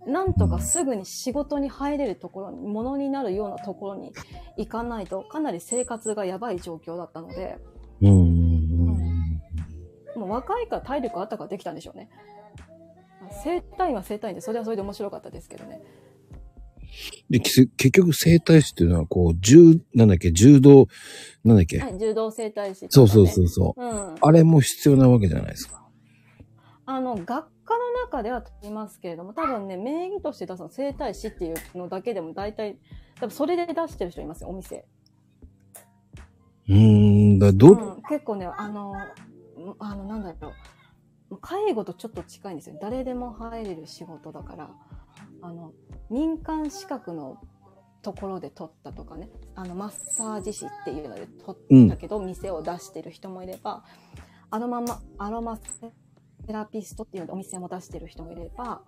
[0.05, 0.11] う。
[0.11, 4.13] なんとかすぐに仕事に入れるところに、ものになるようなところに
[4.57, 7.59] 行かないと、かなり生活がやばい状況だったので、
[8.01, 9.11] うんうんうん
[10.15, 12.09] もう若いから体力あったからできたんでしょうね。
[13.43, 15.81] 生体院は生体院で、それはそれで面白かったですけどね。
[17.29, 20.87] で、き結局整体師っていうのは、こう、柔、なんだっけ、柔道、
[21.43, 22.87] なんだっけ、はい、柔道整体師、。
[22.89, 23.81] そうそうそううそう。
[23.81, 24.15] うん。
[24.21, 25.85] あれも必要なわけじゃないですか。
[26.85, 32.77] あの、学科の中では取りますけれども、多分ね、名義として出すの整体師っていうのだけでも大体、
[33.19, 34.85] 多分それで出してる人いますよ、お店。
[36.67, 38.93] うーん、だど、うん、結構ね、あの、
[39.79, 40.49] あの、なんだろ
[41.29, 41.37] う。
[41.39, 42.77] 介護とちょっと近いんですよ。
[42.81, 44.69] 誰でも入れる仕事だから、
[45.41, 45.71] あの、
[46.11, 47.37] 民間資格の
[48.01, 51.27] ところで取ったとかね、あの、マッサージ師っていうので
[51.71, 53.83] 取ったけど、店を出してる人もいれば、
[54.49, 55.91] あのまま、アロマセ
[56.51, 58.81] ラピストっていうのでお店も出してる人もいれば、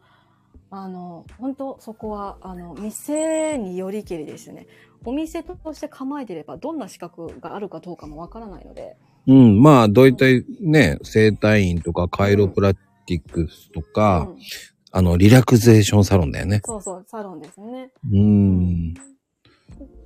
[0.70, 4.68] あの、本当そこは、あの、店によりけりですね。
[5.06, 8.98] お店として構えてれば、どんな資格があるかどうかもわからないので、
[9.28, 14.38] うん、まあ、だいたいね、整体院とかカイロプラティックスとか、うん
[14.96, 16.62] あの、リラクゼーションサロンだよね。
[16.64, 17.92] そうそう、サロンですね。
[18.12, 18.94] うーん。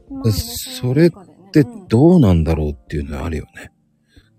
[0.09, 1.09] までそれ
[1.51, 3.71] で、うんどうなんだろうっていうのはあるよね。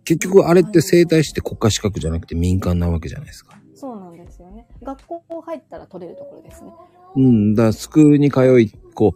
[0.04, 3.58] 結局、あれって整体師って国家資格じゃなくて民間なわけじゃないですか。
[3.74, 4.66] そうなんですよね。
[4.82, 6.72] 学校入ったら取れるところですね。
[7.16, 9.14] うん、だからスクールに通い、こ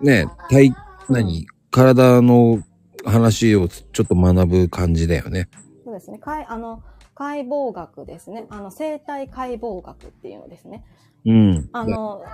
[0.00, 0.74] う、ね、体、
[1.08, 2.62] 何、体の
[3.04, 5.48] 話をちょっと学ぶ感じだよね。
[5.84, 6.18] そうですね。
[6.18, 6.82] かいあの、
[7.20, 8.46] 解剖学ですね。
[8.48, 10.86] あの、生体解剖学っていうのですね。
[11.26, 11.68] うん。
[11.70, 12.24] あの、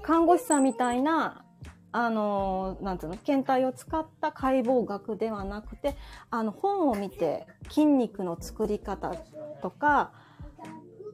[0.00, 1.44] 看護師さんみたいな、
[1.92, 5.96] あの、なんていうの、検体を使った解剖学ではなくて、
[6.30, 9.14] あの、本を見て筋肉の作り方
[9.60, 10.12] とか、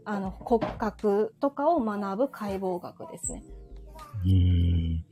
[0.05, 3.43] あの、骨格とかを学ぶ解剖学ですね。
[4.25, 5.05] うん。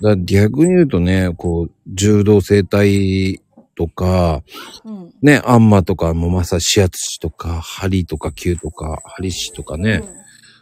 [0.00, 3.42] だ逆に言うとね、こう、柔道整体
[3.80, 4.42] とか、
[4.84, 5.14] うん。
[5.22, 10.02] ね、アンマとかもまさ指圧師とか、針とか球とか、針師とかね。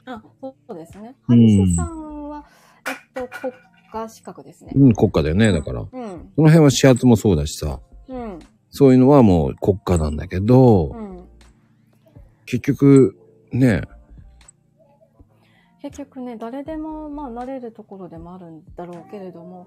[0.07, 1.17] うん、あ、そうですね。
[1.29, 2.45] うんハリスさんは、
[2.87, 3.53] えっと、国
[3.93, 4.73] 家資格ですね。
[4.77, 5.81] うん、国家だよね、だから。
[5.81, 5.89] うん。
[5.91, 8.39] その辺は指圧もそうだしさ、うん。
[8.71, 11.25] そういうのはもう国家なんだけど、うん。
[12.47, 13.19] 結局、
[13.51, 13.83] ね、
[15.89, 19.67] 結局ね、誰でも、まあ、慣れるところでもあるんだろうけれども、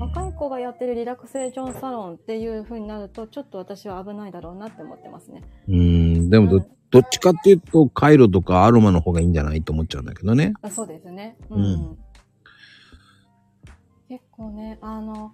[0.00, 5.42] 若い子がやってるリラクセーションサロンっていう風になると、ちょっと私は危ないだろうなって思ってますね。
[5.68, 10.52] うん、でもど、うんどっちかっていうと、カイロとかアロマの方がいいんじゃないと思っちゃうんだけどね。
[10.60, 11.38] あそうですね。
[11.48, 11.98] ううんん。
[14.10, 15.32] 結構ね、あの、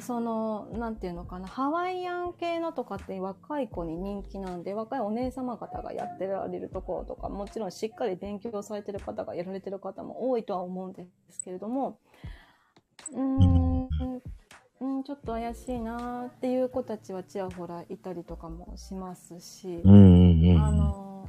[0.00, 11.98] その、なんていうのかな、ハワイアン系のとかって若い子に人気なんで、若いお姉様方がやってられるところとか、もちろんしっかり勉強されてる方がやられてる方も多いとは思うんですけれども、
[13.12, 13.88] うーん、
[14.80, 20.64] うん、ちょっと怪しいなーっていう子たちはちらほらいたりとかもしますし、うんうんうん。
[20.64, 21.28] あの、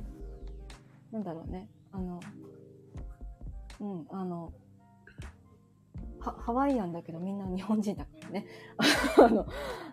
[1.11, 1.69] なんだろうね。
[1.91, 2.19] あの、
[3.79, 4.49] うん、あの、は
[6.31, 8.45] ハワイアンだけどみんな日本人だからね。
[9.17, 9.45] あの、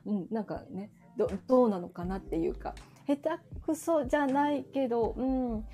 [0.07, 2.75] うん、なんかね、どどうなのかなっていうか、
[3.07, 5.65] 下手くそじゃないけど、うん、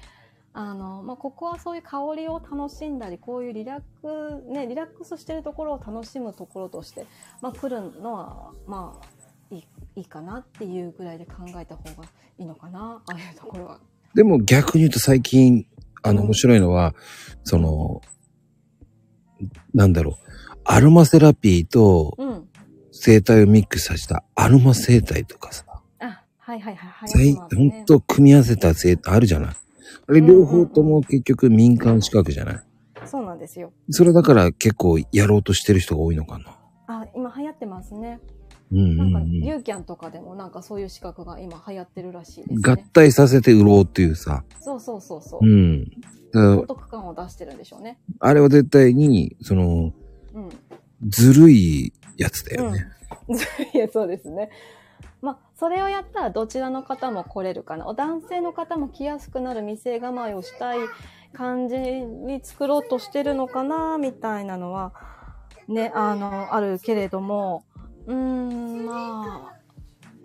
[0.52, 7.06] あの、まあ、ここはそういう香りを楽しんだり、こういうリラック、ね、リラックスしてるところを楽しむところとして、
[7.40, 9.64] まあ、来るのは、まあ、いい、
[9.96, 12.08] いいかなっていうぐらいで考えた方が
[12.38, 13.80] いいのかな、ああいうところは。
[14.14, 15.66] でも逆に言うと最近、
[16.02, 16.94] あの、うん面白いのは、
[17.44, 18.00] その、
[19.74, 20.27] なんだろう、
[20.70, 22.44] アロマセラピーとうん。
[22.92, 25.64] 生態をミックスさせたアロマ生態とかさ、
[26.00, 27.08] あ、はいはいはい。
[27.08, 29.56] 最、ほんねと組み合わせた生態あるじゃない。
[30.08, 32.60] あれ両方とも結局民間資格じゃない。
[33.06, 33.72] そうなんですよ。
[33.90, 36.58] それだから結構やろうとしてる人が多いのかな。
[36.88, 38.20] あ、今流行ってますね。
[38.72, 39.30] うんうんなんか、うん。
[39.30, 42.84] ユーキャンとかでもなんかそういう資格が今流行ってるらしいです合ね。
[42.92, 44.42] 体させて売ろうっていうさ。
[44.60, 45.48] そうそうそうそうう。
[45.48, 45.84] ん。
[45.84, 45.90] だ
[46.32, 48.00] からお得感を出してるんでしょうね。
[48.18, 49.94] あれは絶対に、その、うん。
[51.06, 52.86] ずるいやつだよね。
[53.28, 53.36] うん。
[53.74, 54.50] いや、そうですね。
[55.20, 57.92] まあ、それをやったらどちらの方も来れるかな。
[57.92, 60.78] 男性の方も来やすくなる店構えをしたい
[61.32, 64.92] 感じに作ろうとしてるのかな、みたいなのは、
[65.66, 67.64] ね、あの、あるけれども、
[68.06, 69.52] うーん、ま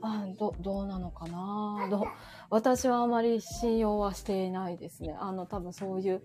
[0.01, 2.07] あ、あどどうなのかなど
[2.53, 5.15] 私はあまり信用はしていないですね。
[5.19, 6.21] あの多分そういう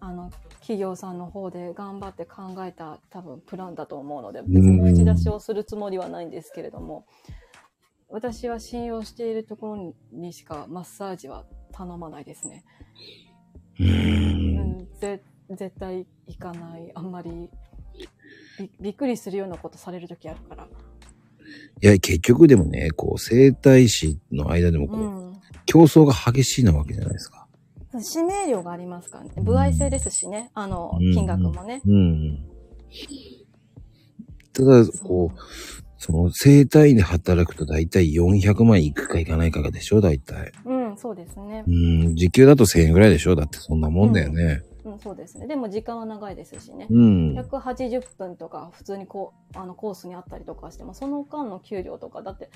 [0.00, 7.06] あの企業さんの方で頑張って考えた多分プランだと思うので別に口出しをするつもりはないんですけれども
[8.08, 12.64] 私は信用しているところにしかマッサージは頼まないですね。
[13.78, 13.84] う。
[13.84, 13.90] うん
[14.80, 17.50] ん、ぜ絶対行かないあんまり
[18.58, 20.68] びびっくりするようなことされる時あるから。
[21.80, 25.17] いや、結局でもね、こう、整体師の間でもこう、うん
[25.68, 27.46] 競争が激しいなわけじゃないですか。
[27.92, 29.30] 指名料がありますからね。
[29.36, 30.50] 歩合制ですしね。
[30.54, 31.82] あのうん、金額もね。
[31.86, 32.38] うん。
[34.54, 35.38] ただ、こう、
[35.98, 40.52] その、整体院で働くと大体400万いくかいかないかがでしょ大体。
[40.64, 41.70] うん、そうですねう。
[41.70, 44.42] ん、時給だと1000円ぐらいでしょだってそんなもんだよね。
[44.42, 44.62] うん、
[45.00, 45.46] そうですね。
[45.46, 46.86] でも時間は長いですしね。
[46.90, 47.34] うん。
[47.38, 52.50] 180分とか普通にこうあのコースにあったりとかしてもその間の給料とかだって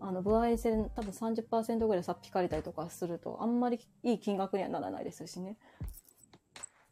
[0.00, 5.56] あの歩合制で多分30%ぐらいさっ引かれたりとかするとあんまりいい金額にはならないですしね。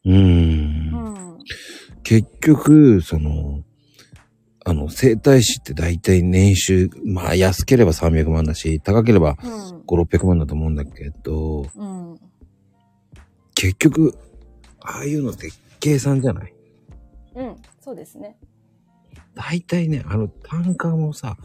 [0.04, 0.10] う。
[0.10, 0.96] うん
[1.36, 1.38] ん。
[2.02, 3.62] 結局、その、
[4.64, 9.80] あの、整体師って大体年収、まあ安ければ300万だし、高ければうん。
[9.86, 12.18] 5、600万だと思うんだけど、うん。
[13.54, 14.18] 結局、
[14.86, 15.50] ああいうのって
[15.80, 16.54] 計算じゃない？
[17.34, 17.56] うん。
[17.80, 18.38] そうですね。
[19.34, 21.36] 大体ね、あの単価もさ、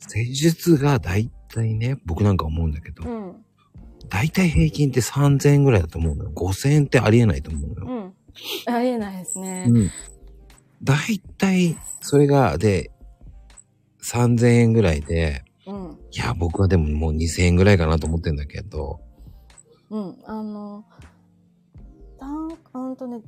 [0.00, 3.44] 施術が大体ね、僕なんか思うんだけど、うん。
[4.08, 6.30] 大体平均って3000円ぐらいだと思うのよ。
[6.34, 8.14] 5000円ってありえないと思うのよ。
[8.66, 8.74] うん。
[8.74, 9.66] ありえないですね。
[9.68, 9.90] うん。
[10.82, 12.90] 大体、それが、で、
[14.02, 15.98] 3000円ぐらいで、うん。
[16.10, 19.00] いや、僕はでももう2000円ぐらいかなと思ってんだけど、
[19.90, 20.16] うん。
[20.26, 20.84] あの、
[22.22, 23.20] 単うんとね、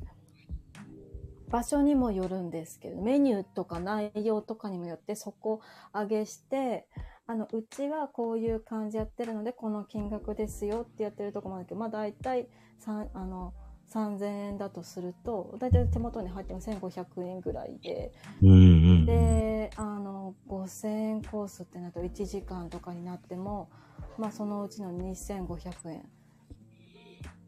[1.49, 5.61] 場所にもよるんですけど、メニューとか内容とかにもよってそこ
[5.93, 6.87] 上げして、
[7.27, 12.47] あの、うちはこういう感じやってるので、この金額ですよってやってるとこもあるけど、まあ大体、
[12.79, 13.53] さあの、
[13.93, 19.05] 3000円だとすると、大体手元に入っても1500円ぐらいで、うんうん。
[19.05, 23.69] で、あの、5000円コースってなると1時間とかになっても、
[24.17, 26.09] まあそのうちの2500円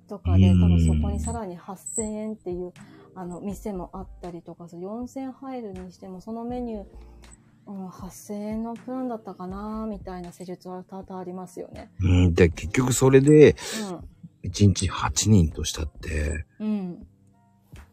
[0.07, 2.73] とかで、うん多分そこにさらに8000円っていう、
[3.15, 6.85] あの、店もあったりとか、そう4000入るにしても、そのメニュー、
[7.67, 11.91] うん、8000円のプランだったかなみたいな施術は多々ありますよね。
[12.01, 13.55] うん、で、結局それで、
[14.43, 16.67] 1日8人としたって、うん。
[16.67, 17.07] うん。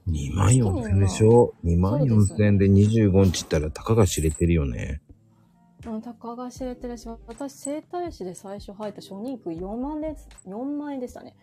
[0.09, 5.01] 2万4千でしょ ?2 万4千で25日ったらたかが知れてるよね。
[5.87, 11.35] うん、たかが知れてるし、私、整体師で最初入った初任給4万です、4万円でしたね。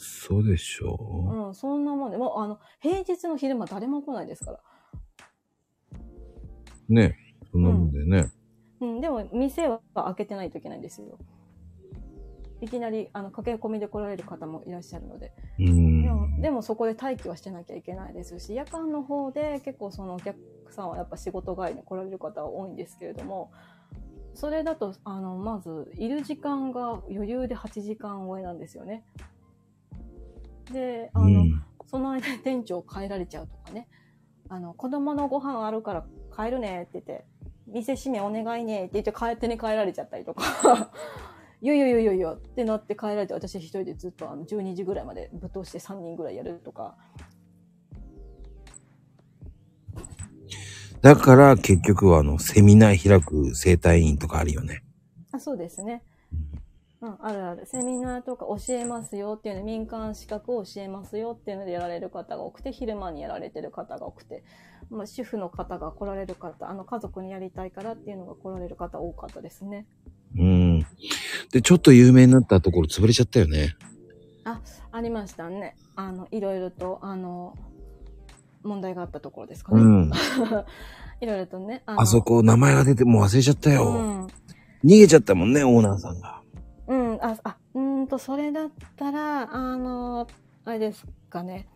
[0.00, 4.60] そうでしょうん、そんなもんで、もうあの、平日の昼間誰も来ないですから。
[6.88, 7.16] ね。
[7.52, 8.32] そんなもんでね。
[8.80, 11.18] うん、でも店は開けてないといけないんですよ。
[12.62, 15.32] いきなり、あの、駆け込みで来られる方もいらっしゃるので。
[15.58, 16.02] うん。
[16.02, 20.38] でも、でもそこで待機はしてなきゃいけないですし、夜間の方で結構そのお客
[20.70, 23.50] さんはやっぱ仕事帰りに来られる方は多いんですけれども、
[24.34, 29.04] それだと、あの、まず、いる時間が余裕で8時間超えなんですよね。
[30.72, 33.88] で、あの、うんその間に店長帰られちゃうとかね。
[34.48, 36.06] あの、子供のご飯あるから
[36.36, 37.24] 帰るねって言って、
[37.66, 40.92] 店閉めお願いねって言って帰ってに帰られちゃったりとか。
[41.60, 46.96] いやいやいやいやいやってなって帰られて、私一人でずっとあの12時ぐらいまでぶっ通して3人ぐらいやるとか。
[51.02, 54.84] だから結局はあの、セミナー開く生体院とかあるよね。
[55.32, 56.04] あ、そうですね。
[57.02, 57.66] うん、あるある。
[57.66, 64.44] セミナーとか教えますよっていうの、民間資格を教えますよっていうのでやられる方が多くて、昼間にやられてる方が多くて、
[64.90, 69.86] まあ、主婦の方が来られる方、あの、家族にやりたいからっていうのが来られる方多かったですね。
[70.36, 70.80] うん。
[71.52, 73.76] で、ちょっと有名になったところ潰れちゃったよね。
[74.92, 75.76] ありましたね。
[75.94, 77.54] あの、いろいろと、あの、
[78.62, 79.80] 問題があったところですかね。
[79.80, 80.10] うん。
[81.20, 81.82] いろいろとね。
[81.86, 83.88] あのあそこ名前が出てもう忘れちゃったよ。
[83.88, 84.26] うん。
[84.26, 84.30] 逃
[84.98, 86.39] げちゃったもんね、オーナーさんが。
[86.90, 90.26] うん、あ、あ、うーんと、それだったら、あの、
[90.64, 91.68] あれですかね。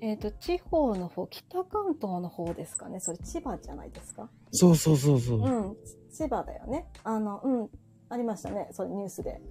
[0.00, 3.00] えっ、と、地方の方、北関東の方ですかね。
[3.00, 4.30] それ千葉じゃないですか？
[4.52, 5.40] そうそうそうそう。
[5.40, 5.76] うん、
[6.10, 6.86] 千葉だよね。
[7.04, 7.70] あの、うん、
[8.08, 8.68] ありましたね。
[8.72, 9.42] それニュースで。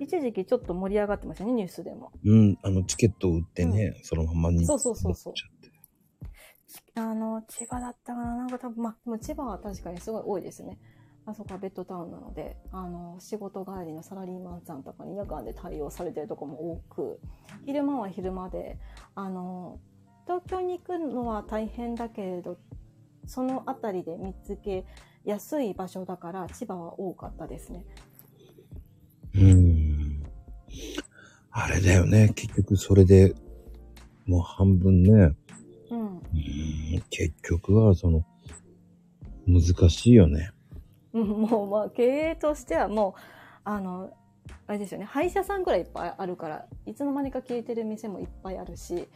[0.00, 2.10] 一時期ちょっと盛り上がってましたね、ニュースでも。
[2.24, 4.66] うん、あの、チケットを売ってね、そのままに。
[4.66, 5.34] そうそうそうそう
[6.96, 10.78] あの、千葉だったかななんか多分、まあ、千葉は確かにすごい多いですね。
[11.28, 17.20] あそこはベッドタウンなので、あの、仕事帰りのサラリーマンさんとかに夜間で対応されてるとこも多く、
[17.66, 18.78] 昼間は昼間で、
[19.14, 19.78] あの、
[20.24, 22.56] 東京に行くのは大変だけれど、
[23.26, 24.86] そのあたりで見つけ
[25.26, 27.84] 安い場所だから千葉は多かったですね。
[29.34, 30.22] うーん。
[31.50, 32.32] あれだよね。
[32.34, 33.34] 結局それで、
[34.24, 35.10] もう半分ね。
[35.90, 36.16] うん。
[36.16, 37.02] うーん。
[37.10, 38.24] 結局はその、
[39.46, 40.52] 難しいよね。
[41.20, 43.20] う んもうまあ経営としてはもう、
[43.64, 44.10] あの、
[44.66, 49.08] あれですよね、歯医者さんぐらいいっぱいあるから、いつの間にか消えてる店もいっぱいあるし、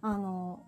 [0.00, 0.60] あの、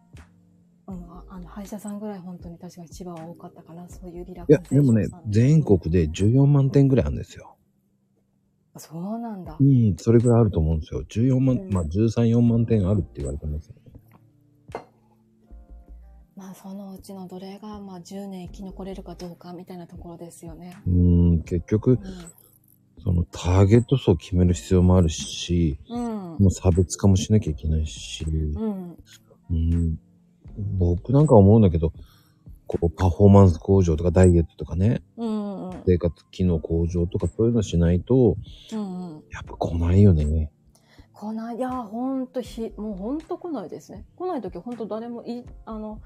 [0.87, 7.57] うん、ああの歯医者さんぐらい本当に確かに千葉は多かったかな、そういうリラいクゼー、ションやでもね全国で14万点ぐらいあるんですよ。
[8.79, 9.65] そうなんだう。
[9.65, 11.03] ん、それぐらいあると思うんですよ。
[11.09, 13.75] 14万、うんまあ13、4万点あるって言われてますよ。
[16.37, 20.77] まあそのうちのどれがまあ10年生き残れるかどうかみたいなところですよね。
[20.87, 21.99] うーん、結局、
[23.03, 26.37] そのターゲット層を決める必要もあるし、うん。
[26.39, 28.99] もう差別化もしなきゃいけないし、うん。
[29.51, 29.99] うん、
[30.79, 31.93] 僕なんか思うんだけど、
[32.67, 35.71] こう、パフォーマンス向上とかダイエットとかね、うん。
[35.71, 35.83] うん。
[35.87, 38.37] 生活機能向上とかそういうのしないと、
[38.73, 39.15] うん。
[39.15, 39.23] うん。
[39.31, 40.51] やっぱ来ないよね。
[41.13, 41.57] 来ない。
[41.57, 44.05] いや、ほんとひ、もうほんと来ないですね。
[44.17, 46.03] 来ないときほんと誰もい、あの、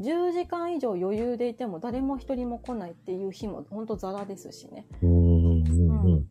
[0.00, 4.86] 10時間以上余裕でいても誰も一人も来ないっていう日もほんとザラですしね。
[5.02, 6.28] うーん、うん、うん。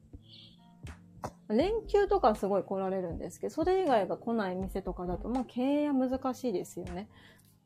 [1.55, 7.07] 連休とかすごい来られるんですけど、それ以外が来ない店とかだと、まあ経営は難しいですよね。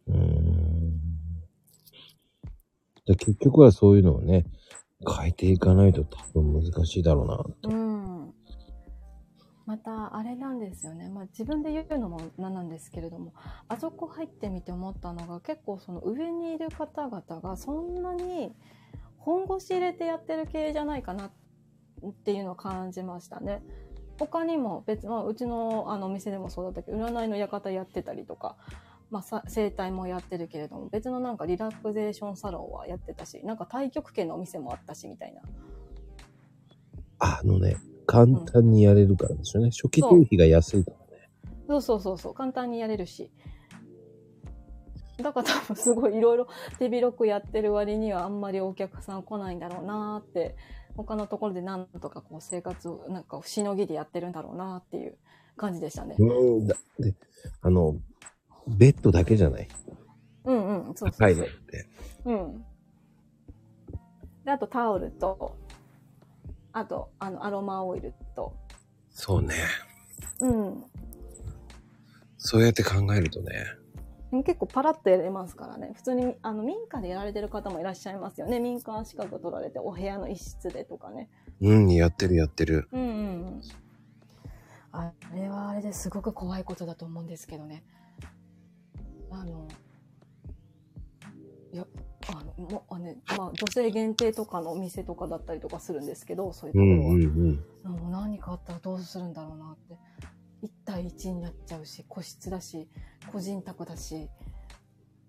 [0.08, 0.56] うーん
[3.06, 4.46] で結局はそういうのをね、
[5.20, 7.70] 変えていかないと多分難しいだろうなと。
[7.70, 8.34] うん。
[9.66, 11.10] また、あれなんですよね。
[11.10, 13.34] まあ自分で言うのもなんなんですけれども、
[13.68, 18.56] あそこ入ってみて思ったのが、結構その上にいる方々がそんなに
[19.18, 23.64] 本腰入れてやってる系じゃないかなっていうのを感じましたね。
[24.20, 28.58] 他にも別、まあうちのあのお店でもそうだったけど、占いの館やってたりとか、
[29.10, 35.42] まあさ整体もやってるけれども、別のなんかリラクゼーションサロンはやってたし、なんか太極拳のお店もあったしみたいな。
[37.18, 39.72] あのね、簡単にやれるからですよね。
[39.72, 41.30] 初期投費が安いからね。
[41.68, 43.32] そうそうそうそう、簡単にやれるし。
[45.18, 50.56] だから多分すごいいろいろ手広くやってる割にはあんまりお客さん来ないんだろうなーって、
[50.96, 55.18] 他のところでなんとかこう生活をなんかしのぎでやってるんだろうなーっていう
[55.58, 56.16] 感じでしたね。
[56.20, 57.16] うん、だで、
[57.62, 57.96] あの、
[58.68, 59.68] ベッドだけじゃない。
[60.46, 61.88] うんうん、そうそう高いのって。
[62.26, 62.66] うん。
[64.44, 65.56] で、あとタオルと、
[66.76, 68.54] あと、あの、アロマオイルと、
[69.10, 69.56] そうね。
[70.42, 70.84] うん。
[72.38, 73.66] そうやって考えるとね。
[74.44, 75.94] 結構パラッとやれますからね。
[75.96, 78.60] 普通に、あの、民家でやられてる方もいらっしゃいますよね。
[78.60, 81.30] 民間資格取られて、お部屋の一室でとかね。
[81.62, 82.90] うん、やってるやってる。
[82.92, 83.12] うんうんう
[83.52, 83.62] ん。
[84.92, 87.86] あれはあれですごく怖いことだと思うんですけどね。
[89.32, 89.70] あの、
[92.30, 97.14] あの、もあのね、まあ、女性限定とかのお店とかだったりとかするんですけど、そういうところは。
[97.14, 98.02] うんうんうん。
[98.02, 99.98] もう何かあったらどうするんだろうなって。
[100.62, 102.90] 一対一になっちゃうし、個室だし、
[103.32, 104.30] 個人宅だし。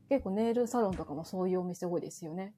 [0.09, 2.55] 結構ネイルサロンとかもそういうお店多いですよね。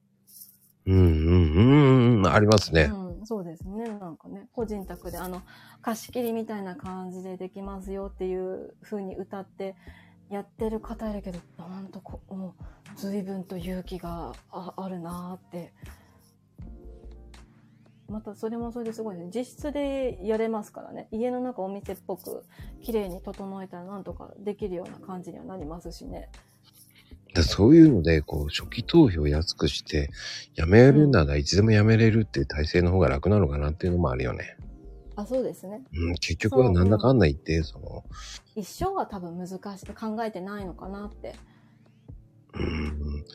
[0.85, 2.27] うんうんうんうん。
[2.27, 2.83] ありますね。
[2.83, 3.83] うん、そうですね。
[3.85, 5.41] なんかね、個人宅であの、
[5.81, 9.75] 貸し切りみたいな感じでできますよっていう風に歌って
[10.29, 15.73] やってる方いるけど、ほんとこ、もう、随分と勇気がああるなーって。
[18.07, 19.29] またそれもそれですごいね。
[19.33, 21.07] 実質でやれますからね。
[21.11, 22.43] 家の中お店っぽく
[22.81, 26.29] 綺麗に整えたらなんとかできるような感じにはなりますしね。
[27.35, 30.09] でそういうので、こう、初期投票を安くして、
[30.55, 34.57] 辞めるならいつでも辞めれるっていう体制の方が楽なのかなっていうのもあるよね。
[35.19, 35.81] あ、そうですね。
[35.93, 38.03] うん、結局はなんだかんだ言って、その、
[38.55, 41.35] 一生は多分難しい、考えてないのかなって。
[42.53, 43.25] うん、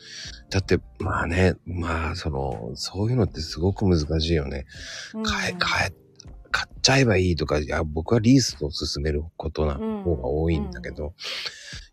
[0.49, 4.65] だって、まあね、まあ、その、そういうのってすごく難しいよね。
[5.13, 5.93] うん買え、買え、
[6.51, 11.13] 買っちゃえばいいとか、いや、僕はリースを進めることなうん方が多いんだけど、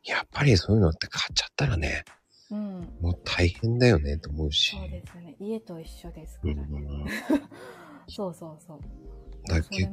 [0.04, 2.04] やっぱりそういうのって買っちゃったらね、
[2.50, 2.88] うん。
[3.00, 4.76] もう大変だよねと思うし。
[4.76, 5.36] そうですよね。
[5.40, 7.10] 家と一緒ですかうんらね。
[8.08, 8.80] そうそうそう。
[9.46, 9.88] だけ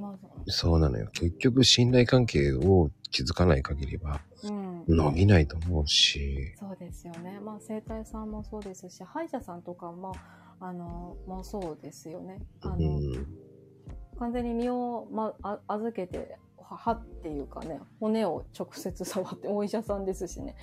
[0.47, 1.09] そうなのよ。
[1.13, 4.85] 結局信頼関係を築かない限りはうん。
[4.87, 6.53] 伸びないと思うし。
[6.59, 7.39] そうですよね。
[7.39, 10.15] まあ、整体さんもそうですし、歯医者さんとかも、
[10.59, 12.39] あの、もうそうですよね。
[12.61, 13.27] あの、うん。
[14.17, 20.55] 完全に身を、まあ、預けて、は歯っていうかね、骨を直接触って、お医者さんですしね。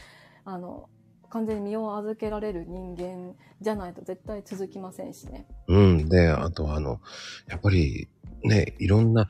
[0.44, 0.88] あの、
[1.28, 5.46] 完全に身を預けられる人間じゃないと絶対続きませんしね。
[5.68, 6.08] うん。
[6.08, 7.00] で、あとはあの、
[7.48, 8.08] やっぱり
[8.44, 9.28] ね、いろんな、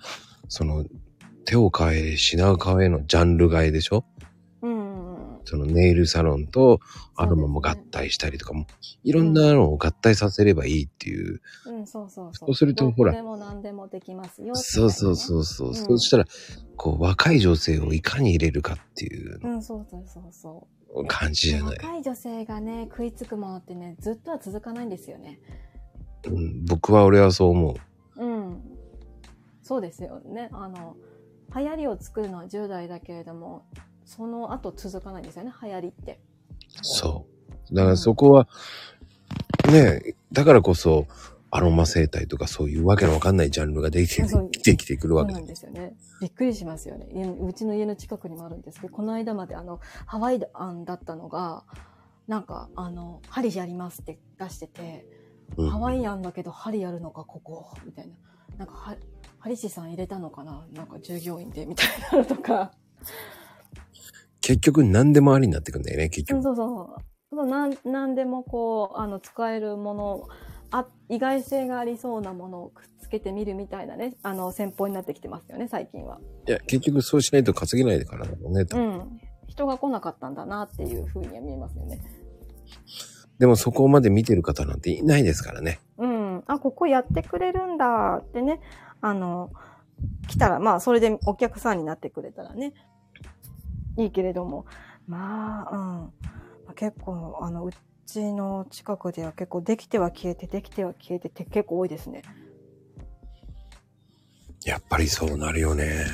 [0.48, 0.84] その、
[1.44, 4.04] 手を変え、品を変えのジャンル替えでしょ？
[4.62, 4.96] うん。
[5.44, 6.80] そのネイルサロンと
[7.14, 8.66] アロマも合体したりとかも、
[9.04, 11.40] いろんなのを合体させればいいっていう。
[11.66, 12.46] うん、そうそうそう。
[12.48, 14.56] そうするとほらでも何でもできますよ。
[14.56, 15.68] そうそうそうそう。
[15.68, 16.24] うんそうしたら、
[16.76, 20.66] こう、若い女性をいかに入れるかっていううん、そうそうそうそ
[20.96, 21.06] う。
[21.06, 21.78] 感じじゃない。
[21.78, 25.38] 若い女性がね、食いつくものってね、ずっとは続かないんですよね。
[26.26, 27.76] うん、僕は俺はそう思
[28.16, 28.24] う。
[28.24, 28.62] うん。
[29.66, 30.48] そうですよね。
[30.52, 30.96] あの、
[31.52, 33.66] 流行りを作るのは10代だけれども、
[34.04, 36.20] その後続かないんですよね、流行りって。
[36.82, 37.26] そ
[37.72, 37.74] う。
[37.74, 38.46] だからそこは、
[39.68, 41.08] ねえ、だからこそ、
[41.50, 44.22] アロマ生態とかそういうわけのわかんないジャンルができて
[44.62, 45.94] できてくるわけでんですよね。
[46.20, 47.06] びっくりしますよね。
[47.40, 51.64] うちの家の近くにもあるんですけど、この間まであの、ハワイアンだったのが、
[52.28, 55.06] なんか、あの、針やりますって出してて、
[55.56, 58.14] うんハワイアンだけど針やるのか、ここ、みたいな。
[58.58, 58.96] なんか、は、
[59.46, 60.66] 針師さん入れたのかな？
[60.72, 62.72] なんか従業員で、みたいなのとか。
[64.40, 66.56] 結局何でもありになってくんだよね、結そう局。
[66.56, 66.96] そうそう。
[67.30, 70.22] そうなん、なんでもこう、あの、使えるもの、
[70.72, 76.18] あ、意外性がありそうなものをくっつけてみるみたいなね、あの、戦法になってきてますよね、最近は。
[76.48, 78.66] いや、結局そうしないと稼げないからだもんね。
[78.68, 79.20] うん。
[79.46, 82.00] 人が来なかったんだなっていう風には見えますよね。
[83.38, 85.78] でもそこまで見てる方なんていないですからね。
[85.98, 86.42] うん。
[86.46, 88.60] あ、ここやってくれるんだってね、
[89.06, 89.52] あの、
[90.28, 92.72] 来たら、まあ、それでお客さんになってくれたらね、
[93.96, 94.66] いいけれども、
[95.06, 96.12] まあ、
[96.66, 96.74] うん。
[96.74, 97.70] 結構、あの、う
[98.04, 102.22] ちの近くでは結構できては消えて、できては消えてって結構多いですね。
[104.64, 106.04] やっぱりそうなるよね。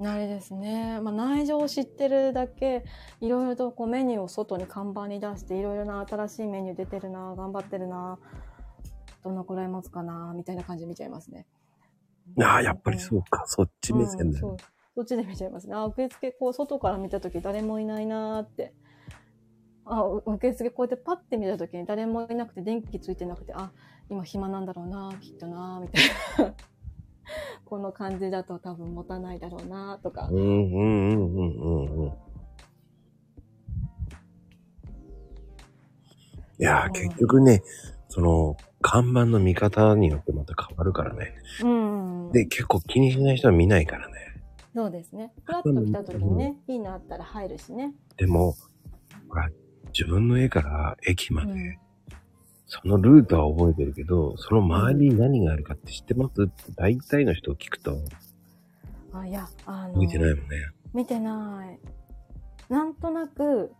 [0.00, 1.00] あれですね。
[1.00, 2.84] まあ、内情を知ってるだけ、
[3.20, 8.18] いろいろとこうメニューを外に看板に出して、いろいろな新しいメニュー出てるな、頑張ってるな、
[9.22, 11.46] どのくらい持つかな、みたいな感じで見ちゃいますね。
[12.40, 13.44] ああ、やっぱりそうか。
[13.46, 14.48] そっち目線だよ。
[14.48, 15.74] うんそうそっちで見ちゃいますね。
[15.74, 18.74] あ、受付、こう、外から見たとき誰もいないなーって。
[19.84, 23.72] あ、う受付こうやってパッて見たときに誰もいなくて電気ついてなくて、あ、
[24.10, 26.04] 今暇なんだろうなー、きっとなー、みたい
[26.46, 26.54] な。
[27.64, 30.34] この感じだと多分持たないだろうなーとかう。
[30.34, 31.68] んうんうんうんう
[32.00, 32.06] んうん。
[32.08, 32.12] い
[36.58, 37.62] やー、うん結局ね、
[38.08, 41.34] その、看板の見方によってまた変わるからね。
[41.62, 42.32] うん。
[42.32, 44.14] で、結構気にしない人は見ないからね。
[44.74, 45.32] そうですね。
[45.44, 47.94] ふらっと来たときにね、いいのあったら入るしね。
[48.16, 48.54] でも、
[49.28, 49.48] ほら、
[49.92, 51.78] 自分の家から駅まで、うん
[52.74, 56.44] そのルートは覚えてるけど、その周りに何があるかって知ってます？
[56.44, 57.98] って大体の人を聞くと、
[59.12, 60.56] あ、いや、あの、見てないもんね。
[60.94, 61.78] 見てない。
[62.72, 63.72] なんとなく、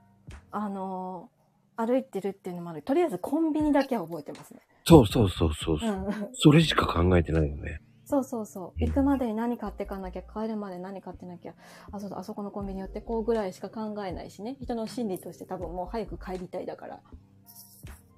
[0.51, 1.31] あの、
[1.75, 2.83] 歩いてるっていうのもある。
[2.83, 4.61] とりあえずコンビニだけは覚えてますね。
[4.85, 5.77] そうそうそうそう。
[5.77, 6.29] ううん。
[6.33, 7.81] それしか考えてないよね。
[8.05, 8.73] そうそうそう。
[8.79, 11.55] うん行くまでに何買ってかなきゃ、帰るまでに何買ってなきゃ、
[11.93, 14.57] あ、そうだ、あそこのコンビニ寄ってこうぐらいしか考えないしね。
[14.61, 17.01] 人の心理として多分もう早く帰りたいだから。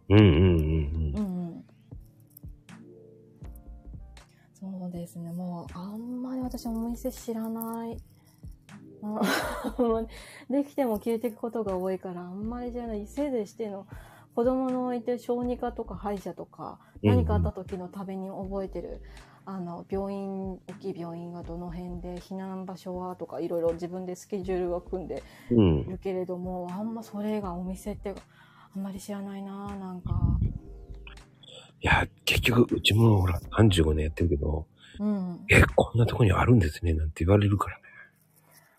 [0.08, 1.64] うんうんうんうんうん。
[4.54, 5.32] そうですね。
[5.32, 7.98] もう、あんまり私お店知らない。
[10.48, 13.06] できても消えていくことが多いから、あんまり知らない。
[13.06, 13.86] せいぜいしての、
[14.34, 19.02] 子供のいて小児科とか歯医者とか、うん何かあった時のために覚えてる、
[19.44, 25.58] あの、病院、大きい病院がどの辺で、避難場所はとか、いろいろ自分でスケジュールは組んでうん。
[25.58, 25.90] うん。
[25.90, 28.14] るけれども、あんまそれがお店って、
[28.74, 30.38] あんまり知らないななんか。
[31.82, 34.66] いや、結局、うちもほら、35年やってるけど、
[34.98, 35.44] うん。
[35.50, 37.82] え、こんなとこにあるんですね、なんて言われるからね。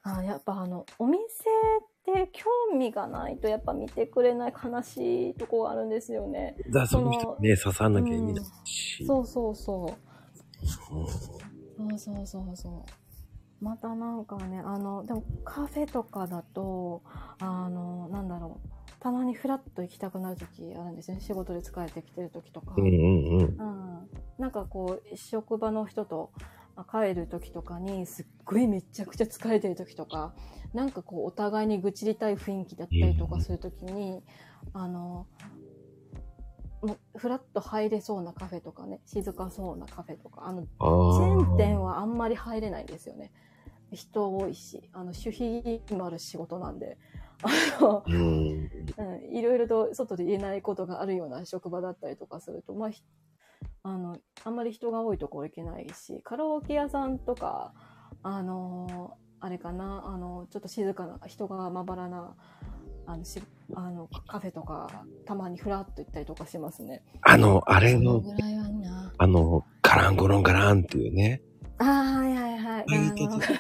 [0.02, 1.95] あやっぱあの、お店って
[2.32, 6.56] 興味がないとやっぱ見てくれない悲しいとこがあるんですよね。
[6.69, 9.06] だその人にね、刺さんなきゃ意味ないし。
[9.06, 9.95] そうそうそ
[10.91, 10.95] う。
[10.98, 13.64] うんそうそうそうそう。
[13.64, 17.02] またなんかね、あの、でもカフェとかだと、
[17.40, 18.69] あの、なんだろう。
[18.99, 21.22] たまにフラッと行きたくなる時あるんですよね。
[21.22, 22.73] 仕事で疲れてきてる時とか。
[22.77, 23.40] うんうんうん。
[23.40, 24.10] うん、
[24.40, 26.40] なんかこう職場の人とあ
[26.84, 30.34] 帰る時とかにすっごいめちゃくちゃ疲れてる時とか
[30.73, 34.22] なんかこうお互いに愚痴りたい雰囲気だったりとかする時に、
[34.73, 35.26] あの
[36.81, 41.93] もうフラッと入れそうなカフェとかね静かそうなカフェとかあのチあェーン店は。
[41.93, 43.31] はあんまり入れないんですよね
[43.91, 46.97] 人多いしあの守秘義務ある仕事なんで
[47.41, 48.69] あのうん。
[48.97, 53.02] うん、いろいろと外で言えないことがあるような職場だったりとかすると、まあ、ひ
[53.88, 57.72] あの、あんまり人が多いところ行けないし、カラオケ屋さんとか、
[58.24, 62.36] あのーあれかな、あの、ちょっと静かな、人がまばらな、
[63.06, 63.40] あの、し
[63.76, 67.03] あのカフェとか、たまにフラッと行ったりとかしますね。
[67.22, 68.24] あの、あれその。
[69.20, 71.44] あの、ガランゴロンガランっていうね。
[71.78, 72.57] ああ、はいはいはい。
[72.57, 72.84] はい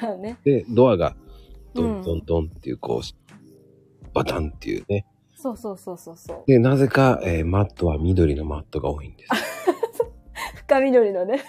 [0.01, 0.39] あのね。
[0.43, 1.15] で、ドアが、
[1.75, 5.05] ドうんンドンドンっていう、こう、バタンっていうね。
[5.35, 6.43] そうそうそうそうそう。
[6.47, 9.29] で、なぜか、えーマットは緑のマットが多いんです。
[10.67, 11.43] 深緑のね。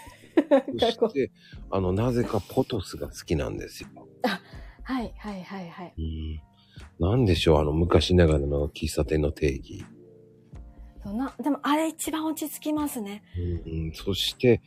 [0.79, 1.31] そして、
[1.71, 3.89] あの、なぜかポトスが好きなんですよ。
[4.83, 5.95] はいはいはいはい。
[5.99, 7.11] うん。
[7.11, 9.85] なんでしょう、あの、昔ながらの喫茶店の定義。
[11.03, 13.23] そうなでもあれ一番落ち着きますね。
[13.37, 14.61] うんうん、そして、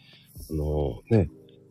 [0.49, 1.29] あのね、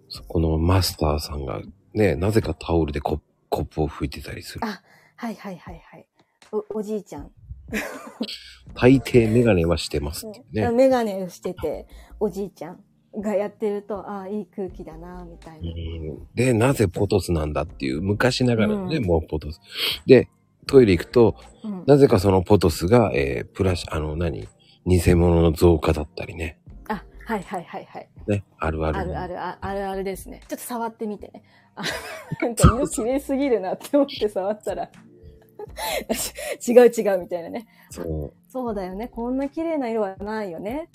[0.09, 1.63] そこのマスターさんが
[1.95, 4.65] ね、なぜかタオルでコップコップを拭いてたりする。
[4.65, 4.83] あ、
[5.17, 6.07] はいはいはいはい。
[6.53, 7.31] お、おじいちゃん。
[8.75, 10.71] 大抵メガネはしてますっていうね。
[10.71, 11.87] メガネをしてて、
[12.21, 12.81] おじいちゃん
[13.17, 15.71] がやってると、ああ、いい空気だな、みたいな。
[15.71, 15.73] う
[16.15, 19.61] んで、なぜポトスなんだっていう、昔ながらのね、うんもうポトス。
[20.07, 20.29] で、
[20.67, 24.49] トイレ行くと、うんなぜかそのポトスが、えー、プラシ、あの、何？
[24.87, 26.59] 偽物の増加だったりね。
[26.89, 28.09] あ、はいはいはいはい。
[28.27, 28.99] ね、あるある。
[28.99, 30.41] あるあるああるあるですね。
[30.49, 31.43] ちょっと触ってみてね。
[31.75, 31.83] あ
[32.41, 34.91] なんか色綺麗すぎるなって思って触ったら。
[36.67, 37.67] 違う違うみたいなね。
[37.91, 38.33] そう。
[38.51, 39.09] そうだよね。
[39.09, 40.89] こんな綺麗な色はないよね。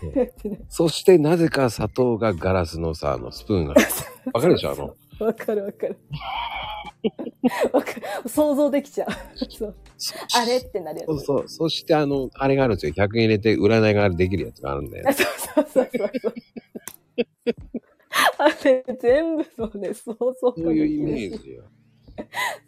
[0.68, 3.74] そして、なぜか砂糖がガラスのさ、あの、スプーンが。
[4.32, 4.94] わかるでしょあの、
[5.26, 5.96] わかるわかる。
[7.72, 8.28] わかる。
[8.28, 9.08] 想像できちゃう。
[9.50, 11.06] そうそあれってなるやつ。
[11.06, 11.48] そうそう。
[11.48, 12.92] そして、あの、あれがあるんですよ。
[12.92, 15.12] 100円入れて占いができるやつがあるんだよあ。
[15.12, 16.34] そうそうそうそうそう。
[18.38, 20.04] あれ、全部そうです。
[20.04, 21.38] 想像そういうイメージ。
[21.38, 21.64] ジよ。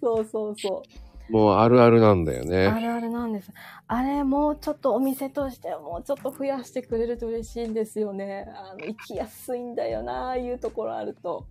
[0.00, 1.04] そうそうそう。
[1.30, 2.80] もうあるあるなんだよあね。
[2.80, 3.50] るあるなんです。
[3.86, 8.46] あれ、もうちょっとお店としてもうちょっと増やしてくれると嬉しいんですよね。
[8.54, 11.46] あの、行きやすいんだよな、ああいうところあると。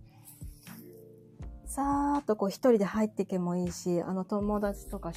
[1.66, 5.12] さーっとこう一人で入ってけもいいし、あの友達とか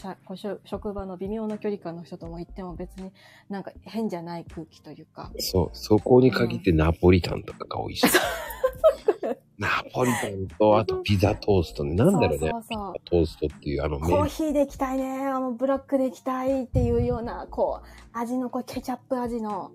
[0.65, 3.11] 職場の微妙な距離感の人とも行っても別に
[3.47, 5.31] なんか変じゃない空気というか。
[5.37, 5.69] そう。
[5.73, 8.07] そこに限ってナポリタンとかが美味しい。
[9.57, 11.95] ナポリタンと、あとピザトーストね。
[11.95, 12.39] なんだろうね。
[12.39, 15.25] そうそうそうトーストっていうあのコーヒーで行きたいね。
[15.27, 19.71] あの、ブラックで行きたいっていうような、こう、味の、こう、ケチャップ味の、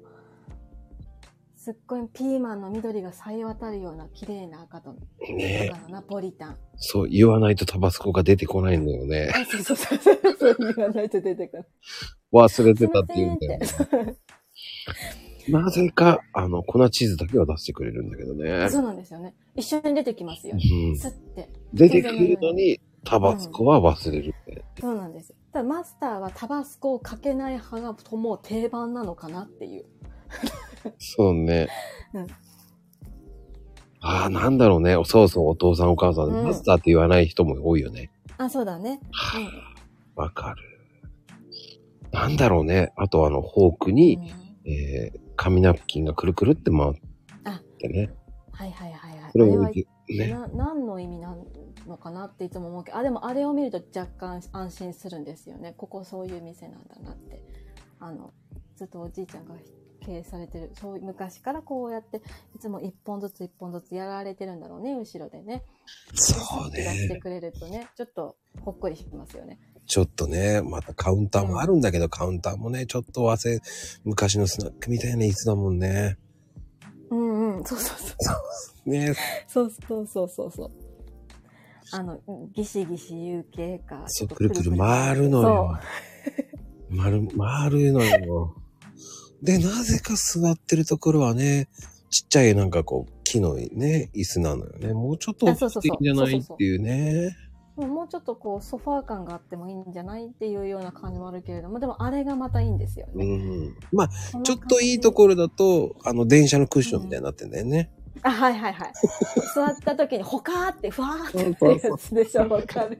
[1.56, 4.94] すっごいピーマンの緑がさえ渡るような綺麗な赤と、
[5.36, 6.56] ね赤のナポリタン。
[6.76, 9.32] そう、言わないとタバスコが出てこないんだよね。
[9.34, 11.64] あ、 そうそうそう言わないと出てくる。
[12.32, 14.16] 忘れてたって言うんだよね。
[15.48, 18.68] なぜか、あの、粉チーズだけは出してくれるんだけどね。
[18.70, 19.34] そうなんですよね。
[19.56, 20.54] 一緒に出てきますよ。
[20.54, 21.48] うんスって。
[21.74, 24.64] 出てくるのに、タバスコは忘れるって。
[24.80, 25.34] そうなんです。
[25.52, 29.84] ただマスターはタバスコをかけない派がともう定番なのかなっていう。
[30.98, 31.68] そうね。
[32.14, 32.26] うん
[34.04, 34.96] ああ、なんだろうね。
[35.04, 38.10] そうそう、お父さんお母さん、うんマスターって言わない人も多いよね。
[38.36, 39.00] あ、そうだね。
[39.12, 39.50] はうんあ
[40.22, 40.56] わかる。
[42.10, 42.92] なんだろうね。
[42.96, 44.32] あとあの、フォークに、
[44.64, 46.94] えー、紙ナプキンがくるくるって回っ
[47.78, 48.10] てね。
[48.52, 49.86] はいはいはいはい。
[50.08, 50.28] ね。
[50.28, 51.36] な何の意味な
[51.86, 57.42] のかなっていつも思うけどあでもあれを見ると若干安心するんですよねここそういう店なんだなって
[57.98, 58.32] あの
[58.76, 59.54] ずっとおじいちゃんが
[60.04, 62.20] 経営されてるそう昔からこうやって
[62.56, 65.62] いつも一本ずつ一本ずつやられてるんだろうね後ろでね
[66.14, 67.20] そう出してね。
[67.20, 69.58] くれるとねちょっとほっこりしますよね
[69.92, 73.60] ちょっとね、またカウンターもあるんだけど、カウンターもね、ちょっと忘れ、
[74.04, 76.16] 昔のスナックみたいな椅子だもんね。
[77.10, 78.32] うんうんそうそうそ
[78.86, 79.14] うね。
[79.46, 80.70] そうそうそうそうそう
[81.90, 82.18] あの
[82.54, 85.78] ギシギシ言う系かそう、くるくる回るのよ。
[86.88, 88.56] 丸、回るのよ。
[89.42, 91.68] で、なぜか座ってるところはね、
[92.08, 94.94] ちっちゃいなんかこう、木のね、椅子なのよね。
[94.94, 97.24] もうちょっとあそうそうそう素敵じゃないっていうね。
[97.24, 103.24] もうもうちょっとこうソファー感があってもいいんじゃないっていうような感じもあるけれども、でもあれがまたいいんですようね。
[103.24, 103.76] ん。
[103.92, 104.08] まあ、
[104.42, 107.90] ちょっといいところだと、あの、電車のクッションみたいになってんだよね。
[108.22, 108.92] あ、はいはいはい。
[109.54, 112.98] 座った時にほかーってふわーってなるやつでしょ、わかる。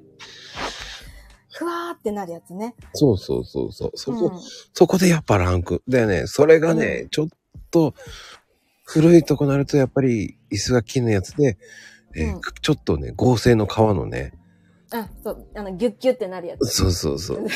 [1.51, 2.75] ふわーってなるやつね。
[2.95, 3.91] そうそうそうそう。
[3.95, 4.41] そこ、うん
[4.73, 5.83] そこでやっぱランク。
[5.87, 7.29] でね、それがね、うちょっ
[7.71, 7.95] と、
[8.85, 11.59] 古いとこなるとやっぱり椅子が木のやつで、
[12.17, 14.33] えーうんちょっとね、合成の革のね、
[14.95, 16.67] あ、そう、あの、ギュッギュッってなるやつ。
[16.67, 17.47] そうそうそう。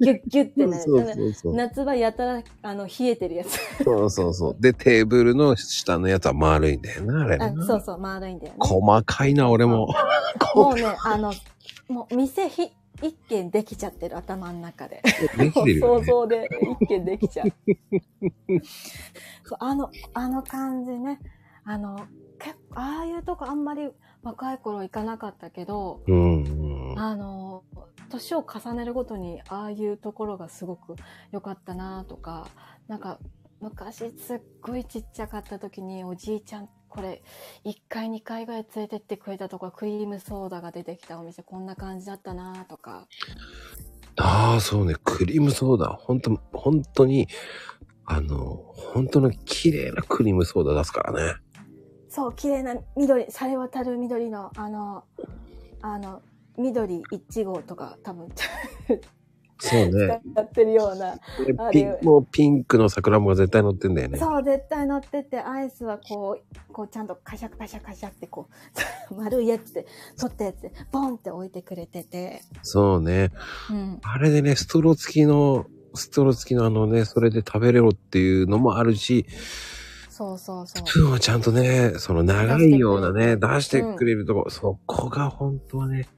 [0.00, 1.14] ギュッギュッってなるそうやつ。
[1.16, 1.54] そうそう。
[1.54, 3.58] 夏場やたら、あの、冷えてるやつ。
[3.84, 4.56] そうそうそう。
[4.60, 7.66] で、テーブルの下のやつは丸いんだよな、あれあな。
[7.66, 8.58] そうそう、丸いんだよね。
[8.60, 9.88] 細かいな、俺も。
[10.54, 11.32] もうね、あの、
[11.88, 12.70] もう店ひ、
[13.02, 15.02] 一軒できちゃってる頭の中で。
[15.38, 16.06] できてるよ想ね。
[16.06, 16.48] 像で
[16.80, 17.48] 一軒できちゃう。
[19.44, 21.20] そうあの、あの感じね。
[21.64, 22.06] あの、
[22.38, 23.88] 結構、ああいうとこあんまり
[24.22, 26.42] 若い頃行かなかったけど、うん、
[26.92, 26.98] うん。
[26.98, 27.64] あの、
[28.10, 30.96] 年を重ねるごとにああいうところがすごく
[31.30, 32.48] 良かったなとか、
[32.88, 33.18] なんか、
[33.60, 37.22] 昔すっごいちっちゃかった時におじいちゃんこれ、
[37.64, 43.06] 1回、2回ぐらい連れてってくれたとか、クリームソーダが出てきたお店、こんな感じだったなとか。
[44.16, 44.94] ああ、そうね。
[45.04, 45.90] クリームソーダ。
[45.90, 47.28] 本当本当に、
[48.04, 51.34] あの、本当の綺麗なクリームソーダ出すからね。
[52.08, 55.04] そう、綺麗な緑、され渡る緑の、あの、
[55.82, 56.22] あの、
[56.56, 58.28] 緑1号とか、多分、
[59.60, 60.20] そうね。
[60.36, 61.14] やってるような。
[61.14, 64.18] あピンれもうピンクの桜もが絶対乗ってんだよね。
[64.18, 68.48] そう、絶対乗ってて、アイスはこう、こうちゃんとカシャカシャカシャってこ
[69.10, 69.86] う、 丸いやつで、
[70.18, 72.42] 取ったやつで、ボンって置いてくれてて。
[72.62, 73.32] そうね。
[73.70, 73.98] うん。
[74.02, 79.26] あれでね、ストロー付きの、ストロー付きのあのね、それで食べれろっていうのもあるし、
[80.18, 80.88] そうそうそう。
[80.88, 86.08] スプーンはちゃんとね、その長いようなね、出出ししててくれるとこ、そこが本当はね、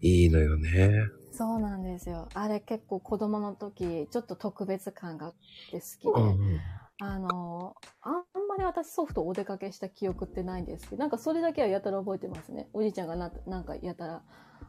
[0.00, 1.06] いいのよね。
[1.30, 2.28] そうなんですよ。
[2.34, 5.34] あれ結構子供の時、ちょっと特別感があっ
[5.70, 6.20] て好きで。
[6.20, 6.60] うんうん。
[6.98, 8.14] あの、あん
[8.48, 12.68] まり私ソフトお出かけした記憶ってないんですけど、なんかそれだけはやたら覚えてますね。
[12.72, 14.22] おじいちゃんがななんかやたら、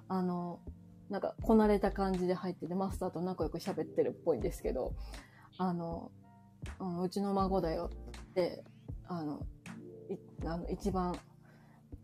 [0.07, 0.59] あの、
[1.09, 4.93] なんかこなれた感じで入ってて、マスターと仲良く喋ってるっぽいんですけど、
[5.57, 6.11] あの、
[6.79, 7.89] うん、うちの孫だよ
[9.07, 9.45] あの、
[10.09, 11.17] いあの一番、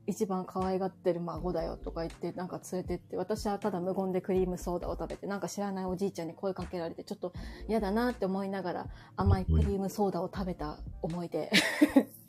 [0.06, 7.34] 一番可愛がってる孫だよとか言って、なんか連れてって、私はただ無言でクリームソーダを食べて、なんか知らないおじいちゃんに声かけられて、ちょっと
[7.70, 11.52] 嫌だなって思いながら甘いクリームソーダを食べた思い出。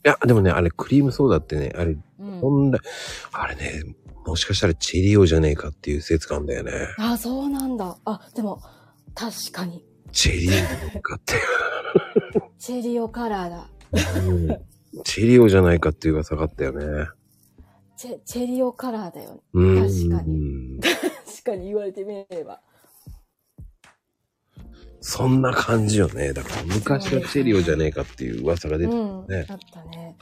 [0.04, 2.40] いや、でもね、あれ、クリームソーダってね、あれ、うん。
[2.40, 2.80] 本来、
[3.32, 6.72] あれね、もしかしたらチェリオじゃねえかっていう説があだよね。
[6.98, 7.96] あ、そうなんだ。
[8.04, 8.62] あ、でも、
[9.14, 9.84] 確かに。
[10.12, 10.48] チェリ
[10.96, 11.34] オかって。
[12.58, 13.68] チェリオカラーだ。
[14.28, 17.08] うんチェリオじゃないかっていう噂があったよね。
[17.96, 19.42] チェ、チェリオカラーだよ。
[19.52, 19.82] うん。
[19.82, 20.80] 確かに。
[20.80, 22.60] 確かに言われてみれば。
[25.00, 26.32] そんな感じよね。
[26.32, 28.98] だから昔はチェリオじゃねえかっていう噂が出てた。
[28.98, 29.26] うん。
[29.26, 30.16] ねだったね。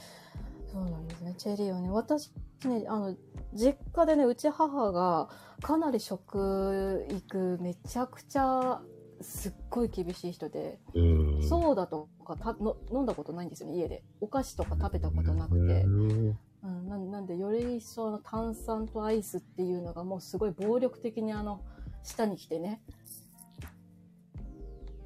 [0.73, 1.35] そうなんですね。
[1.37, 1.91] チェリオね。
[1.91, 2.33] 私
[2.65, 3.17] ね、あの、
[3.55, 5.29] 実家でね、うち母が
[5.63, 8.81] かなり食育めちゃくちゃ
[9.23, 11.43] すっごい厳しい人で、うん。
[11.43, 14.03] ソーダとかたの飲んだことないんですよね、家で。
[14.21, 15.83] お菓子とか食べたことなくて。
[15.83, 21.61] うんうん、なんなんで、より一層の炭酸とアイスっていうのがもうすごい暴力的にあの、
[22.05, 22.81] 下に来てね。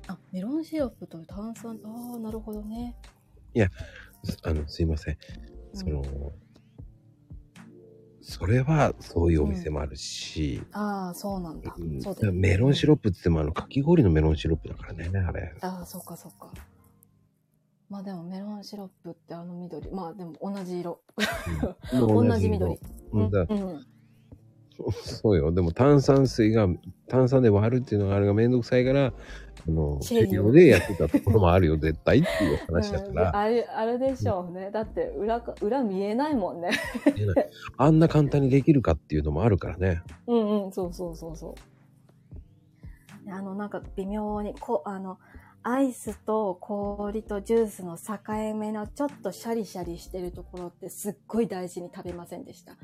[0.06, 2.97] あ、メロンシロップと炭酸、ああ、なるほどね。
[4.43, 5.16] あの、すいません。
[5.74, 6.45] うん
[8.28, 11.72] それはそういうお店もあるし、ああ、そうなんだ。
[11.78, 15.54] うんそうだメロンシロップって言ってもあの、かき氷のメロンシロップだからね、あれ。
[15.60, 16.50] ああ、そうかそうか。
[17.88, 19.92] まあでもメロンシロップってあの緑。
[19.92, 21.00] まあでも 同じ色。
[21.92, 22.80] 同じ緑。
[23.12, 23.86] うんだうん。
[24.92, 25.52] そうよ。
[25.52, 26.66] でも炭酸水が、
[27.06, 29.12] 炭酸で割るっていうのがあれがめんどくさいから、
[29.68, 34.70] あの、チェリオチェリオでやってたところもあるよ、絶対っていう話だかうんら、あれ、あれでしょうね。
[34.70, 36.70] だって裏か、裏見えないもんね。
[37.76, 40.02] あんな簡単にできるかっていうのもあるからね。
[40.26, 41.55] うんうん、そうそうそうそ
[43.26, 43.30] う。
[43.30, 45.18] あの、なんか微妙に、こあの、
[45.64, 52.76] アイスと氷とジュースの境目のちょっとシャリシャリしてるところってすっごい大事に食べませんでした。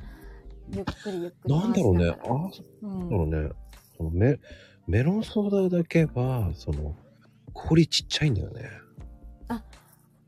[0.74, 2.08] ゆっくりゆっくりなんだろうね。
[2.10, 2.98] あ回しながら。
[2.98, 3.54] あ、うなんだろうね。
[3.96, 4.38] そのメ
[4.86, 6.94] メロンソーダだけは、その、
[7.52, 8.82] 氷ちっちゃいんだよね。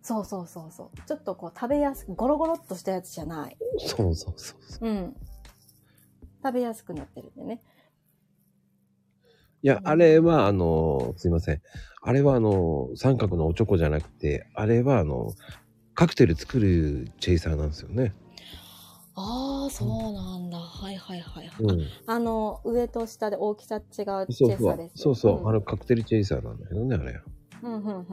[0.04, 1.00] そうそうそうそう。
[1.08, 3.56] ちょっとこう食べやすく、ゴロゴロっとしたやつじゃない。
[3.78, 4.86] そうそうそうそう。
[4.86, 5.16] うん。
[6.42, 7.62] 食べやすくなってるんでね。
[9.62, 11.62] いや、あれは、あの、すいません。
[12.02, 15.32] あれは、あの、三角のおチョコじゃなくて、あれは、あの、
[15.94, 18.12] カクテル作るチェイサーなんですよね。
[19.16, 20.58] ああ、そうなんだ。
[20.58, 21.64] はいはいはいはい。
[21.64, 21.86] うん。
[22.06, 24.92] あの、上と下で大きさ違うチェそうそうイサーです。。
[24.96, 25.42] そうそう。
[25.42, 27.20] んあの、カクテルチェイサーなんだけどね、あれ。
[27.62, 28.04] うん、うん、うん、うん。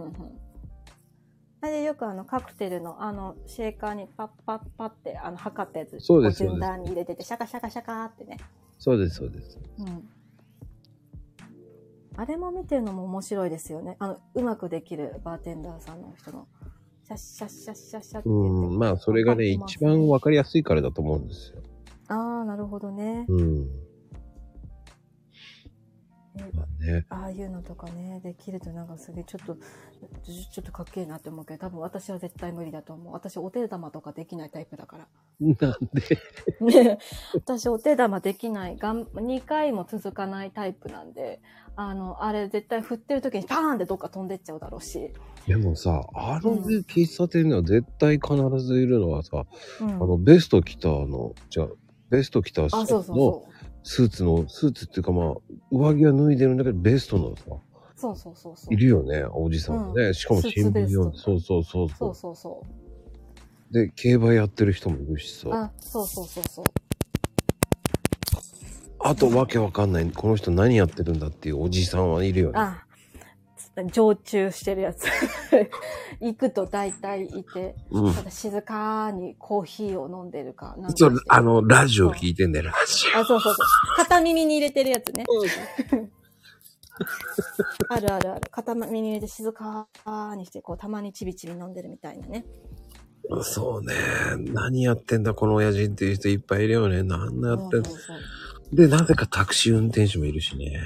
[1.63, 5.99] あれでよくあの、カクテルのあの、シェーカーにパッパッパって、あの、測ったやつ。
[5.99, 8.37] そうですこ順番に入れてて、シャカシャカシャカってね。
[8.77, 9.59] そうです、そうです。
[9.79, 10.09] うん。
[12.17, 13.95] あれも見てるのも面白いですよね。
[13.99, 18.31] あの、うまくできるバーテンダーさんの人の、シャッシャッシャッシャッシャッってう。
[18.31, 18.79] ん。
[18.79, 21.61] まあ、それがね、一番わかりやすいからだと思うんですよ。
[22.07, 23.25] ああ、なるほどね。
[23.27, 23.69] うん。
[26.79, 27.05] ね。
[27.09, 33.13] ああいうのとかね、できるとなんかすげえちょっと、ちょっとかっけえなって思うけど、多分私は絶対無理だと思う。
[33.13, 35.07] 私お手玉とかできないタイプだから。
[35.39, 35.55] なん
[36.69, 36.99] で、ね、
[37.33, 41.41] 私お手玉できない、がん、2回も続かないタイプなんで、
[41.75, 45.13] あの、あれ絶対振ってる時にパーンってどっか飛んでっちゃうだろうし。
[45.47, 49.45] でもさ、あのうん喫茶店には絶対必ずいるのはさ、
[49.81, 49.89] うん。
[49.89, 51.67] あの、ベスト着たあの、じゃあ
[52.09, 53.47] ベスト着たあ、そうそうのそ
[53.83, 55.35] スーツの、スーツっていうかまあ、
[55.71, 57.59] 上着は脱いでるんだけど、ベストのさ、う。
[57.95, 58.73] そうそうそうそう。
[58.73, 60.13] いるよね、おじさんがね。
[60.13, 62.63] しかも新聞読んで、スーツベストそうそうそうそうそうそ
[63.71, 63.73] う。
[63.73, 65.49] で、競馬やってる人もいるしさ。
[65.51, 66.65] あ、そうそうそうそう。
[69.03, 70.11] あとわけわかんない。
[70.11, 72.59] この人何やってるんだっていうおじさんはいるよね。
[72.59, 72.83] あ、
[73.91, 75.06] 常駐してるやつ。
[76.19, 78.14] 行くと大体いて、うん。
[78.14, 80.76] ただ静かにコーヒーを飲んでるか。
[80.77, 83.65] なんかそう、あの、ラジオ聞いてんだよ、ラジあ、そうそうそう。
[83.95, 85.26] 片耳に入れてるやつね。
[87.89, 88.41] あるあるある。
[88.52, 89.88] 片耳に入れて静か
[90.35, 92.45] にして、こう、たまにちびちび飲んでるみたいなね。
[93.30, 93.41] オ。
[93.41, 93.95] そうね。
[94.53, 97.03] 何やってんだ、この親父っていう人いっぱいいるよね。
[97.03, 98.19] 何やってんそうそうそう
[98.76, 100.80] で、なぜかタクシー運転手もいるしね。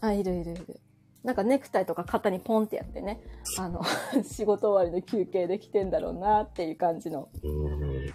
[0.00, 0.80] あ、いるいるいる。
[1.24, 3.22] なんかネクタイとか肩にポンってやってね、
[3.58, 3.82] あの、
[4.24, 7.28] 仕事終わりの休憩で来てんだろうなっていう感じの。
[7.42, 8.06] うん。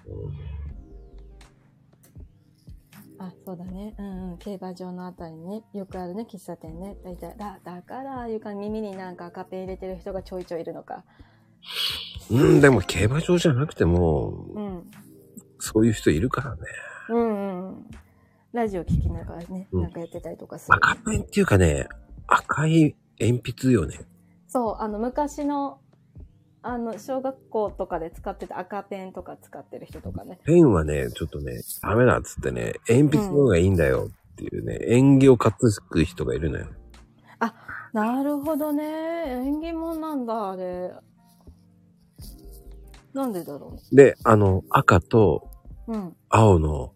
[3.19, 3.95] あ、そうだね。
[3.97, 4.37] うんうん。
[4.37, 6.97] 競馬場のあたりにね、よくあるね、喫茶店ね。
[7.03, 11.03] だいたい、だ、だから、ああいう感じ、耳になんか赤ペン入れてる人がちょいちょいいるのか。
[12.29, 14.91] うん、でも競馬場じゃなくても、うん。
[15.59, 16.61] そういう人いるからね。
[17.09, 17.85] うんうん。
[18.53, 20.75] ラジオ聞きながらね、うんなんかやってたりとかする。
[20.75, 21.87] 赤ペンっていうかね、
[22.27, 24.01] 赤い鉛筆よね。
[24.47, 25.79] そう、あの、昔の、
[26.61, 30.39] あの、小学校とかで使ってた赤ペンとか使ってる人とかね。
[30.45, 35.53] ペンはね、ちょっとね、ダメだっつってね、鉛筆の方がいいんだよっていうね、縁起を担
[35.89, 36.67] ぐ人がいるのよ。
[37.93, 38.83] なるほどね。
[38.83, 40.91] 縁起物なんだ、あれ。
[43.13, 45.49] なんでだろで、あの、赤と
[45.87, 45.93] う。
[45.93, 46.15] うん。
[46.29, 46.93] 青の、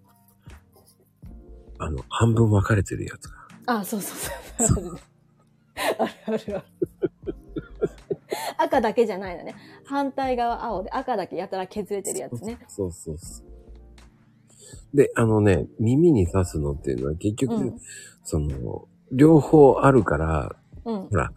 [1.80, 3.28] あの、半分分かれてるやつ
[3.66, 3.80] が。
[3.80, 4.14] あ、そうそ
[4.64, 4.78] うそう。
[4.78, 5.02] あるね。
[5.76, 6.64] あるあるある。
[8.58, 9.56] 赤だけじゃないのね。
[9.86, 12.60] 反対側青で赤だけやたら削れてるやつね。
[12.68, 13.52] そうそうそう。
[14.94, 17.80] で、あのね、耳に刺すのっていうのは結局、うん
[18.24, 21.16] その、両方あるから、うんほ。
[21.16, 21.32] ら、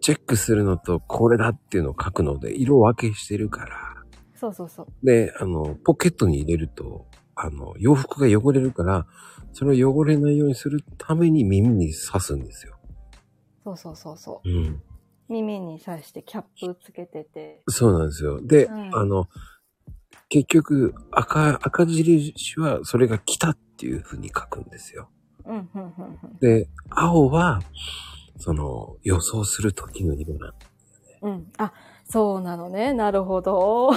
[0.00, 3.76] チェックするのとこれだっていうのを書くので、色分けしてるから。
[4.34, 4.86] そうそうそう。
[5.02, 9.06] で、あの、ポケットに入れると、あの、洋服が汚れるから、
[9.52, 12.75] それを汚れないようにするために耳に刺すんですよ。
[13.66, 14.48] そうそうそうそう。
[14.48, 14.82] うん。
[15.28, 17.62] 耳に刺してキャップつけてて。
[17.68, 18.40] そうなんですよ。
[18.40, 19.28] で、うんあの、
[20.28, 25.08] 結局、赤、赤印はそれが来たっていう風に書くんですよ。
[25.44, 26.38] うん、うん、うん、うん。
[26.40, 27.60] で、青は、
[28.38, 30.54] その、予想する時の色な。
[31.22, 31.50] うん。
[31.58, 31.72] あ、
[32.04, 32.92] そうなのね。
[32.92, 33.90] なるほど。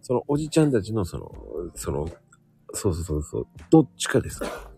[0.00, 1.30] そのおじちゃんたちのその、
[1.74, 2.08] その、
[2.72, 4.71] そうそうそうそう、どっちかですか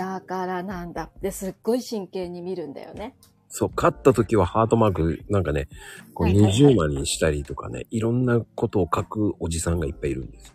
[0.00, 1.10] だからなんだ。
[1.20, 3.14] で、すっごい真剣に見るんだよね。
[3.50, 5.68] そう、勝った時はハートマーク、なんかね、
[6.14, 10.54] こうはいはいはい二重丸にしたりとかね、いろんなことを書くおじさんがいっぱいいるんですよ。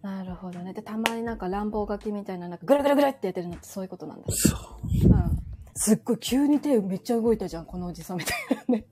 [0.00, 0.72] なるほどね。
[0.72, 4.24] で、たまになんか乱暴書きみたいな、なんかぐるぐるぐるってやってるのってそういうことなんだ。
[4.28, 5.06] そう。
[5.06, 5.42] うん。
[5.74, 8.36] すっごい急に手めっちゃ動いたじゃん、このおじさんみたい
[8.68, 8.86] なね。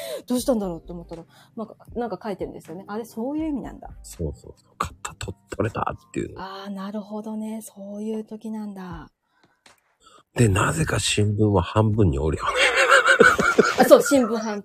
[0.26, 1.24] どうしたんだろうって思ったら、
[1.56, 2.84] なんか、なんか書いてるんですよね。
[2.86, 3.90] あれ、そういう意味なんだ。
[4.02, 4.74] そうそうそう。
[4.78, 6.40] 勝った、取取れたっていうの。
[6.40, 7.60] ああ、なるほどね。
[7.62, 9.10] そういう時なんだ。
[10.34, 12.56] で、なぜか新聞は半分に折るよね。
[13.80, 14.64] あ、そう、新聞半、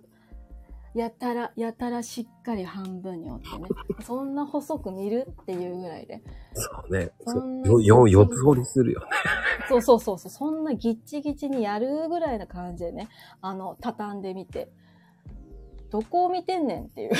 [0.93, 3.67] やたら、やたらしっかり半分に折ってね。
[4.03, 6.21] そんな細く見るっていうぐらいで。
[6.53, 7.11] そうね。
[7.25, 9.07] そよ、よ、四つ折りするよね。
[9.67, 13.09] そうそうそうそう、そんなギッチギチにやるぐらいな感じでね、
[13.41, 14.71] あの、畳んでみて、
[15.93, 17.11] どこを見てんねんっていう。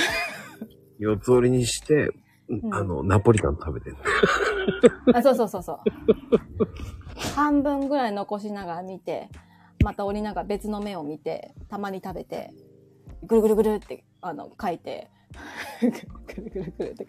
[0.98, 2.10] 四つ折りにして、
[2.52, 3.96] んあの、ナポリタン食べてる。
[5.14, 5.78] あ、そうそうそうそう。
[7.36, 9.28] 半分ぐらい残しながら見て、
[9.84, 12.50] また折りながら別の目を見て、たまに食べて、
[13.22, 15.08] ぐるぐるぐるって、あの、書いて、
[15.80, 17.06] ぐるぐるぐるって。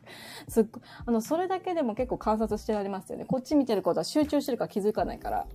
[0.48, 3.26] すっごあの、それだけでも結構観察してられますよね。
[3.26, 5.48] こっち見てることは集中してるから気づかないから。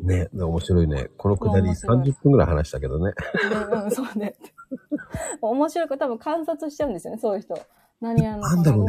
[0.00, 1.08] ね、面白いね。
[1.16, 3.10] このくだり面白い30分ぐらい話したけどね。
[3.10, 3.14] ね
[3.84, 4.36] うん、 そうね。
[5.40, 7.58] 面白いから多分観察しちゃうんですよね、そういう人。
[8.00, 8.82] 何やるのかな、なんだろ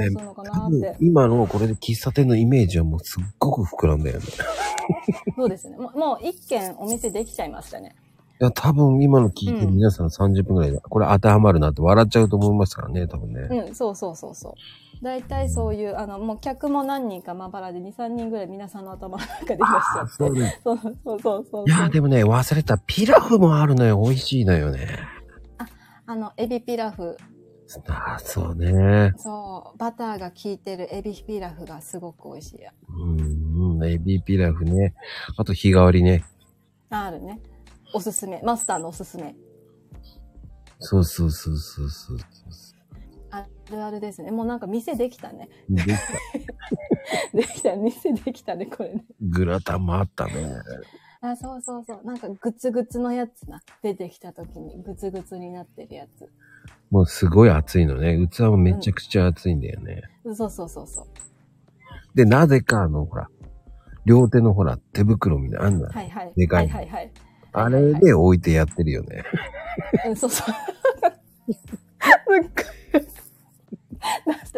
[0.69, 0.97] うね。
[0.99, 4.25] 今のこれで喫茶店のイメージはもうすっごく膨らんだよね。
[5.35, 5.77] そうですね。
[5.77, 7.95] もうもう一軒お店できちゃいましたね。
[8.41, 13.41] いや、多分今の聞いてうん皆さん30分ぐらいで、これ当てはまるなって笑っちゃうと思いますからね、多分ね。
[13.67, 14.53] うん、そうそうそうそう。
[15.03, 20.13] 大体そういう、あの、もう客も何人かまばらで2、3人ぐらい皆さんの頭の中でいらっしゃって。
[20.13, 20.59] そうね。
[20.63, 21.65] そうそうそうそうそう。
[21.67, 22.77] いや、でもね、忘れた。
[22.77, 24.01] ピラフもあるのよ。
[24.01, 24.99] 美味しいのよね。
[26.05, 27.17] あの、エビピラフ。
[27.87, 29.13] ああ、そうね。
[29.17, 32.71] そう、バターが効いてるエビピラフがすごく美味しいや。
[32.89, 34.95] うん、うん、エビピラフね。
[35.37, 36.23] あと日替わりね。
[36.89, 37.39] あるね。
[37.93, 38.41] おすすめ。
[38.43, 39.35] マスターのおすすめ。
[40.79, 42.17] そうそうそうそうそう
[43.31, 44.31] あるあるですね。
[44.31, 45.49] もうなんか店できたね。
[45.69, 45.95] できた。
[47.37, 49.05] できた、店できたね、これね。
[49.21, 50.33] グラタンもあったね。
[51.21, 52.05] あ、そうそうそう。
[52.05, 53.61] なんかグツグツのやつな。
[53.83, 56.29] 出てきた時にグツグツになってるやつ。
[56.89, 58.27] もうすごい熱いのね。
[58.27, 60.01] 器もめちゃくちゃ熱いんだよね。
[60.23, 61.07] そうそうそうそう。
[62.15, 63.29] で、なぜかあの、ほら、
[64.05, 66.33] 両手のほら、手袋みたいな、あんな、はいはい。
[66.35, 67.11] でかいはいはいはい。
[67.53, 69.23] あれで置いてやってるよね。
[70.07, 70.53] うん、そうそう。
[72.29, 72.63] なんか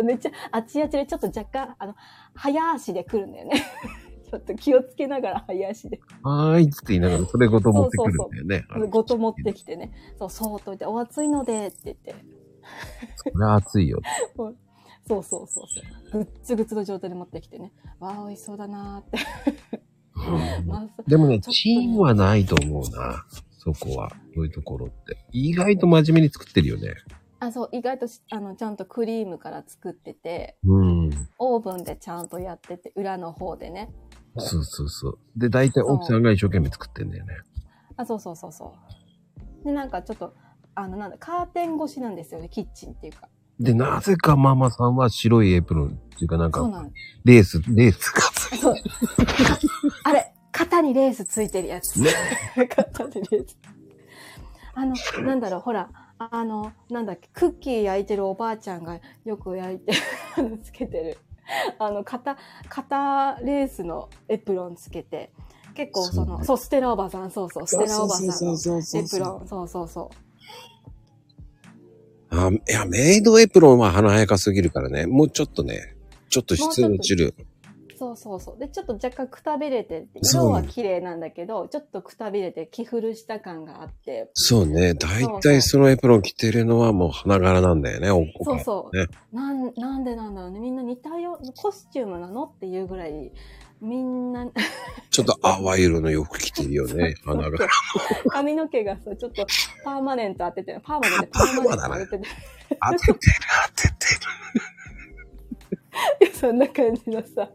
[0.04, 1.96] めっちゃ、あっちあっちでちょっと若干、あの、
[2.34, 3.64] 早足で来るんだよね。
[4.30, 6.00] ちょっと気をつけながら早足で。
[6.24, 8.66] はーいっつって言いながら、それごと持ってくるんだよね。
[8.70, 9.92] あれごと持ってきてね。
[10.18, 12.16] そう、そうといて、お熱いので、って言って。
[13.16, 14.02] それは熱いよ。
[15.08, 16.24] そうそうそうそう。
[16.24, 17.74] ぐっつぐつの状態で持ってきてね。
[18.00, 19.82] わあ、美味しそうだなーって。
[21.08, 23.26] でもね、チームはないと思うな。
[23.58, 24.12] そこは。
[24.34, 25.18] そういうところって。
[25.32, 26.96] 意外と真面目に作ってるよね。
[27.40, 31.10] あ、そう、意外としあの、ちゃんとクリームから作ってて、うん。
[31.40, 33.92] オーブンでちゃんとやってて、裏の方でね。
[34.38, 35.20] そうそうそう。
[35.36, 37.34] で、大体奥さんが一生懸命作ってんだよね。
[37.98, 38.74] あ、そうそうそうそ
[39.62, 39.66] う。
[39.66, 40.34] で、なんかちょっと、
[40.76, 43.28] あの、なんだ、カーテン越しなんですよね、キッチンっていうか。
[43.60, 46.68] で、なぜかママさんは白いエプロンっていうかなんか。
[47.26, 48.74] レース、レースがついそう。
[48.74, 48.82] あれ、
[50.52, 52.02] 肩にレースついてるやつ。
[52.02, 52.12] ね
[52.70, 53.58] 肩にレース。
[54.74, 54.96] あの、
[55.26, 59.94] なんだろう、ほら、あの、なんだっけ、クッキー焼いてるおばあちゃんがよく焼いて、
[60.38, 61.18] あのつけてる。
[61.80, 62.38] あの、肩、
[62.70, 65.32] 肩レースのエプロンつけて、
[65.74, 70.12] 結構その、そうそう、ステラおばさん、そうそう、ステラおばさんエプロン、そうそうそ
[72.32, 72.36] う。
[72.36, 75.06] あ、いや、メイドエプロンは華やかすぎるからね。
[75.06, 75.96] もうちょっとね、
[76.30, 77.36] ちょっと質落ちる。
[78.02, 78.58] そうそうそう。
[78.58, 84.96] で、ちょっと若干くたびれて色は綺麗なんだけど、ちょっとくたびれて、着古した感があって、そうね。
[84.96, 89.06] 大体そのエプロン着てるのはもう花柄なんだよね、おおそうそうね。
[89.32, 90.60] なん、なんでなんだろうね。
[90.60, 93.32] みんな似たよう、コスチュームなのっていうぐらい、
[93.80, 94.48] みんな、
[95.12, 97.68] ちょっと淡い色の洋服着てるよね、 花柄。
[98.30, 99.46] 髪の毛がさ、ちょっと
[99.84, 102.30] パーマネント当てて、パーマで パーマネント当てて、
[102.82, 103.20] 当ててる、
[103.76, 104.16] 当てて
[106.26, 106.34] る。
[106.34, 107.50] そんな感じのさ、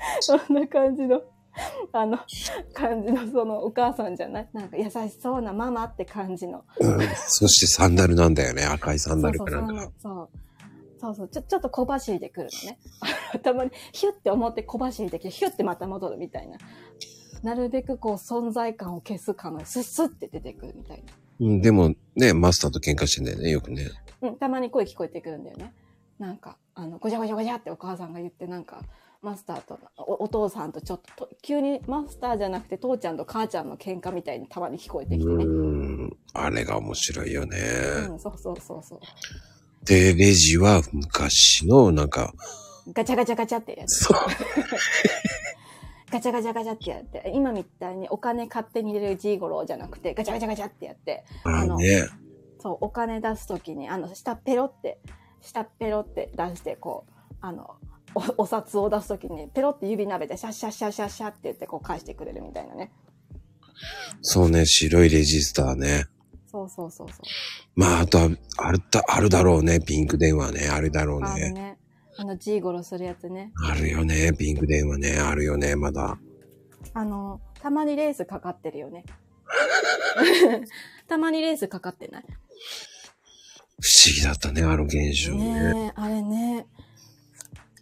[0.20, 1.22] そんな感じの、
[1.92, 2.18] あの、
[2.72, 4.48] 感じのそのお母さんじゃない？
[4.52, 6.64] なんか優しそうなママって感じの。
[6.80, 7.00] うん。
[7.16, 9.82] そしてサンダルなんだよね、赤いサンダルかなんか。
[9.82, 10.28] そうそう
[11.00, 12.78] そうそうちょ、ちょっと小走りで来るのね。
[13.42, 16.58] たまにヒュッて思って小走りで来て、ヒュッてまた戻るみたいな。
[17.42, 21.12] なるべくこう存在感を消すかの、スッスッって出てくるみたいな。
[21.40, 23.90] うん、でもね、マスターと喧嘩してんだよね、よくね。
[24.22, 25.72] うん、たまに声聞こえてくるんだよね。
[26.18, 28.82] なんか、あの、ごちゃごちゃごちゃってお母さんが言って、なんか、
[29.20, 35.44] マスターとお、お父さんとちょっとと、急にマスターじゃなくて父ちゃんと母ちゃんの喧嘩みたいにたまに聞こえてきてね。
[35.44, 36.16] うん。
[36.34, 37.58] あれが面白いよね。
[38.10, 39.00] うん、そうそうそうそう。
[39.84, 42.32] で、レジは昔の、なんか、
[42.92, 44.04] ガチャガチャガチャってやつ。
[44.04, 44.18] そう。
[46.10, 52.06] ガチャガチャガチャってやって、今みたいにお金勝手に入れるジーゴロじゃなくて、ガチャガチャガチャってやって、あのね。
[52.60, 55.00] そう、お金出すときに、あの、下ペロって、
[55.40, 57.76] 下ペロって出して、こう、あの、
[58.14, 62.90] お お札を出すときに、ペロって指なべて、シャッシャッシャッシャッシャッって言って、こう返してくれるみたいなね。
[64.22, 66.06] そうね、白いレジスターね。
[66.50, 67.18] そうそうそうそう。
[67.76, 70.68] まあ、あとは、あるだ、あるだろうね、ピンク電話ね。
[70.68, 71.26] あるだろうね。
[71.28, 71.78] あるね。
[72.16, 73.52] あの、ジーゴロするやつね。
[73.62, 75.18] あるよね、ピンク電話ね。
[75.18, 76.18] あるよね、まだ。
[76.94, 79.04] あの、たまにレースかかってるよね。
[81.06, 82.24] たまにレースかかってない？
[83.80, 85.72] 不思議だったね、あの現象ね。
[85.74, 86.66] ねえ、あれね。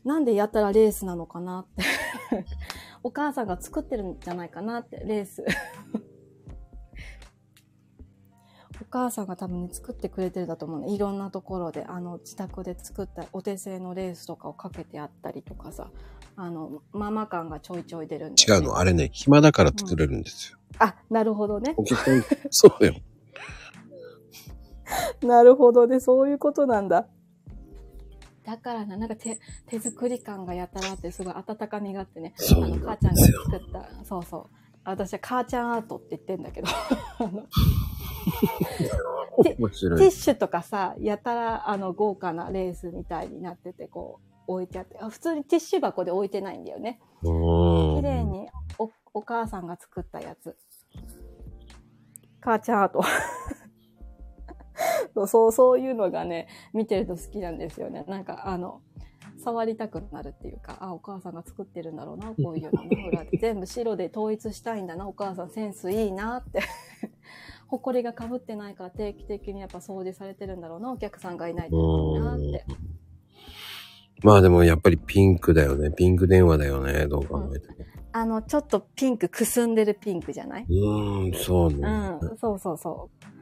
[0.06, 1.82] なんでやったらレースなのかなって。
[3.02, 5.44] お母さんが作ってるんじゃないかなって、レース。
[8.80, 10.94] お母さんが多分ね、作ってくれてるだと思うね。
[10.94, 15.90] いろんなところで、あの、自宅で作ったお手製のレースとかをかけてあったりとかさ、
[16.36, 20.58] あの、ママ感がちょいちょい出るんだよね違うの、あれね、暇だから作れるんですよ。
[20.78, 21.74] あ、なるほどね。
[22.50, 22.94] そうよ。
[25.26, 25.98] なるほどね。
[25.98, 27.08] そういうことなんだ。
[28.47, 32.32] だからな、なんか手、手作り感がやたらあって、すごい温かみがあってね。
[32.52, 33.20] あの、母ちゃんが。
[33.20, 34.56] 作った、そうそう。
[34.85, 36.68] 私は母ちゃんアートって言ってんだけど、
[39.43, 47.01] ティッシュとかさ、やたら、あの、豪華なレースみたいになってて、こう、置いてあって、あ普通にティッシュ箱で置いてないんだよね。
[47.23, 47.27] う
[47.97, 48.47] 綺麗に
[48.78, 50.56] お、お母さんが作ったやつ。
[52.40, 53.01] 母ちゃんアート。
[55.16, 58.05] そうそう、 そういうのがね、見てると好きなんですよね。
[58.06, 58.82] なんか、あの、
[59.38, 62.97] 触りたくなるっていうか、あ、お母さんが作ってるんだろうな、こういうのね。
[63.09, 66.60] 裏で全部白で統一したいんだな、お母さんセンスいいなって。
[67.68, 72.64] 埃が被ってないから定期的にやっぱ掃除されてるんだろうな、お客さんがいないといいなって。
[74.22, 75.90] まあでもやっぱりピンクだよね。
[75.90, 77.06] ピンク電話だよね。
[77.06, 77.76] どう考えても。
[78.12, 80.66] あの、ちょっとピンク、くすんでるピンクじゃない？
[80.68, 81.86] うーん、そううね。
[81.86, 83.35] ん、そうそうそう。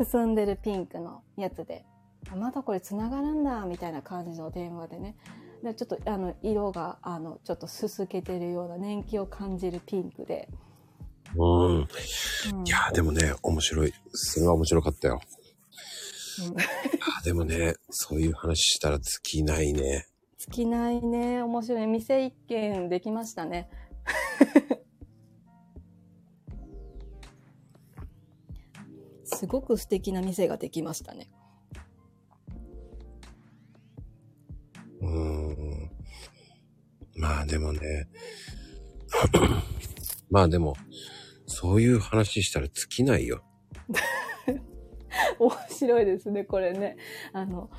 [0.00, 1.84] くすんでるピンクのやつで、
[2.32, 5.14] あまたこれ繋がるんだ、みたいな感じの電話でね。
[5.62, 10.48] でちょっとあの色があのちょっとすすけてるような年季を感じるピンクで。
[11.36, 11.66] うん。
[11.66, 13.92] うんいやーでもね、面白い。
[14.10, 15.20] それは面白かったよ。
[16.48, 20.06] うんあでもね、そういう話したら尽きないね。
[20.38, 21.42] 尽きないね。
[21.42, 21.86] 面白い。
[21.86, 23.68] 店一軒できましたね。
[29.40, 31.30] すごく素敵な店ができましたね。
[35.00, 35.90] うーん。
[37.16, 38.06] まあでもね。
[40.28, 40.76] まあでも、
[41.46, 43.42] そういう話したら尽きないよ。
[45.40, 46.98] 面白いですね、これね。
[47.32, 47.70] あの、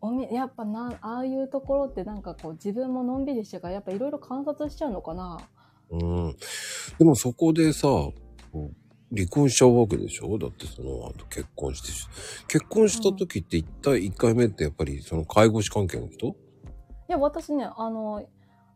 [0.00, 5.38] おみ、やっぱな、ああいうところってなんかこう自分ものんびりしてからやっぱいろいろ観察しちゃうのかな。
[5.90, 6.36] うん。
[6.98, 7.88] でもそこでさ、
[9.16, 10.38] 離婚しちゃうわけでしょ？
[10.38, 12.06] だってその後結婚してし。
[12.46, 16.28] 結婚した時って一体一回目ってやっぱりその介護士関係の人？
[16.28, 16.32] い
[17.08, 18.26] や、私ね、あの、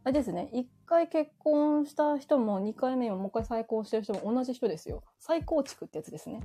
[0.02, 5.02] あれですね、一回結婚した人も二回目ももう一回再婚してる人も同じ人ですよ。
[5.18, 6.40] 再構築ってやつですね。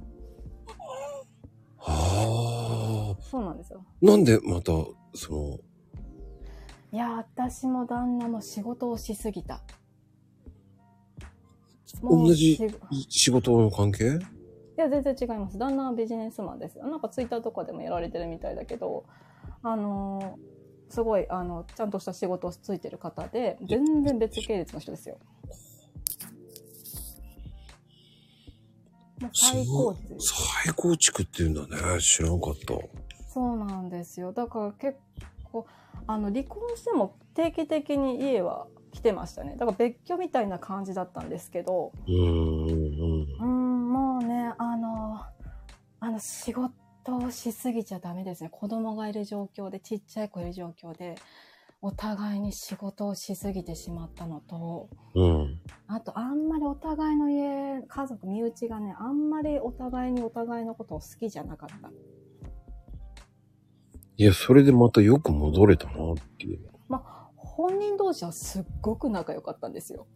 [1.77, 3.21] はあ。
[3.21, 3.85] そうなんですよ。
[4.01, 4.71] なんでまた、
[5.13, 5.59] その、
[6.91, 9.61] いや、私も旦那も仕事をしすぎた。
[12.01, 12.71] 同じし
[13.09, 14.05] 仕事の関係？
[14.05, 14.19] い
[14.77, 15.57] や、全然違います。
[15.57, 16.77] 旦那はビジネスマンです。
[16.79, 19.05] なんかツイッターとかでもやられてるみたいだけど、
[19.63, 20.55] あのー
[20.87, 25.17] すごい、あの、ちゃんとした仕事をついてる方で、全然別系列の人ですよ。
[29.19, 30.17] もう最高ですよ。
[30.63, 31.99] 再構築っていうんだね。
[31.99, 32.75] 知らんかった。
[33.33, 34.31] そうなんですよ。
[34.31, 34.99] だから結
[35.51, 35.65] 構、
[36.05, 39.55] あの、離婚しても定期的に家は来てましたね。
[39.57, 42.11] だから別居みたいな感じだったんですけど、う。
[43.45, 45.21] ん、もうね、あの、
[45.99, 46.71] あの、仕事
[47.17, 48.49] をしすぎちゃダメですね。
[48.49, 51.15] 子供がいる状況で、ちっちゃい子いる状況で、
[51.81, 55.59] お互いに仕事をしすぎてしまったのと、うん。
[55.87, 61.91] あと、あんまりお互いの家、家族、身内がね、あんまりお互いにお互いのことを好きじゃなかった。
[64.17, 66.74] いや、それでまたよく戻れたなっていう。
[67.55, 70.07] 本人同士はすっごく仲良かったんですよ。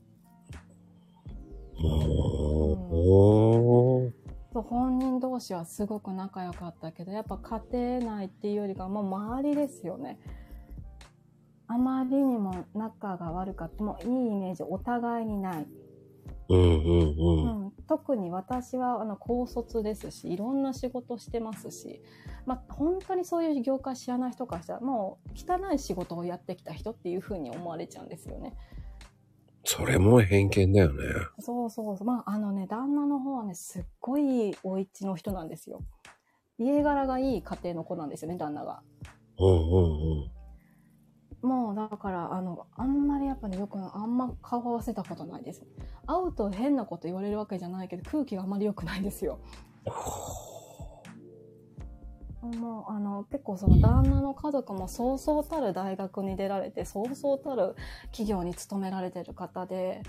[1.82, 4.11] おー。
[4.52, 10.20] そう本人同士はすごく仲良かったけど、やっぱ家庭内っていうよりかはもう周りですよね。
[11.68, 13.84] あまりにも仲が悪かった。
[13.86, 15.68] もういいイメージお互いにない。
[16.49, 16.74] うんうんう
[17.64, 17.69] うん。
[17.95, 22.02] ん、特に私はあの高卒ですし、いろんな仕事してますし、
[22.45, 28.56] まあ本当にそういう業界知らない人からしたら、もう汚い仕事をやってきた人っていう風に思われちゃうんですよね。
[29.64, 31.03] それも偏見だよね。
[31.40, 32.07] そうそうそう。
[32.07, 35.82] まあ、あのね、旦那の方はね、すっごいお家の人なんですよ。
[36.57, 38.82] 家柄がいい家庭の子なんですよね、旦那が。
[39.38, 40.39] うんうんうん。
[41.41, 45.66] もう、だから、あの、あんまりやっぱね、よく、あんま顔合わせたことないです。
[46.06, 49.40] 会うと変なこと言われるわけじゃないけど、空気があんまり良くないんですよ。
[52.41, 57.76] もう、あの、結構その旦那の家族もそうそうたる大学に出られて、そうそうたる
[58.11, 60.02] 企業に勤められてる方で、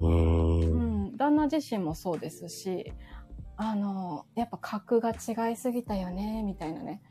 [0.00, 0.72] うー。
[0.72, 2.92] うんん、旦那自身もそうですし、
[3.56, 7.02] あの、やっぱ格が違いすぎたよね、みたいなね。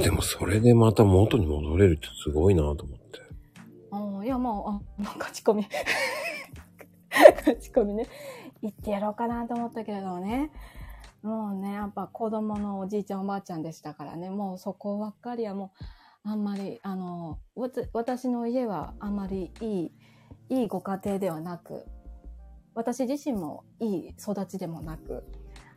[0.00, 3.20] でもそれでまた元に戻れるってすごいなと思って。
[3.92, 4.80] あいや、まあ、あ、
[5.18, 5.68] 勝ち込み。
[7.36, 8.06] 勝ち込みね。
[8.62, 10.50] 言ってやろうかなと思ったけれどもね。
[11.22, 14.30] もうね、やっぱ子供のおじいちゃんおばあちゃんでしたからね。
[14.30, 15.72] もうそこばっかりはも
[16.24, 17.38] う、あんまり、あの、
[17.92, 19.92] 私の家はあんまりいい、
[20.48, 21.86] いいご家庭ではなく、
[22.74, 25.24] 私自身もいい育ちでもなく、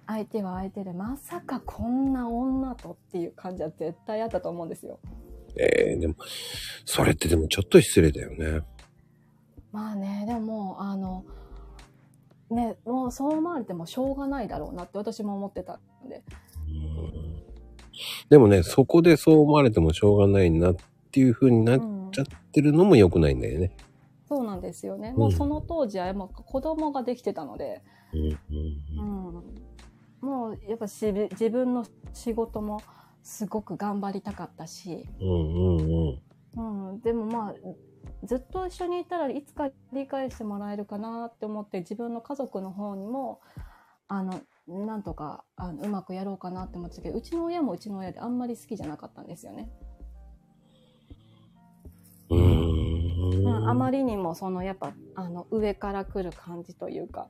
[0.05, 4.99] 相手は相手でまさかこんな女とっていう感じは絶対あったと思うんですよ。
[5.57, 6.15] ええでも、
[6.85, 8.61] それってでもちょっと失礼だよね。
[9.71, 11.25] まあね、でももう、あの、
[12.49, 16.23] ね、もうそう思われてもしょうがないだろうなって私も思ってたんで。
[16.67, 17.23] うん
[18.29, 20.75] でもね、そこでそう思われてもしょうがないなっ
[21.11, 23.71] ていう風になっうんちゃってるのも良くないんだよね。
[24.27, 25.11] そうなんですよね。
[25.11, 27.81] んもうその当時はもう子供ができてたので、
[28.13, 28.37] うんうんう
[28.97, 29.43] うんん、
[30.23, 32.81] もうやっぱし自分の仕事も
[33.21, 36.19] すごく頑張りたかったし、うんうん
[36.55, 36.91] うん。
[36.91, 37.53] うん、でもまあ、
[38.25, 43.41] ずっと一緒にいたらいつか理解してもらえるかなって思って自分の家族の方にも、
[44.07, 49.69] あの、なんとかあのうまくやろうかなって思ってたけど、うちの親もうちの親であんまり好きじゃなかったんですよね。
[52.29, 57.27] うーんうん、あまりにもそのやっぱあの上から来る感じというか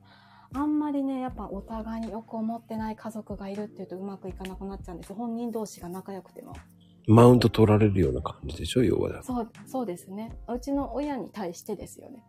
[0.54, 5.12] あんまりね、やっぱお互いによく思ってない家族がいるっていうとうまくいかなくなっちゃうんです。
[5.12, 6.54] 本人同士が仲良くても。
[7.06, 9.22] マウント取られるような感じでしょ要は。
[9.22, 10.38] そう、そうですね。
[10.48, 12.22] うちの親に対してですよね。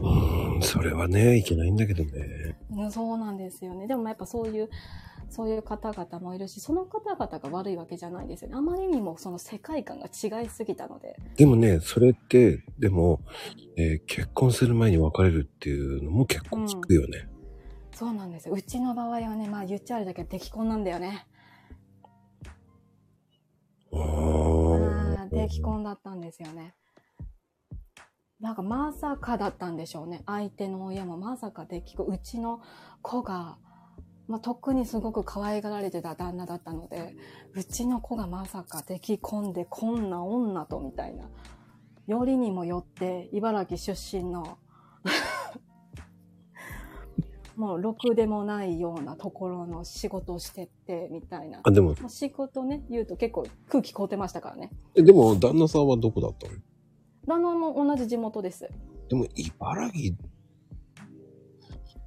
[0.00, 2.58] うーん、それはね、いけないんだけどね。
[2.70, 3.86] うんそうなんですよね。
[3.86, 4.68] でもやっぱそういう、
[5.30, 8.56] そういう方々もいるし、その方々が悪いわけじゃないですよね。
[8.56, 11.16] あまりにもその世界観が違いすぎたので。
[11.36, 13.20] でもね、それって、でも、
[13.76, 17.28] えー結婚する前に別れるっていうのも結構聞くよね。
[17.92, 18.54] そうなんですよ。
[18.54, 21.26] うちの場合はね、まあ言っちゃあれだけど、出来婚なんだよね。
[23.92, 26.74] ああ出来婚だったんですよね。
[28.40, 30.22] なんかまさかだったんでしょうね。
[30.26, 32.06] 相手の親もまさか出来婚。
[32.06, 32.60] うちの
[33.00, 33.56] 子が、
[34.26, 37.14] まあ、特にすごく可愛がられてた旦那だったので、
[37.52, 41.28] うちの子がまさか出来婚でこんな女とみたいな。
[42.06, 44.58] よりにもよって茨城出身の
[47.56, 51.60] もうろくでもないようなところの仕事をしてってみたいな。
[51.62, 54.70] あ、でも、仕事ね、言うと結構空気凍ってましたからね。
[54.94, 56.54] えでも、旦那さんはどこだったの？
[57.26, 58.68] 旦那も同じ地元です。
[59.08, 60.16] でも、茨城、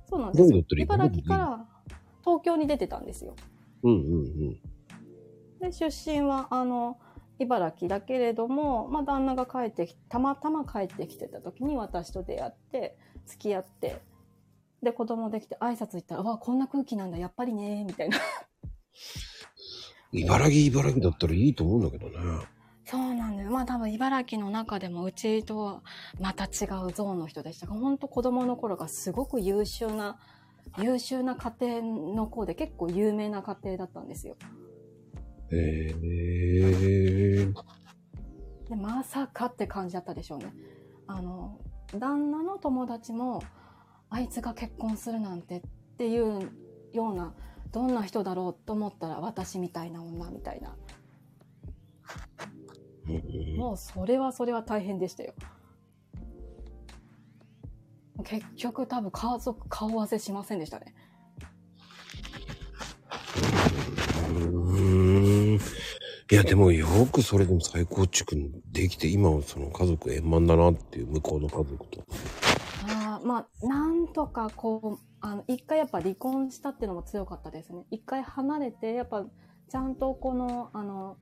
[0.09, 1.65] そうなんですよ茨城から
[2.27, 3.35] 東京に出てたんですよ。
[3.83, 4.59] うんうんうん。
[5.61, 6.99] で、出身は、あの、
[7.39, 14.01] 茨城だけれども、まあ、旦那が帰ってき、たまたま帰ってきてた時に私と出会って、付き合って、
[14.83, 18.17] で、子供できて挨拶行ったら、うわ、こんな空気なんだ、やっぱりね、みたいな。
[20.11, 22.13] 茨城、茨城だったらいいと思うんだけどね。
[22.85, 23.51] そうなんだよ。
[23.51, 25.83] まあ多分茨城の中でもうちとは
[26.21, 26.47] また違
[26.87, 30.17] うゾーンの人でしたが、本当子供の頃がすごく優秀な、
[30.77, 31.81] 優秀な家庭
[32.15, 34.35] の子で結構有名な家庭だったんですよ。
[35.51, 37.53] へえー。
[38.69, 40.53] で、まさかって感じだったでしょうね。
[41.07, 41.59] あの、
[41.97, 43.41] 旦那の友達も、
[44.09, 45.61] あいつが結婚するなんてっ
[45.97, 46.51] ていう
[46.93, 47.33] ような、
[47.71, 50.75] どんな人だろうと思ったら私みたいな女みたいな。
[53.09, 55.33] うんもうそれはそれは大変でしたよ。
[58.23, 60.93] 結局多分家族顔合わせしませんでしたね。
[64.29, 65.59] うーん。
[66.29, 68.35] いや、でもよくそれでも再構築
[68.71, 72.03] できて、今はその家族円満だなっていう、向こうの家族と。
[72.89, 77.85] あーまあ、なんとかこう、あの、一回やっぱ離婚したっていうのも強かったですね。
[77.91, 79.25] 一回離れて、やっぱ
[79.69, 81.17] ちゃんとこの、あの、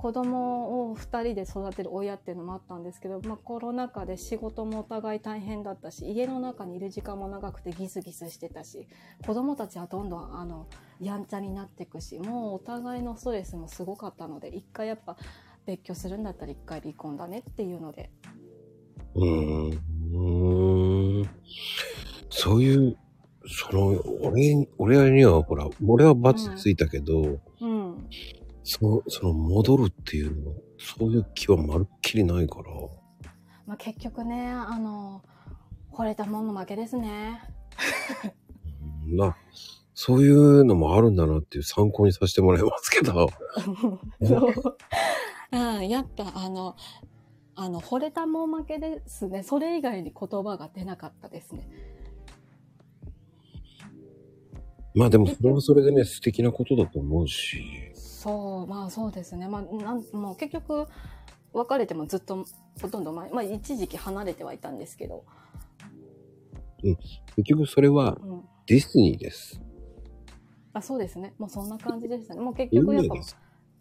[0.00, 8.88] 子供を二人で育てる親っていうのもあったんですけど、まあコロナ禍で仕事もお互い大変だったし、家の中にいる時間も長くてギスギスしてたし、
[9.26, 10.68] 子供たちはどんどんあの、
[11.00, 15.18] やんちゃになっていくし、もうお互いのストレスもすごかったので、一回やっぱ
[15.66, 18.10] 別居するんだったら一回離婚だねっていうので。
[19.16, 19.74] うー
[21.24, 21.28] ん。
[22.30, 22.96] そういう、
[23.46, 28.08] その、俺、俺にはほら、俺は罰ついたけど、うん。
[28.62, 32.64] そその戻るっていうのは、そういう気はまるっきりないから。
[33.66, 35.22] まあ、結局ね、あの、
[35.92, 37.42] 惚れたもんの負けですね。
[39.06, 39.36] うんまあ、
[39.94, 43.28] そういうのもあるんだなっていう参考にさせてもらいますけど。
[44.22, 44.76] そう。
[45.52, 46.76] うん、やっぱあの、
[47.54, 49.42] あの、惚れたもん負けですね。
[49.42, 51.68] それ以外に言葉が出なかったですね。
[54.94, 57.89] まあでもそれはそれでね、素敵なことだと思うし。
[58.20, 59.48] そう、まあそうですね。
[59.48, 60.86] まあ、なんもう結局、
[61.54, 62.44] 別れてもずっと、
[62.82, 65.24] ほとんど前、まあ一時期離れてはいたんですけど、
[66.82, 66.98] 結
[67.44, 68.44] 局それはうん。
[68.66, 69.62] ディスニーです。
[70.74, 71.32] あそうですね。
[71.38, 72.40] もうそんな感じでしたね。
[72.42, 73.14] もう結局やっぱ。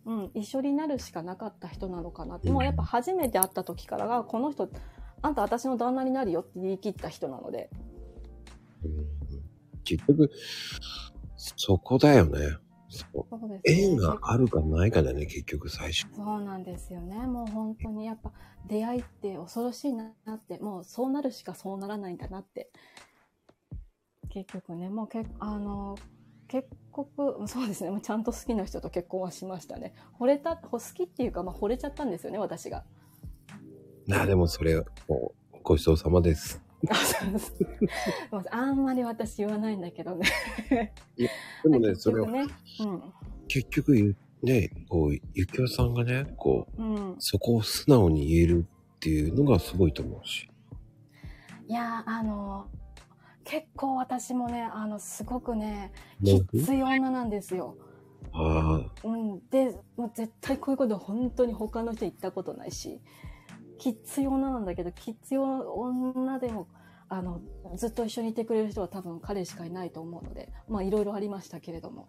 [0.06, 2.48] うん、一緒になるしかなかった人なのかなって。
[2.48, 4.70] うんもうやっぱ初めて会った時からが、この人、
[5.22, 7.70] あんた私の旦那になるよって言い切った人なので。
[8.86, 8.92] うん
[9.84, 10.32] 結局、
[11.36, 12.40] そこだよね。
[12.90, 16.08] そうですね縁があるかないかだね、結局最初。
[16.16, 17.16] そうなんですよね。
[17.28, 18.32] もう本当にやっぱ
[18.68, 22.72] 出会いって恐ろしいなって、もうそうなるしかそうならないんだなって。
[24.30, 25.98] 結局ね、もうけあの、
[26.48, 29.94] 結局、そうですね、もうちゃんと好きな人と結婚はしましたね。
[30.20, 32.86] 惚れた、好きっていうか、まあ惚れちゃったんですよね、私が。
[34.08, 34.76] なあ、でもそれ、
[35.08, 36.62] もう、ごちそうさまです。
[38.52, 40.28] あんまり私言わないんだけどね。
[41.64, 42.54] でもね、それを結局、ね。
[43.48, 46.96] 結局ね、こう、ゆきおさんがね、こう、うん。
[46.96, 47.16] うん。
[47.20, 48.66] そこを素直に言える
[48.96, 50.50] っていうのがすごいと思うし。
[51.68, 52.68] いやー、あの、
[53.44, 55.92] 結構私もね、あの、すごくね、
[56.22, 57.76] ねきつい女なんですよ。
[58.32, 63.02] ああ、うん、で、もう絶対こういうこと本当に他の人言ったことないし、
[63.80, 66.68] きつい女なんだけど、きつい女でも、
[67.08, 67.42] あの、
[67.76, 72.08] ずっと一緒にいてくれる人は多分彼しかいないと思うので、まあいろいろありましたけれども。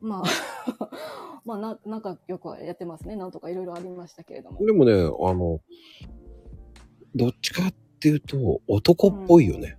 [0.00, 0.90] まあ、
[1.44, 3.16] まあな、なんかよくはやってますね。
[3.16, 4.64] なんとかいろいろありましたけれども。
[4.64, 5.60] でもね、あの、
[7.16, 9.76] どっちかっていうと、男っぽいよね。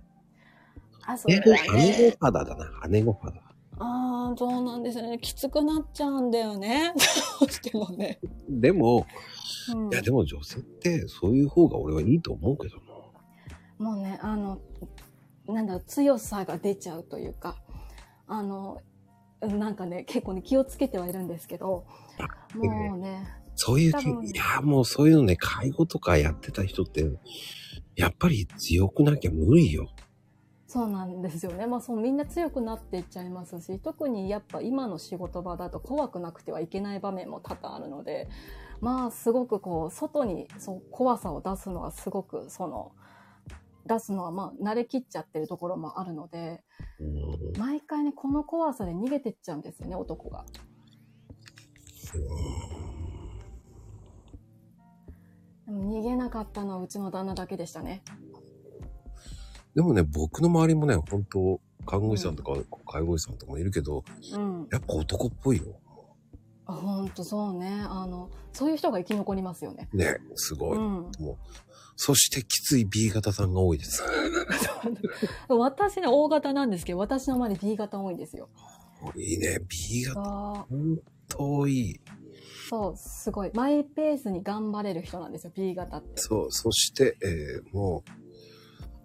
[1.06, 2.16] あ、そ姉御、れは姉御ね。
[2.20, 2.88] 肌だな。
[2.88, 3.49] 姉御肌。
[3.80, 5.18] ああ、そうなんですよね。
[5.18, 6.92] きつくなっちゃうんだよね。
[7.40, 8.20] どうしてもね。
[8.48, 9.06] でも、
[9.74, 12.82] うんいやでも女性ってそういう方が俺はいいと思うけどな。
[13.78, 14.60] もうね、あの、
[15.46, 17.56] なんだろう、強さが出ちゃうというか、
[18.26, 18.80] あの、
[19.40, 21.86] なんかね、結構ね、気をつけてはいるんですけど、
[22.54, 27.04] もうね、そういういや、もうそういうのね、介護とかやってた人って、
[27.96, 29.88] やっぱり強くなきゃ無理よ。
[30.72, 31.66] そうなんですよね。
[31.66, 38.28] まあそう、みんな強くなっていっちゃいますし、特にやっぱ今の仕事場だと怖くなくてはいけない場面も多々あるので、
[38.80, 42.92] まあすごくこう、外にそう怖さを出すのはすごく、その、
[43.84, 46.62] 出すのはまあ慣れきっちゃってるところもあるので、
[47.58, 50.44] 毎回ね、この怖さで逃げてっちゃうんですよね、男が。
[55.66, 58.04] でも逃げなかったのはうちの旦那だけでしたね。
[59.74, 62.52] でもね、僕の周りもね、本当看護師さんとか
[62.86, 64.68] 介護士さんとかもいるけど、うん。
[64.70, 65.80] やっぱ男っぽいよ。
[66.66, 67.84] あ、ほんとそうね。
[67.88, 69.88] あの、そういう人が生き残りますよね。
[69.92, 70.78] ね、すごい。
[70.78, 70.84] うん。
[70.84, 71.36] もう、
[71.96, 74.02] そしてきつい B 型さんが多いです。
[75.48, 78.48] 私ね、大型なんですけど、私の周り B 型多いんですよ。
[79.16, 80.98] いいね、B 型、あ本
[81.28, 82.00] 当いい。
[82.68, 83.50] そう、すごい。
[83.52, 86.08] マイペースに頑張れる人なんですよ、B 型って。
[86.16, 88.10] そう、そして、えー、もう、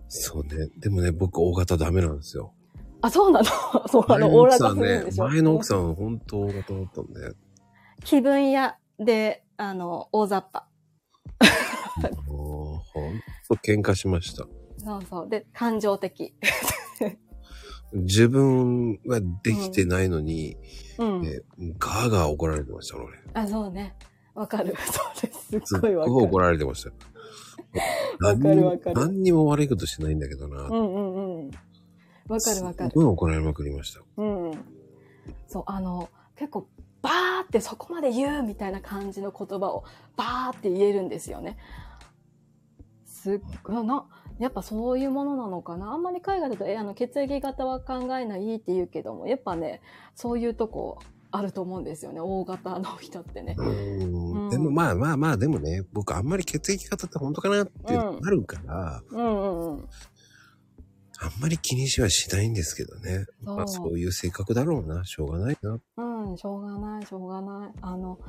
[0.07, 2.53] そうね、でもね、僕 O 型ダメなんですよ。
[3.01, 3.45] あ、そうなの？
[3.89, 5.27] そう、あの、オーラ出するんねで、しょ？
[5.27, 7.33] 前の奥さんは本当 O 型だったんで、
[8.03, 10.67] 気分屋で、あの、大雑把。
[12.27, 13.19] もう、ほん
[13.49, 14.45] と喧嘩しました。
[14.77, 15.29] そうそう。
[15.29, 16.35] で、感情的。
[17.93, 20.57] 自分はできてないのに、
[20.97, 21.25] うん。
[21.25, 21.41] え
[21.79, 23.17] ガーガー怒られてました、俺。
[23.33, 23.95] あ、そうね。
[24.33, 24.75] わかる。
[24.85, 25.39] そうです。
[25.45, 26.13] すすっっごいわかる。
[26.13, 26.91] ごい怒られてました。
[28.21, 30.63] わかるわかる何にも悪いことしてないんだけどな。
[30.63, 31.51] うんうんうん。
[32.27, 32.95] わかるわかるす。
[32.95, 34.01] ごい怒られまくりました。
[34.17, 34.51] うん。
[35.47, 36.67] そう、あの、結構、
[37.01, 39.83] バーってそこまで言うみたいな感じの言葉を
[40.15, 41.57] バーって言えるんですよね。
[43.05, 44.07] すっごいな、
[44.39, 45.91] やっぱそういうものなのかな。
[45.91, 49.81] あんまり海外だと、え、あの、血液型は考えないって言うけども、やっぱね、
[50.15, 50.99] そういうとこ
[51.35, 52.21] あると思うんですよね。
[52.21, 53.55] 大型の人ってね。
[54.49, 59.89] でもまあまあまあ、でもね、僕あんまり血液型って本当かなってうんなるから、うんうんうん。
[61.19, 63.25] あんまり気にしはしないんですけどね。
[63.43, 65.03] そうまあそういう性格だろうな。
[65.05, 65.79] しょうがないな。
[65.97, 67.79] うん、しょうがない、しょうがない。
[67.81, 68.19] あの、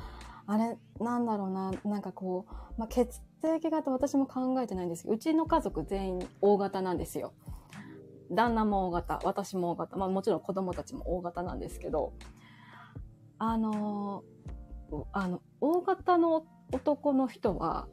[0.47, 7.35] あれ、なんだろうな、なんかこう、まあ、血液型私も考えてないんですけど、うちの家族全員 O 型なんですよ。
[8.31, 12.13] 旦那も O 型、私も O 型、まあもちろん子供たちも O 型なんですけど、
[13.39, 14.25] あの、
[15.13, 17.89] あの、O 型の男の人は、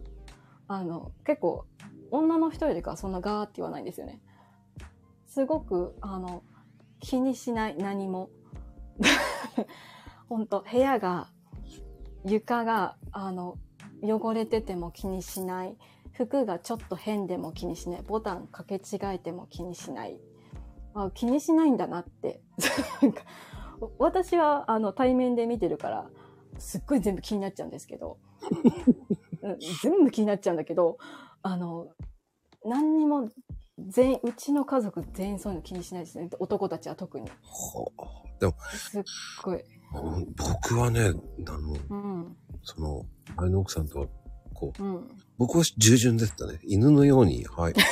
[0.67, 1.65] あの、結構、
[2.11, 4.21] 女の人よりかはそんなガーって言わないんですよね。
[5.25, 6.43] すごく、あの、
[6.99, 8.29] 気にしない、何も。
[10.29, 11.29] 本当部屋が、
[12.25, 13.57] 床が、あの、
[14.01, 15.77] 汚れてても気にしない。
[16.11, 18.01] 服がちょっと変でも気にしない。
[18.03, 20.19] ボタン掛け違えても気にしない。
[20.93, 22.41] あ気にしないんだなって。
[23.99, 26.09] 私は、あの、対面で見てるから、
[26.59, 28.17] すっごい全部気になっちゃうんですけど、
[29.41, 30.97] うん全部気になっちゃうんだけど、
[31.41, 31.89] あの、
[32.65, 33.29] 何にも、
[33.79, 36.29] 全員、うちの家族全員そういうの気にしないですね。
[36.39, 37.29] 男たちは特に。
[37.41, 38.13] ほう
[38.75, 39.03] すっ
[39.41, 39.57] ごい。
[39.57, 41.01] うん僕はね、
[41.47, 42.37] あの、うん。
[42.63, 43.05] その、
[43.35, 44.07] 前の奥さんとは、
[44.53, 45.07] こう、うん。
[45.37, 46.59] 僕は従順でしたね。
[46.63, 47.73] 犬のように、はい。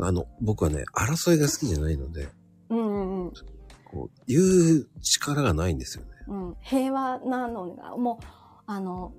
[0.00, 2.28] あの、僕はね、争いが好きじゃないので、
[2.68, 3.32] うんうんうん。
[3.90, 6.10] こう、言う力がないんですよね。
[6.28, 8.24] うん、平和なのが、もう、
[8.66, 9.12] あの、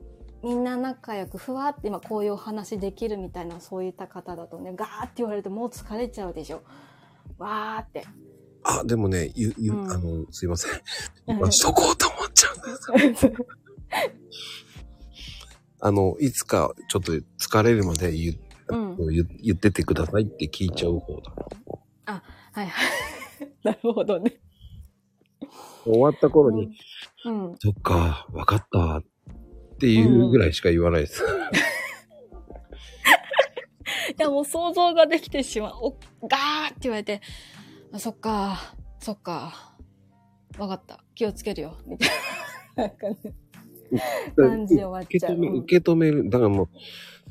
[0.44, 6.62] みんな仲良く、ふわって今こういうお話できるみたいな、そういった方だとね、ガーって言われるともう疲れちゃうでしょ。
[7.38, 8.06] わーって。
[8.64, 10.72] あ、でもね、ゆ、ゆ、うんあの、すいません。
[11.52, 13.32] しとこうと思っちゃうんです。
[15.82, 18.38] あの、いつかちょっと疲れるまで言,、
[18.68, 21.34] うん言言っててくださいって聞いちゃう方だ。
[22.52, 22.92] はいはい。
[23.64, 24.40] なるほどね。
[25.86, 26.78] 終わった頃に、
[27.26, 27.56] うん。
[27.60, 29.04] そっか、わかったっ
[29.80, 31.24] ていうぐらいしか言わないです。
[34.18, 35.76] いや、もう想像ができてしまう。
[35.82, 35.92] お、
[36.28, 37.22] ガーって言われて、
[37.92, 39.76] あそっか、そっか、
[40.58, 41.04] わかった。
[41.16, 41.78] 気をつけるよ。
[41.86, 42.10] みたい
[42.76, 42.84] な。
[42.84, 43.16] なんかね、
[44.36, 45.34] 感じで終わっちゃう。
[45.34, 46.30] 受け止め、受け止める。
[46.30, 46.70] だからもう、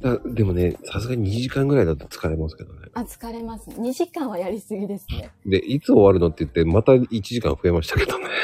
[0.00, 2.88] だでもね、さすがに2時間ぐらいだと疲れますけどね。
[2.94, 3.70] あ、疲れます。
[3.70, 5.32] 2時間はやりすぎですね。
[5.44, 8.26] で、いつ終わるのって言って、また1時間増えましたけどね。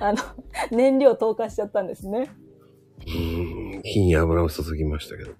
[0.00, 0.18] あの、
[0.70, 2.30] 燃料投下しちゃったんですね。
[3.06, 5.36] うーん、火に油を注ぎましたけどね。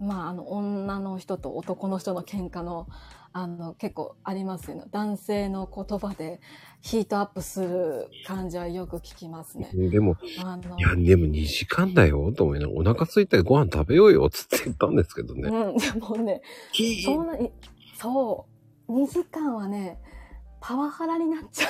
[0.00, 0.06] うん。
[0.06, 2.86] まあ、あの、女の人と男の人の喧嘩の、
[3.32, 4.84] あの、結構ありますよね。
[4.90, 6.40] 男性の言葉で
[6.80, 9.70] ヒートアップする感じはよく聞きますね。
[9.72, 15.48] でも、あのい、や、でも2時間だよ、と思いながら、お腹空いたらご飯食べようよ、つって言ったんですけどね。
[15.48, 16.42] うん、でもね、
[17.04, 17.52] そんなに、
[17.96, 18.46] そ
[18.88, 19.98] う、2時間はね、
[20.60, 21.68] パワハラになっちゃ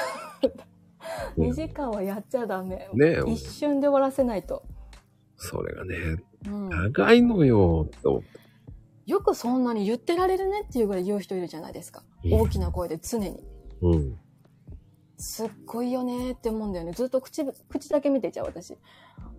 [1.37, 1.41] う。
[1.41, 2.89] 2時間はやっちゃダメ。
[2.95, 4.65] ね一瞬で終わらせないと。
[5.37, 5.97] それがね、
[6.47, 8.48] うん、長いのよ、と思って。
[9.09, 12.03] よくそんなに言ってられるねっていうぐらい言う人いるじゃないですか。
[12.25, 13.43] うん大きな声で常に。
[13.81, 14.19] うん。
[15.17, 16.93] すっごいよねーって思うんだよね。
[16.93, 18.77] ずっと口、口だけ見てちゃう私。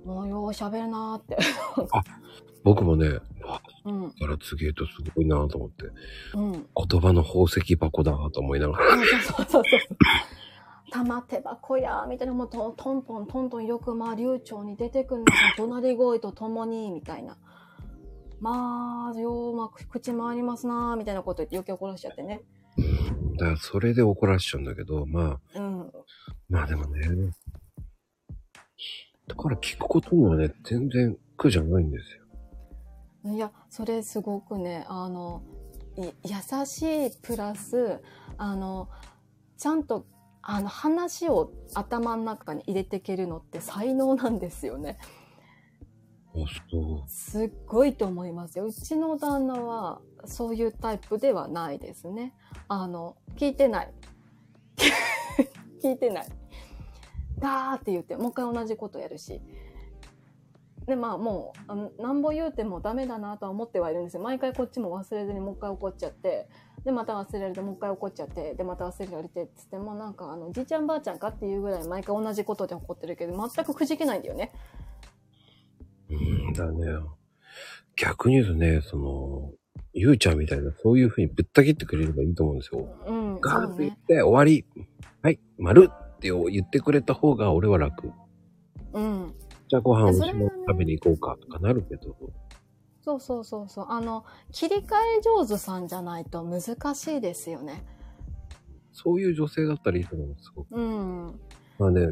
[0.03, 1.37] もうよう喋るなーって。
[2.63, 3.09] 僕もね、
[3.45, 4.11] わうん。
[4.11, 5.85] から次へとすごいなと思って、
[6.33, 6.51] うん。
[6.51, 8.85] 言葉の宝石箱だと思いながら。
[8.87, 9.79] そうそうそうそう。
[10.91, 17.37] 玉手箱やーみたいな、もうトントントントンよくまあ流暢に出てくるのが隣声とともに、みたいな。
[18.41, 22.41] まあ、ようまく口回りますなーみたいなこと言って余計怒らしちゃってね。
[23.37, 25.91] だからそれで怒らしちゃうんだけど、まあ、うん。
[26.49, 27.33] まあでもね、
[29.27, 33.33] だから聞くことにはね、全然苦じゃないんですよ。
[33.33, 35.43] いや、それすごくね、あの、
[35.97, 38.01] い優しいプラス、
[38.37, 38.89] あの、
[39.57, 40.05] ちゃんと、
[40.41, 44.97] あの、話を頭の中に入れていけるのって才能なんですよね。
[47.07, 48.65] すっごいと思いますよ。
[48.65, 52.33] うちの旦那は、そういうタイプではないですね。
[52.67, 53.93] あの、聞いてない。
[55.81, 56.27] 聞いてない。
[57.39, 59.41] だーって言って、もう一回同じことやるし。
[60.85, 64.23] で、まあもう、なんぼ言うてもダメだなとは思ってはいるんですよ。
[64.23, 66.49] 毎回こっちも忘れずにもう一回怒っちゃって、
[66.83, 74.51] で、また忘れられてもう一回怒っちゃって、で、また忘れられてっ、つってもなんか、あの、じいちゃんばあちゃんかっていうぐらい毎回同じことで怒ってるけど、全くくじけないんだよね。
[76.09, 76.13] う。
[76.13, 76.99] うんだね。
[77.95, 79.51] 逆に言うとね、その、
[79.93, 82.87] ゆうちゃんみたいな、そういう風にぶった切ってくれればいいと思うんですよ。
[83.07, 84.65] うん、ガーって言って、終わり。
[85.21, 88.11] はい、丸って言ってくれた方が俺は楽。
[88.93, 89.33] うん。
[89.67, 92.15] じゃあご飯を食べに行こうかとかなるけど。
[93.01, 93.85] そうそうそうそう。
[93.89, 97.83] あの、切り替え上手さんじゃないと難しいですよね。
[98.91, 100.75] そういう女性だったらいいと思うんです、すごく。
[100.75, 101.39] うん。
[101.77, 102.07] まあね、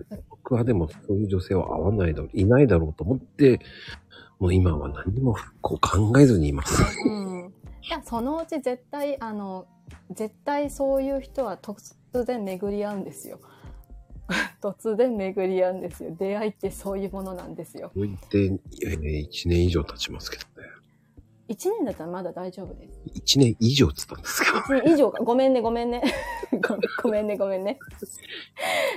[0.47, 3.59] 僕はでもそういう女性は合わないだろう、いないだろうと思って、
[4.39, 6.81] もう今は何もこう考えずにいます。
[7.05, 7.53] うん。
[7.83, 9.67] いや、そのうち絶対、あの、
[10.11, 13.41] 絶対そういう人は突然巡り合うんですよ。
[14.63, 16.15] 突然巡り合うんですよ。
[16.17, 17.91] 出会いってそういうものなんですよ。
[17.93, 20.69] こう言って、えー、1年以上経ちますけどね。
[21.49, 23.01] 一年だったらまだ大丈夫です。
[23.37, 24.79] 1年以上って言ったんですけど。
[24.79, 25.21] 一年以上か。
[25.23, 26.03] ごめんね、ごめんね。
[26.65, 27.79] ごごめんね、ごめんね。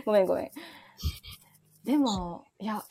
[0.04, 0.50] ごめん、ごめん。
[1.90, 2.84] でも、いや、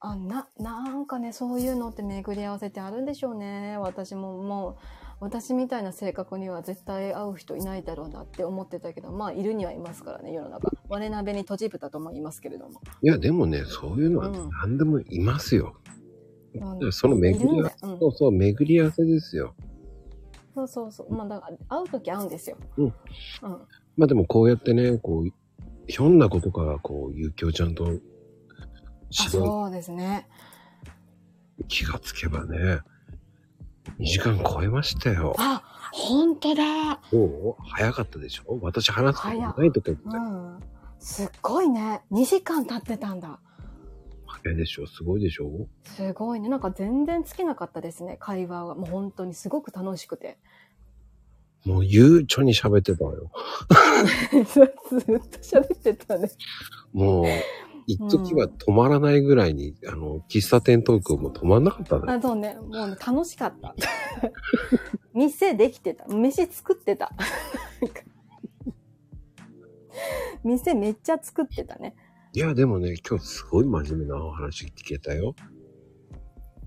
[0.00, 3.76] あな、なんかね、そういうのって巡り合わせてあるんでしょうね。
[3.78, 4.76] 私ももう、
[5.20, 10.68] 私みたいな性格には絶対会う人いないだろうなって思ってたけど、まあ、いるにはいますからね、世の中。
[10.88, 12.80] 我鍋に閉じ蓋とも言いますけれども。
[13.02, 15.76] いや、でもね、そういうのはうん何でもいますよ。
[16.54, 19.54] うんその巡り合わせ、いるんそうそう、巡り合わせですよ。
[20.56, 21.14] そうそうそう。
[21.14, 22.56] まあ、だから、会うとき会うんですよ。
[22.78, 22.92] うんうん。
[23.96, 25.32] まあでもこうやってね、こう、
[25.86, 27.84] ひょんなことから、こう、ゆうきょうちゃんと
[29.20, 30.28] あ、知り合そうですね。
[31.60, 32.80] い気がつけばね、
[34.00, 35.34] 2時間超えましたよ。
[35.38, 35.62] あ、
[35.92, 37.00] 本当だ。
[37.12, 38.58] どう早かったでしょ？
[38.62, 40.60] 私話すことないとか言ってたうん。
[40.98, 42.02] すっごいね。
[42.10, 43.38] 2時間経ってたんだ。
[44.26, 44.86] 早いでしょ？
[44.86, 45.68] すごいでしょ？
[45.84, 46.48] すごいね。
[46.48, 48.16] なんか全然尽きなかったですね。
[48.18, 48.74] 会話が。
[48.74, 50.38] もう本当にすごく楽しくて。
[51.64, 53.30] もう悠長に喋ってたわよ。
[54.52, 54.96] ずっと
[55.38, 56.28] 喋ってたね。
[56.92, 57.24] もう、
[57.86, 62.12] 一時は止まらないぐらいに、あの、喫茶店トークも止まんなかったね。
[62.12, 62.56] あ、そうね。
[62.56, 63.74] もうね、楽しかった。
[65.14, 66.06] 店できてた。
[66.06, 67.12] 飯作ってた。
[70.42, 71.94] 店めっちゃ作ってたね。
[72.32, 75.34] いや、でもね、今日すごい真面目なお話聞けたよ。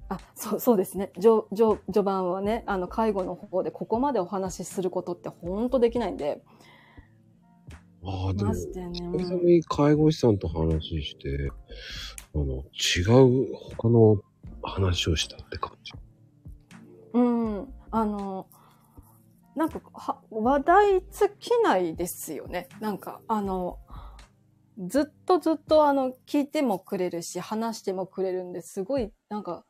[0.10, 1.12] あ、そう、そうですね。
[1.20, 6.42] 序、序、序盤はね、あの、介護の方でここまでお話しすることって本当できないんで。
[8.08, 8.54] ああ、でも。
[8.54, 11.52] 久々に介護士さんと話して、
[12.34, 13.02] あの、違
[13.50, 14.22] う他の
[14.64, 15.92] 話をしたって感じ。
[17.14, 17.74] うん。
[17.92, 18.48] あの、
[19.56, 22.70] なんか、は、話題尽きないですよね。
[22.80, 23.78] なんか、あの、
[24.78, 29.66] ずっとずっとあの、聞いてもくれるし、話してもくれるんで、すごい、なんか、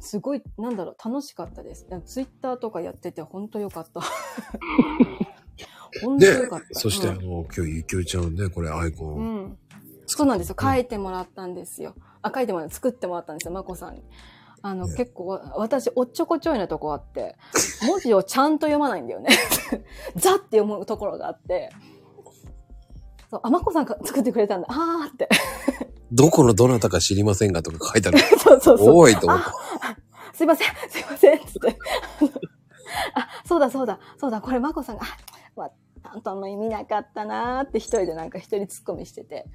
[0.00, 1.86] すごい、なんだろう、楽しかったです。
[2.04, 4.00] ツイッターとかやってて、ほんとよかった。
[6.02, 9.14] ほんとでよかった。、そして、うんあの、今日ゆきおちゃんね、これアイコン。
[9.14, 9.58] うん。
[10.06, 10.56] そうなんですよ。
[10.60, 11.94] 書いてもらったんですよ。
[12.22, 14.02] あ、書いてもらった、作ってもらったんですよ、まこさんに。
[14.62, 17.36] あの、ね結構、わ私、おっちょこちょいなとこあって、
[17.86, 19.28] 文字をちゃんと読まないんだよね。
[20.16, 21.70] ザって読むところがあって。
[23.30, 24.66] そう、あ、まこさんが作ってくれたんだ。
[24.70, 25.28] あーって。
[26.12, 28.18] どこのどなたか知りませんがとか書いてある。
[28.38, 28.94] そうそうそう。
[28.94, 29.44] 多いと思って。
[30.32, 31.78] すいません、すいません、つって。
[33.14, 35.04] あ、そうだそうだ、そうだ、これまこさんが、
[35.56, 35.70] あ、
[36.14, 39.46] まあ、担当の意味なかったなーって一人でなんか一人ツッコミしてて。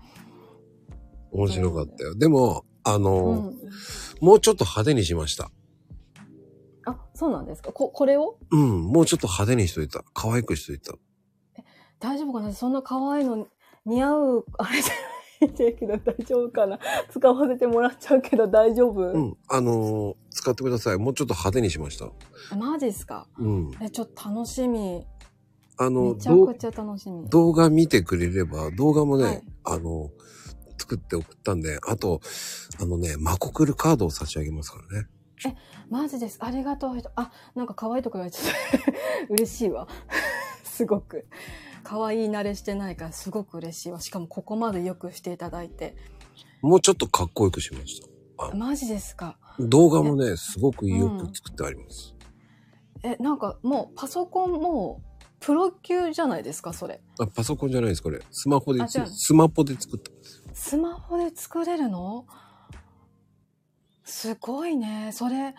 [1.32, 2.16] 面白かったよ。
[2.16, 3.58] でも、あの、うん。
[4.20, 5.52] もうちょっと派手にしました。
[6.86, 7.72] あ、そうなんですか？
[7.72, 8.38] こ、これを？
[8.52, 10.04] うん、もうちょっと派手にしといた。
[10.14, 10.94] 可愛くしといた。
[12.00, 12.52] 大丈夫かな？
[12.52, 13.48] そんな可愛いの
[13.86, 14.94] 似合う、あれじゃ
[15.46, 16.80] ないんだけど大丈夫かな？
[17.12, 20.98] 使わせてもらっちゃうけど大丈夫、うん、あのー使ってください。
[20.98, 22.10] もうちょっと派手にしました。
[22.56, 23.28] マジっすか？
[23.38, 23.72] うん。
[23.82, 25.06] え、ちょっと楽しみ。
[25.82, 27.30] あの、めちゃくちゃ楽しみ。
[27.30, 30.11] 動画見てくれれば、動画もね、はいあの、
[30.77, 32.19] 作って送ったんで、あと、
[32.82, 35.08] あのね、マコクルカードを差し上げますからね。
[35.90, 36.38] マジです。
[36.41, 37.01] ありがとう。
[37.16, 38.91] あ、なんか可愛いとこ言われちゃった。
[39.33, 39.88] 嬉しいわ。
[40.64, 41.27] すごく。
[41.83, 44.01] 可愛い慣れしてないからすごく嬉しいわ。
[44.01, 45.95] しかもここまでよくしていただいて。
[46.61, 48.01] もうちょっとかっこよくしまし
[48.38, 48.56] た。
[48.56, 49.38] マジですか。
[49.59, 52.16] 動画もね、すごくよく作ってあります。
[53.03, 55.09] え、なんかもうパソコンもう
[55.40, 57.01] プロ級じゃないですか、それ。
[57.19, 58.22] あ、パソコンじゃないです、これ。
[58.32, 60.43] スマホでスマホで作ったんです。
[60.53, 62.26] スマホで作れるの？
[64.03, 65.11] すごいね。
[65.14, 65.56] それ、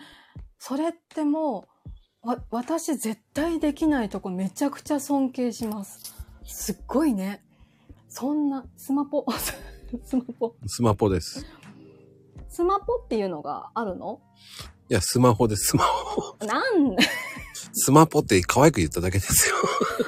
[0.59, 1.67] それっても
[2.23, 6.13] う、わ、私絶対できないとこめちゃくちゃ尊敬します。
[6.45, 7.43] すっごいね。
[8.09, 9.25] そんな、スマポ、
[10.03, 10.55] スマポ。
[10.67, 11.45] スマホです。
[12.49, 14.19] スマポっていうのがあるの？
[14.89, 16.35] いや、スマホです、スマホ。
[16.45, 16.95] なん、
[17.73, 19.55] スマホって可愛く言っただけですよ。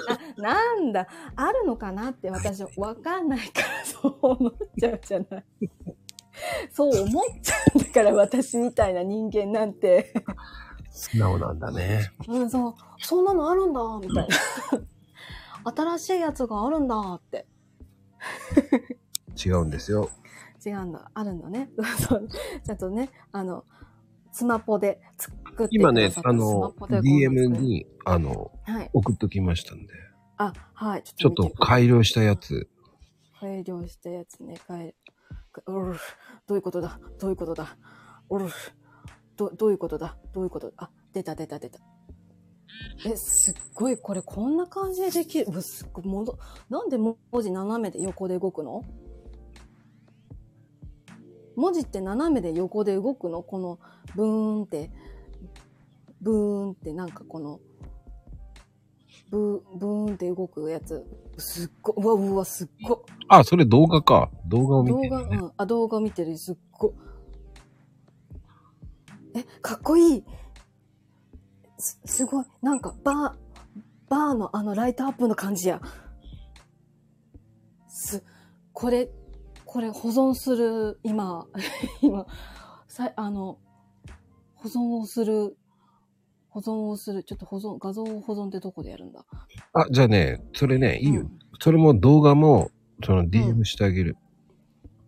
[0.09, 5.45] あ なんだ、あるのかなって私わかんないからそう思っちゃうじゃない。
[6.71, 10.13] そう思っちゃうんだから私みたいな人間なんて。
[10.91, 12.11] 素直なんだね。
[12.27, 14.27] うん、そう、そんなのあるんだ、みたい
[15.65, 15.71] な。
[15.71, 17.47] 新しいやつがあるんだって。
[19.43, 20.09] 違うんですよ。
[20.65, 21.69] 違うんだ、あるんだね。
[22.65, 23.65] ちゃんとね、あの、
[24.31, 25.01] スマホで
[25.53, 28.89] 作って今ねあの DM に、あの、はい。
[28.93, 29.93] 送っときましたんで。
[30.37, 31.03] あ、はい。
[31.03, 32.67] ちょっと改良したやつ。
[33.39, 34.95] 改良したやつね、改
[35.67, 35.95] うる
[36.47, 36.99] どういうことだ？
[37.19, 37.77] どういうことだ？
[38.29, 38.47] うる
[39.37, 40.17] ど、どういうことだ？
[40.33, 40.71] どういうこと？
[40.71, 41.79] だあ、出た出た出た。
[43.05, 45.61] え、すっごい、これこんな感じでできる？
[45.61, 48.81] すっごい、もど、なんで文字斜めで横で動くの？
[51.55, 53.43] 文字って斜めで横で動くの？
[53.43, 53.79] この、
[54.15, 54.89] ブーンって、
[56.23, 57.59] ブーンってなんかこの、
[59.29, 61.05] ブー、ブーンって動くやつ。
[61.37, 62.97] すっごい、うわ、うわ、すっごい。
[63.27, 64.31] あ、それ動画か。
[64.47, 65.51] 動画を見て、動画、うん。
[65.57, 66.37] あ、動画見てる。
[66.37, 66.93] すっご。
[69.35, 70.23] え、かっこいい。
[71.77, 72.45] す、すごい。
[72.61, 73.33] なんか、バー、
[74.09, 75.81] バーのあのライトアップの感じや。
[77.89, 78.23] す、
[78.71, 79.09] これ、
[79.65, 81.47] これ保存する、今、
[82.01, 82.25] 今、
[82.87, 83.57] さ、あの、
[84.55, 85.57] 保存をする、
[86.53, 89.25] 保存をする、ちょっと保存、画像を保存ってどこでやるんだ
[89.73, 91.21] あ、じゃあね、それね、いいよ。
[91.21, 92.71] うんそれも動画も、
[93.05, 94.17] その DM してあげる。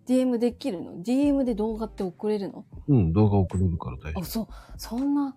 [0.08, 2.66] DM できるの ?DM で動画って送れるの？
[2.88, 5.36] うん、動画送れるから大丈あ、そう、そんな、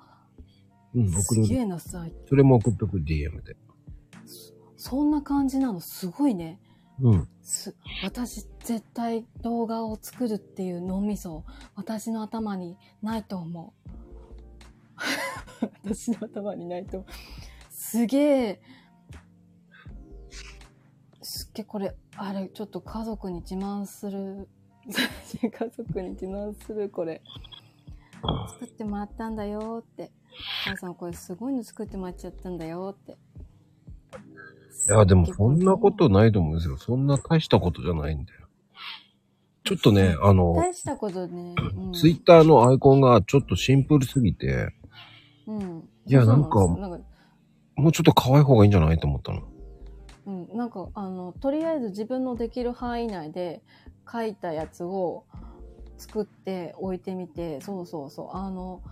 [0.94, 1.00] 夫。
[1.00, 1.60] うん、送すげれる。
[1.62, 2.14] えなさい。
[2.28, 3.56] それも送っとく、DM で。
[4.76, 5.80] そんな感じなの？
[5.80, 6.60] すごいね。
[7.00, 7.28] うん。
[7.42, 13.88] す私絶対動画を作るっていう脳みそ私の頭にないと思う。
[15.84, 17.04] 私の頭にないと。
[17.70, 18.62] すげえ。
[21.22, 24.48] すっげえこれ、あれ、ちょっと家族に自慢する。
[25.42, 27.22] 家族に自慢する、これ。
[28.60, 30.10] 作ってもらったんだよって。
[30.64, 33.12] 母さんこれすごいの作ってもらっちゃったんだよって。
[33.12, 36.76] いや、でもそんなことないと思うんですよ。
[36.76, 38.48] そんな大したことじゃないんだよ。
[39.64, 41.54] ちょっとね、あの、大したことね。
[41.76, 44.72] うん、ツイッターのアイコンがちょっとシンプルすぎて、
[45.48, 45.88] うん。
[46.06, 46.98] いやなんかなんか、
[47.76, 48.98] もうちょっと可愛い方がいいんじゃない？
[48.98, 49.42] と思ったの。
[50.26, 53.62] うん、なんか、あの、とりあえず自分のできる範囲内で
[54.10, 55.24] 書いたやつを
[55.96, 58.82] 作って置いてみて、そうそうそう、あの、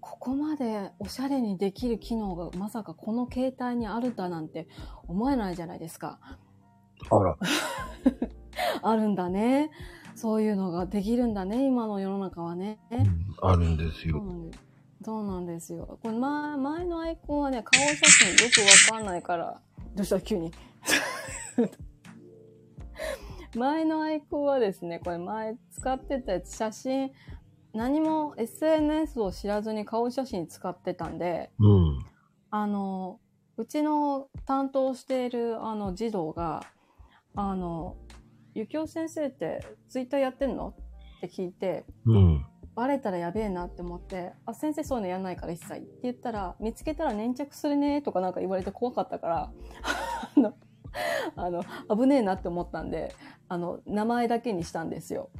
[0.00, 4.66] ここまでおしゃれにできる機能がまさかこの携帯にあるだなんて
[5.06, 6.18] 思えないじゃないですか。
[7.10, 7.36] あら。
[8.82, 9.70] あるんだね。
[10.14, 12.78] そういうのができるんだね、今の世の中はね。
[12.92, 14.18] うんあるんですよ。
[14.18, 14.50] そうなん
[15.04, 15.98] そうなんですよ。
[16.02, 18.60] これ前、前のアイコンはね、顔写真よく
[18.92, 19.60] わかんないから、
[19.94, 20.20] どうした？
[20.20, 20.52] 急に。
[23.54, 27.12] 前のアイコンはですね、これ前使ってたやつ、写真、
[27.74, 31.98] 何も SNS を知らずに顔写真使ってたんで、うん。
[32.50, 33.20] あの、
[33.56, 36.62] うちの担当しているあの児童が、
[37.34, 37.96] あの、
[38.54, 40.74] ゆきお先生ってツイッターやってんの？
[41.18, 42.46] って聞いて、うん。
[42.74, 49.52] バレたらやべえなって思って、あ、先生そういうのやんないから一切って言ったら、見つけたら粘着するねとかなんか言われて怖かったから、
[50.36, 50.54] あの、
[51.36, 53.14] あの、危ねえなって思ったんで、
[53.48, 55.30] あの、名前だけにしたんですよ。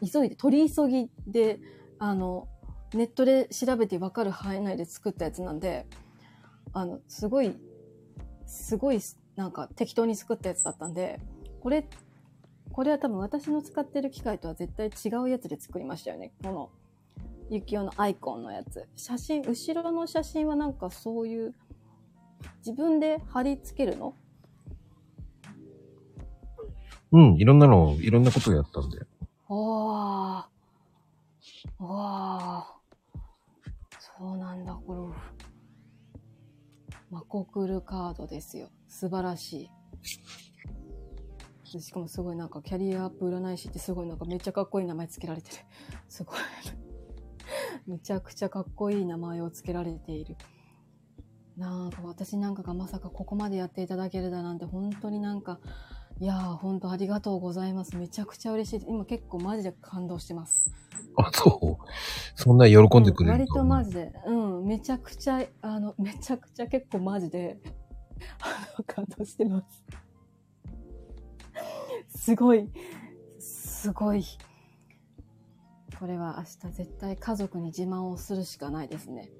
[0.00, 1.60] 急いで、取り急ぎで、
[1.98, 2.48] あの、
[2.92, 5.86] ネットで調べてわかる範囲内で作ったやつなんで、
[6.72, 7.56] あの、すごい、
[8.46, 9.00] すごい、
[9.34, 11.20] なんか適当に作ったやつだったんで、
[11.60, 11.88] これ、
[12.74, 16.32] これは多分私の使ってる機械とは絶対違うやつで作りましたよね。
[16.42, 16.70] この、
[17.48, 18.88] ゆきおのアイコンのやつ。
[18.96, 21.54] 写真、後ろの写真はなんかそういう、
[22.66, 24.16] 自分で貼り付けるの？
[27.12, 27.36] うん。
[27.36, 29.06] いろんなの、いろんなことをやったんだよ。
[29.48, 30.48] わ
[31.78, 31.84] あ。
[31.84, 32.80] わあ。
[34.00, 35.00] そうなんだ、これ。
[37.12, 38.68] マコクルカードですよ。
[38.88, 39.70] 素晴らしい。
[41.80, 45.56] しかもすごいなんかキャリアアップ占い師ってすごいなんかめっちゃかっこいい名前つけられてる。
[46.08, 46.38] すごい。
[47.86, 50.36] めちゃくちゃかっこいい名前をつけられている。
[51.56, 55.60] なんか私なんかがまさかここまでやっていただけるだなんて本当になんか、
[56.20, 57.96] いやー本当ありがとうございます。
[57.96, 58.84] めちゃくちゃ嬉しい。
[58.88, 60.72] 今結構マジで感動してます。
[61.16, 61.84] あ、そう。
[62.34, 63.90] そんな喜んでくれるうん割とマジ。
[63.90, 67.60] ジで、うん、めちゃくちゃ、あの、めちゃくちゃ結構マジで、
[68.40, 69.84] あの、感動してます。
[72.14, 72.68] すごい、
[73.38, 74.24] すごい。
[75.98, 79.30] これは明日絶対家族に自慢をするしかないですね。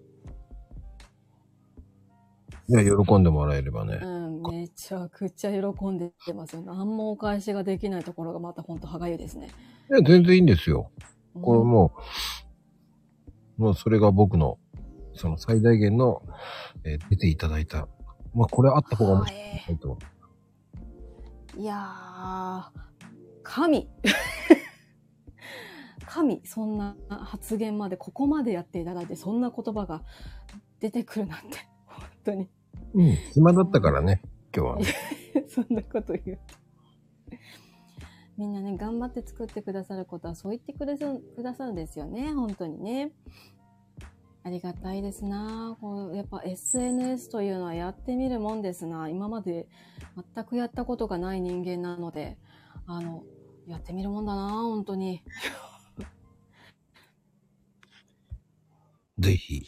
[2.68, 3.98] いや、喜んでもらえればね。
[4.02, 6.62] うん、めちゃくちゃ喜んでますよ。
[6.62, 9.48] 何もお返しができないところがまたほんと歯がゆいですね。
[9.90, 10.90] いや、全然いいんですよ。
[11.34, 11.92] うんこれも
[13.58, 14.58] う、もうそれが僕の、
[15.14, 16.22] その最大限の、
[16.84, 17.88] えー出ていただいた。
[18.34, 20.13] まあ、これあった方が面白はい
[21.56, 22.64] いやー、
[23.44, 23.88] 神
[26.06, 30.02] 神、そんな発言まで、ここまでやっていただいて、そんな言葉が
[30.80, 32.48] 出てくるなんて、 本当に。
[32.94, 33.12] うん。
[33.32, 34.20] 暇だったからね、
[34.54, 34.86] 今日はね。
[35.48, 36.56] そんなこと言うと。
[38.36, 43.12] みんなね、頑張って作ってくださることは、そう言ってくれるくださるんですよね、本当にね。
[44.44, 49.66] ありがたいですなこうやっぱ SNS というのはやってみるもんですな今まで
[50.34, 52.36] 全くやったことがない人間なので、
[52.86, 53.24] あの、
[53.66, 55.22] やってみるもんだな本当に。
[59.18, 59.66] ぜひ、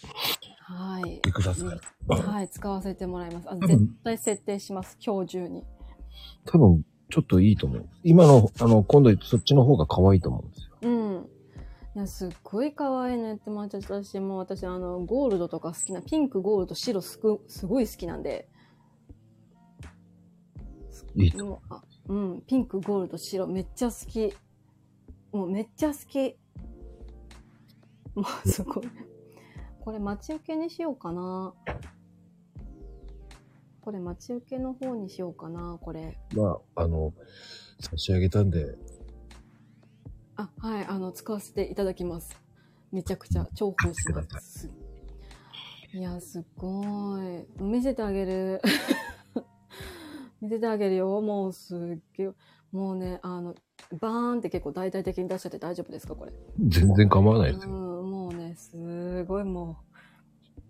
[0.61, 1.21] はい。
[1.21, 1.69] ください。
[2.09, 3.51] はい、使わせてもらいます。
[3.51, 5.65] あ絶対設定します、今日中に。
[6.45, 7.89] 多分、ちょっといいと思う。
[8.03, 10.66] 今の、あの、今度そっちの方が可愛いと思うんですよ。
[11.97, 12.01] うん。
[12.01, 18.49] いや、すっごい可愛いのやってもらっちゃったし、もう私、あの、ゴールドとか好きな、ピンク、ゴールド、白すく、すごい好きなんで。
[21.17, 21.45] いいと。
[21.45, 24.33] もうあうん、ピンク、ゴールド、白、めっちゃ好き。
[25.33, 26.37] もうめっちゃ好き。
[28.15, 28.85] もうすごい。
[29.81, 31.55] これ待ち受けにしようかな。
[33.81, 36.19] これ待ち受けの方にしようかな、これ。
[36.35, 37.13] まあ、あの、
[37.81, 38.77] 差し上げたんで、
[40.37, 42.37] あ、はい、あの、使わせていただきます。
[42.93, 44.71] めちゃくちゃ重宝します。
[45.95, 47.63] いや、すっごい。
[47.63, 48.61] 見せてあげる。
[50.43, 51.21] 見せてあげるよ。
[51.23, 51.79] もうすっ
[52.17, 52.33] げえ。
[52.71, 53.55] もうね、あの、
[53.99, 56.33] バーンって結構大々的に出しちゃって大丈夫ですかこれ。
[56.69, 57.77] 全然構わないですうよ。
[58.03, 59.79] ん、もうね、すごいも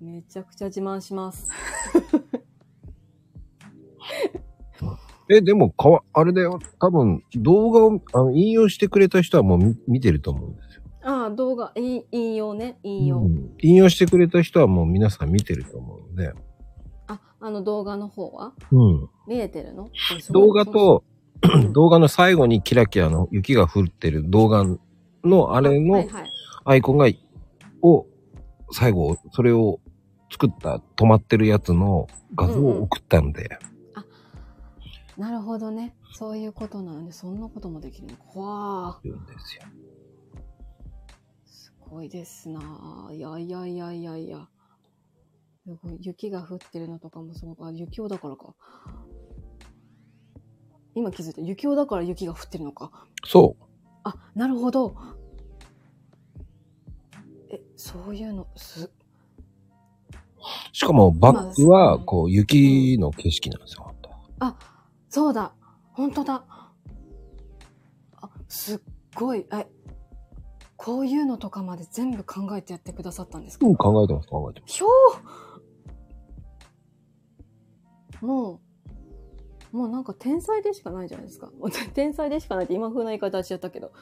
[0.01, 1.51] う、めちゃくちゃ自慢します。
[5.29, 6.59] え、でも、かわ、あれだよ。
[6.81, 10.83] 多分、動画をあの引用してくれた人はもう見見てると思うんですよ。
[11.03, 13.19] ああ、動画、い引用ね、引用。
[13.21, 16.33] うん引用してくれた人はもう皆さん見てると思うので。
[17.09, 18.53] あ、あの動画の方は？
[18.71, 19.09] うん。
[19.27, 19.91] 見えてるの？
[20.21, 21.05] すごい動画と、
[21.73, 24.65] 動画の最後にキラキラの雪が降ってる動画
[25.25, 26.27] のあれはのいはい。
[26.65, 27.07] アイコンが、
[27.83, 28.07] を、
[28.73, 29.81] 最後、それを
[30.31, 33.59] 作った止まってるやつの画像を送ったんで、
[35.17, 35.97] なるほどね。
[36.13, 38.43] そういうことなので、そんなこともできるの？
[38.43, 39.63] わあ、言うんですよ。
[41.45, 44.49] すごいですなあいやいやいやいやいや。
[45.65, 48.55] すごい雪が降ってるのとかもすごく、あ、雪をだからか。
[50.95, 51.41] 今気づいた。
[51.41, 52.91] 雪男だから雪が降ってるのか。
[53.25, 53.65] そう。
[54.05, 54.95] あ、なるほど。
[57.51, 58.91] え、そういうの、す、
[60.73, 64.57] しかもバックは、まあこう、雪の景色なんですよ、本当あ、
[65.17, 65.55] そうだ。
[65.95, 66.45] 本当だ。
[68.21, 68.81] あ、すっ
[69.15, 69.47] ごい。
[69.51, 69.67] え、
[70.77, 74.75] こういうのとかまで全部考えてやってくださったんですか、うん、考えてます、考えてます。
[74.75, 78.61] ひょーも
[79.73, 81.51] う、もうなんか天才でしかないじゃないですか。
[81.95, 83.93] 天才でしかないって今風な言い方しちゃったけど。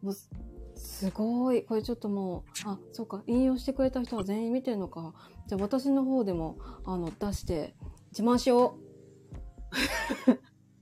[0.00, 0.30] もうす
[0.76, 1.64] すごい。
[1.64, 3.24] これちょっともう、あ、そうか。
[3.26, 5.12] 引用してくれた人は全員見てるのか。
[5.48, 7.74] じゃあ私の方でも、あの、出して、
[8.12, 8.76] 自慢しよ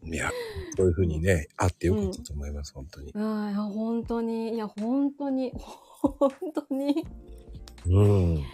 [0.04, 0.30] いや、
[0.76, 3.12] そういう風にね、あってよかったと思います、本当に。
[3.12, 3.18] う。
[3.18, 4.54] はい、本当に。
[4.54, 5.52] いや、本当に。
[6.00, 7.06] 本当に。
[7.86, 8.44] うん。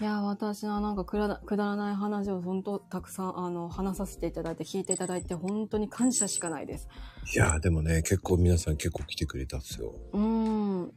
[0.00, 6.88] いや、私はなんかくだくだらない話を本当たくさんあの話させていただいて聞いていただいて本当に感謝しかないです。
[7.34, 9.94] いや、でもね、結構皆さん結構来てくれたんですよ。
[10.12, 10.92] うーん。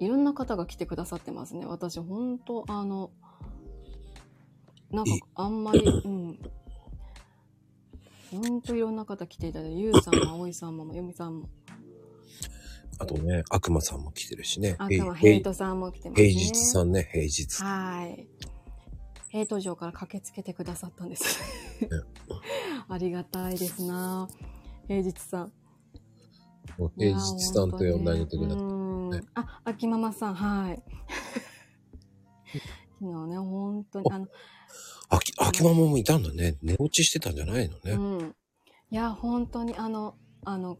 [0.00, 1.66] いろんな方が来てくださってますね。
[1.66, 3.10] 私本当あの、
[4.90, 6.38] なんかいあんまり、うん。
[8.36, 11.48] 本当いろんな方来ていただいて、ゆうさんも、あおいさんも、まゆみさんも、
[12.98, 14.76] あとね、悪魔さんも来てるしね。
[14.78, 16.28] あとヘイトさんも来てますね。
[16.28, 17.62] 平日さんね、平日。
[17.62, 18.28] はい。
[19.28, 21.40] ヘイト城から駆けつけてくださったんです。
[22.88, 24.28] ありがたいですな
[24.86, 25.52] 平日さん。
[26.78, 28.58] もう平日さんと呼んであげてください。
[28.58, 28.88] うん
[29.34, 30.82] あ、秋ママさん、はい。
[33.00, 34.26] 昨日ね、本当に、あの、
[35.08, 36.56] あき、秋ママもいたんだね。
[36.62, 37.92] 寝落ちしてたんじゃないのね。
[37.92, 38.34] うん。
[38.90, 40.78] いや、本当に、あの、あの、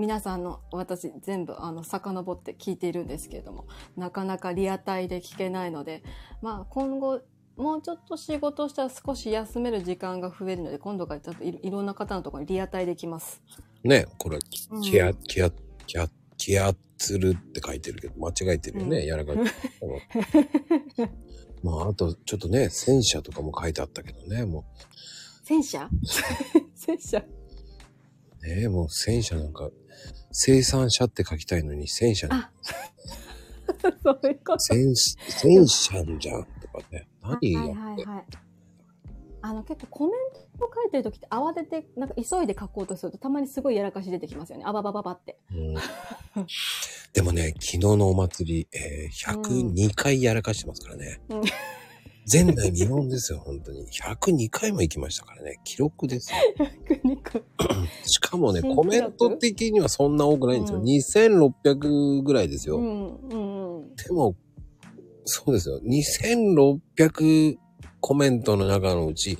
[0.00, 3.66] 皆さんの私全部あの遡って聞いているんですけれども
[3.98, 6.02] なかなかリアタイで聞けないので
[6.40, 7.20] まあ今後
[7.58, 13.42] もうちょっと仕事したら少し休める時間が増えるので今度からちょっといろんな方のところにリアタイできます。
[13.84, 14.38] ね、これ、
[14.70, 15.50] うんキア、キア、
[15.86, 16.08] キア、
[16.38, 19.32] キアツルって書いてるけど、間違えてるよね、うんやらか
[21.62, 24.64] まあ、あと、ちょっとね、戦車とかも書いてあったけどね、も
[25.42, 25.88] 戦車？
[26.74, 27.18] 戦車？
[28.42, 29.70] う、ね、もう戦車なんか、
[30.32, 32.50] 生産者って書きたいのに、戦車に、あ
[34.02, 34.60] そういうこと。
[34.60, 37.72] 戦、戦車じゃんとかね、何はいやって。
[37.80, 38.49] はいはい。
[39.42, 44.64] あの結構コメントを書いてる時って慌ててなんか急いで書こうとするとたまにすごいやらかし出てきますよね。
[44.66, 45.38] あばばばばって。
[45.50, 45.74] う ん
[47.12, 51.20] でもね、昨日のお祭り、えー、102回やらかしてますからね。
[51.30, 51.42] うん
[52.32, 53.84] 前代未聞ですよ、本当に。
[53.88, 55.58] 102回も行きましたからね。
[55.64, 56.38] 記録ですよ。
[57.02, 57.42] ニコ
[58.06, 60.78] しかもね、コメント的にはそんな多くないんですよ。
[60.78, 62.76] うん2600ぐらいですよ。
[62.76, 63.94] うんうんうん。
[63.96, 64.36] でも、
[65.24, 65.80] そうですよ。
[65.82, 67.56] 2600
[68.00, 69.36] コメントの中のうち、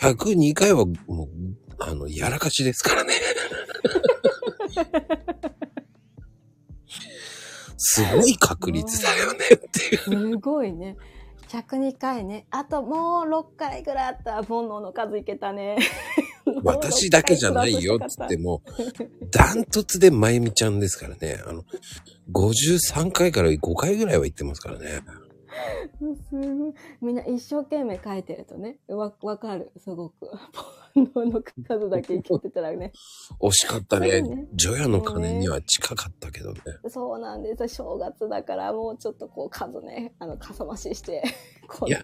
[0.00, 1.28] 102回はもう、
[1.78, 3.14] あの、やらかしですからね。
[7.84, 9.98] すごい確率だよねっていう。
[9.98, 10.96] すごいね。
[11.48, 12.46] 102回ね。
[12.50, 15.76] あともう6回ぐらいあったら煩悩の数いけたね。
[16.64, 18.62] 私だけじゃないよっつっても、
[19.30, 21.42] ダントツでまゆみちゃんですからね。
[21.46, 21.64] あの、
[22.32, 25.02] 53回から5回ぐらいは行ってますからね。
[26.28, 26.74] すごい。
[27.00, 29.72] みんな一生懸命書いてるとね、わ、わかる。
[29.76, 30.30] すごく。
[30.94, 32.92] 煩悩の数だけいけてたらね。
[33.40, 34.22] 惜しかったね。
[34.54, 36.60] 除夜の鐘には近かったけどね。
[36.88, 37.68] そうなんです。
[37.68, 41.22] 正月だからもうちょっとこう数ね、あの、かさ増しして、
[41.66, 42.00] こいや。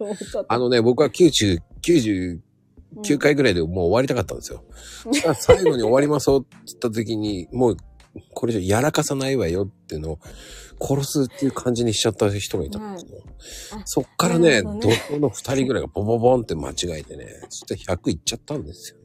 [0.48, 4.64] あのね、僕は90、99回ぐらいでもう終わりたかったんですよ。
[5.12, 7.76] じゃあ最後に終わりますよって言った時に、もう、
[8.34, 10.18] これじゃやらかさないわよっていうのを、
[10.80, 13.22] 殺すっていう感じにしちゃった人がいたんですよ。
[13.72, 19.04] あそっからね、怒涛の二人ぐらいがボボボンって間違えてね、そして100いっちゃったんですよね。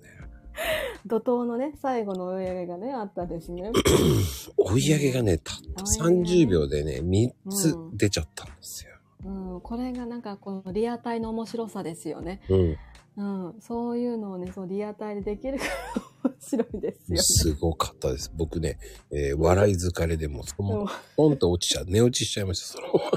[1.05, 3.71] 怒涛のね、最後の追い上げがね、あったですね。
[4.57, 8.91] 追い上げがね、たった30秒でね、3つ出ちゃったんですよ。
[9.25, 12.41] うん、これがなんかこのリアタイの面白さですよね。
[12.49, 12.77] うん。
[13.15, 16.12] うん、そういうのをね、そうリアタイでできるから面
[16.43, 17.21] 白いですよね。
[17.21, 18.31] すごかったです。
[18.35, 18.77] 僕ね、
[19.11, 23.11] えー笑い疲れでもうそのポンと落ちちゃう、寝落ちしちゃいました、そのまま。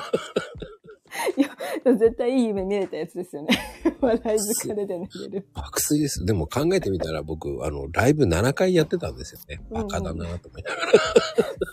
[1.95, 3.49] 絶対いい夢見れたやつですよね。
[4.01, 5.47] 笑い疲れで寝れる。
[5.55, 6.25] 爆睡です。
[6.25, 9.61] でも考えてみたら僕、あの、ライブ7回やってたんですよね。
[9.71, 10.93] うんうんバカだなと思いながら。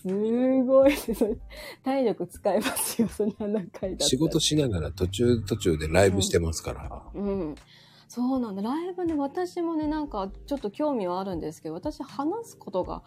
[0.02, 1.38] すごいです。
[1.84, 7.04] 体力使えますよ、そんな何回だ仕事しながら途中途中でライブしてますから。
[7.16, 7.56] うん。
[8.16, 8.62] そうなんだ。
[8.62, 13.02] ライブね、私もね、なんかちょっと興味はあるんですけど、私話すことが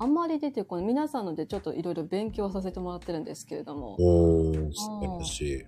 [0.00, 0.84] あんまり出てこない。
[0.84, 5.66] 皆さんのでちょっといろいろ勉強させてもらってるんですけれども、おー、素晴らしい。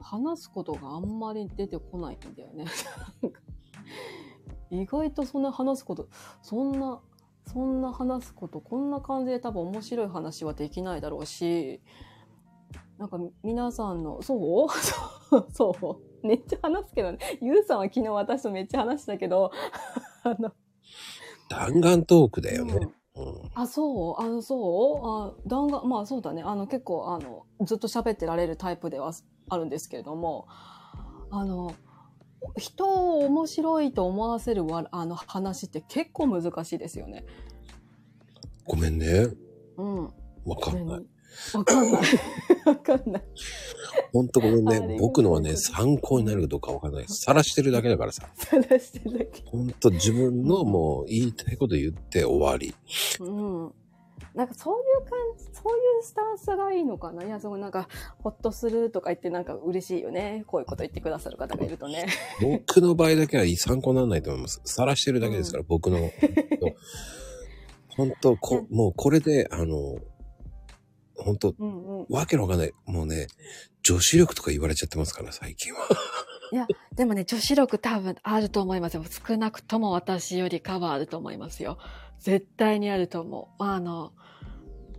[0.00, 2.64] 話すことがあんまり出てこないんだよね。
[4.72, 6.08] 意外とそんな話すこと、
[6.42, 7.00] そんな、
[7.46, 11.80] そんな話すこと、こんな感じで多分面白い話はできないだろうし、
[12.98, 14.68] なんか皆さんの、そう？
[15.54, 16.26] そう？
[16.26, 17.18] めっちゃ話すけどね。
[17.40, 19.52] ゆうさんは昨日私とめっちゃ話したけど、
[20.24, 20.52] あの、
[21.48, 22.74] 弾丸トークだよね。
[22.74, 24.22] うんあ、そう？
[24.22, 25.42] あの、そう？
[25.44, 26.42] あ弾丸、まあそうだね。
[26.42, 29.12] あの、結構、あの、ずっと喋ってられるタイプでは
[29.48, 30.46] あるんですけれども、
[31.30, 31.74] あの、
[32.56, 37.24] 人を面白いと思わせるわあの話って結構難しいですよね。
[38.64, 39.28] ごめんね。
[39.76, 40.04] うん。
[40.44, 41.06] わかんない。
[41.54, 42.02] わかんない。
[42.66, 43.22] わかんない。
[44.12, 44.96] ほんとごめんね。
[44.98, 47.04] 僕のはね、参考になるかどうかわかんない。
[47.08, 48.28] 晒してるだけだからさ。
[48.36, 49.42] 探してるだけ。
[49.46, 52.74] ほんと自分のもう言いたいこと言って終わり。
[53.20, 53.72] うん。
[54.34, 57.88] なんかそういう感じ、そういうスタンスがいいのかないや、そうなんか、
[58.22, 60.44] ほっとするとか言ってなんか嬉しいよね。
[60.46, 62.06] こういうこと言ってくださる方がいるとね。
[62.40, 64.60] 僕の場合だけは参考にならないと思います。
[64.64, 66.10] 晒してるだけですから、僕の。
[67.88, 69.96] 本当こ、もうこれで、あの、
[71.18, 72.06] 本当うんうん。
[72.08, 72.72] わけのわかんない。
[72.86, 73.26] もうね、
[73.82, 75.80] 女子力とか言われちゃってますから、最近は。
[76.52, 79.04] いや、でもね、女子力多分あると思いますよ。
[79.04, 81.78] 少なくとも私よりかはあると思いますよ。
[82.20, 83.62] 絶対にあると思う。
[83.62, 84.12] あの、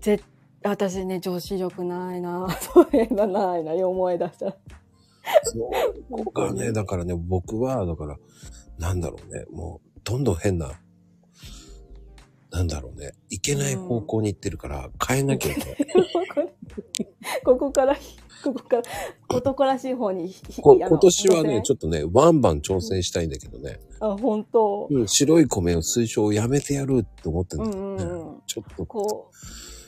[0.02, 0.22] ぜ、
[0.64, 4.56] 私ね、女子力ないなそういえばないな、思い出したら。
[5.44, 5.72] そ
[6.10, 6.24] う。
[6.24, 8.18] ここがね、だからね、僕は、だから、
[8.78, 10.80] なんだろうね、もう、どんどん変な、
[12.52, 15.78] なんだろうね、いけない方向に行ってるから、変えなきゃいけない。
[17.46, 17.96] ここから、
[18.44, 18.84] ここから、
[19.30, 24.88] 男らしい方に今年はね、ちょょっとね、ワンバン挑戦したいんだけどね、あ、本当。
[24.90, 28.42] うん、白い米を推奨をやめてやるって思ってるんうんだけどね、うんうん。
[28.48, 29.32] ちょっと、こ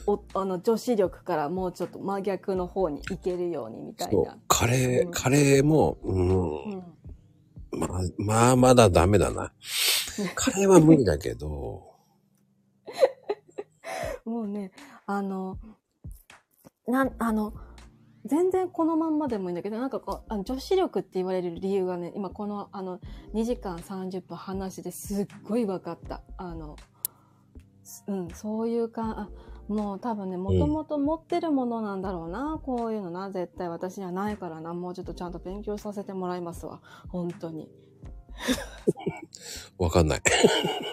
[0.08, 5.12] う、お、あの、女子力からもうちょっと真逆の方に行けるようにみたいな。、カレー、うん。
[5.12, 6.84] カレーも、うん、うん。
[7.72, 9.54] まあ、まあ、まだダメだな。
[10.36, 11.91] カレーは無理だけど、
[14.26, 14.72] もうね、
[15.06, 15.58] あの、
[16.88, 17.54] なん、あの、
[18.26, 23.00] 全然このまんまでもいいんだけど、なんかこう、あの女子力って言われる理由がね、今この、あの、
[23.34, 26.22] 2時間30分話ですっごい分かった。
[26.38, 26.76] あの、
[28.08, 29.30] うん、そういうか、あ
[29.68, 36.82] もう多分ね、もともと持ってるものなんだろうな、こういうのな、絶対私にはないからな、もうちょっとちゃんと勉強させてもらいますわ。
[37.08, 37.70] 本当に。
[39.78, 40.22] わかんない。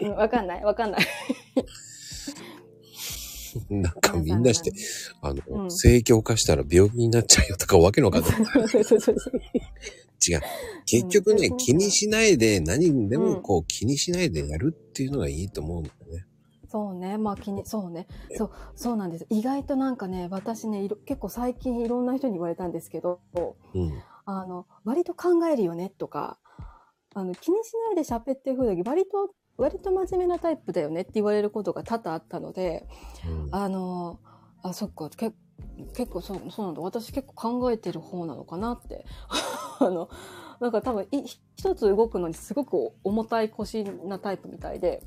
[0.02, 1.00] うんわかんない、わかんない。
[3.70, 4.72] なんかみんなして、
[5.20, 8.44] あの、うん盛況化したら病気になっちゃうよとかわけのわかんない。
[8.44, 9.18] そうそうそうそう。
[10.26, 10.40] 違う。
[10.86, 16.26] 結局ね、うん気にしないで、何にでもこう気にしないでやるっていうのがいいと思うんだよね。
[16.70, 17.16] そうね。
[17.16, 18.06] まあ気に、そうね。
[18.36, 19.26] そう、そうなんです。
[19.30, 24.02] 意外となんかね、私ね、いろ結構最近いろんな人に言われたんですけど、うん。
[24.26, 26.38] あの、割と考えるよねとか、
[27.14, 32.86] あの、気にしないで喋ってる風だけど、割と、割と真面目なタイプだよねって言われることが多々あったので、
[33.26, 34.20] うんあの、
[34.62, 35.32] あ、そっか、け
[35.94, 36.80] 結構そう、そうなんだ。
[36.80, 39.04] 私結構考えてる方なのかなって。
[39.80, 40.08] あの、
[40.60, 41.24] なんか多分い、
[41.56, 45.02] 一つ動くのにすごく重たい腰なタイプみたいで、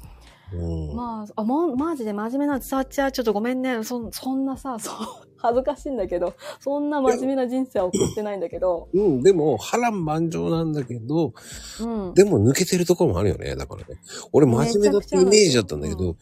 [0.53, 0.95] うん。
[0.95, 3.11] まあ、あ、もう、マジで真面目な伝わっちゃう。
[3.11, 3.83] ちょっとごめんね。
[3.83, 4.95] そん、そんなさ、 そう、
[5.37, 11.33] 恥ずかしいんだけど、そんな真面目な人生は送ってないんだけど、うん、でも、波乱万丈なんだけど、
[11.79, 12.13] うん。
[12.13, 13.55] でも抜けてるところもあるよね。
[13.55, 14.01] だからね。
[14.31, 16.15] 俺真面目だってイメージだったんだけど、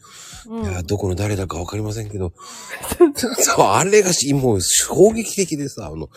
[0.48, 2.32] うん、いや、どこの誰だかわかりませんけど、
[3.14, 6.08] そう、あれがし、もう衝撃的でさ、あの、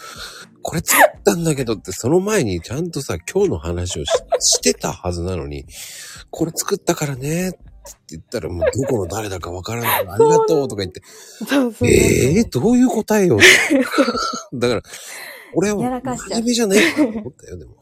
[0.61, 5.65] これ作ったんだけどって、その前にちゃんとさ、今日の話をししてたはずなのに、
[6.29, 7.72] これ作ったからね、って
[8.09, 10.07] 言ったら、もうどこの誰だかわからない。
[10.07, 11.01] ありがとうとか言って、
[11.47, 11.89] そうそう。
[11.89, 13.37] ええー、どういう答えよ。
[14.53, 14.81] だから、
[15.53, 17.75] 俺はやらかしちゃじゃないかなと思ったよ、でも。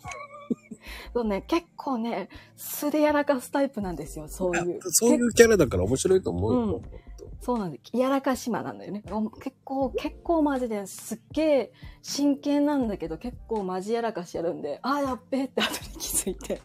[1.13, 4.79] そうね、結構ね、素でやらかすタイプなんですよ、そういう。
[4.91, 6.59] そういうキャラだから面白いと思うよ。
[6.75, 6.81] うん
[7.41, 7.97] そうなんです。
[7.97, 9.03] やらかしまなんだよね。
[9.09, 11.73] お結構、結構マジですっげえ
[12.03, 16.61] 真剣なんだけど、結構マジやらかしやるんで、ああ、やっべえって後に気づいて。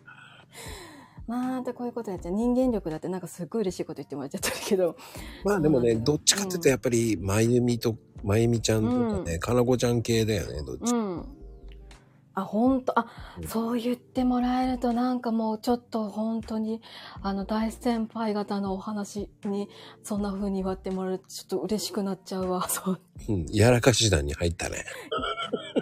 [1.26, 2.34] またこういうことやっちゃう。
[2.34, 4.96] 人間力だってなんかすっごい嬉しいこと言ってもらっちゃったけど。
[5.44, 10.96] まあでもね、どっちかっていうとやっぱり、まゆみと、まゆみちゃんとかね、かなこちゃん系だよね、どっちか。
[10.96, 11.36] うん。
[12.36, 13.06] あ、本当あ
[13.38, 16.82] うん、そう言ってもらえるとなんかもうちょっと本当に、
[17.22, 19.70] あの大先輩方のお話に
[20.02, 22.68] そんな風に言われてもらえるとちょっと嬉しくなっちゃうわ。
[22.70, 23.00] そう。
[23.30, 24.84] うん、やらかし団に入ったね。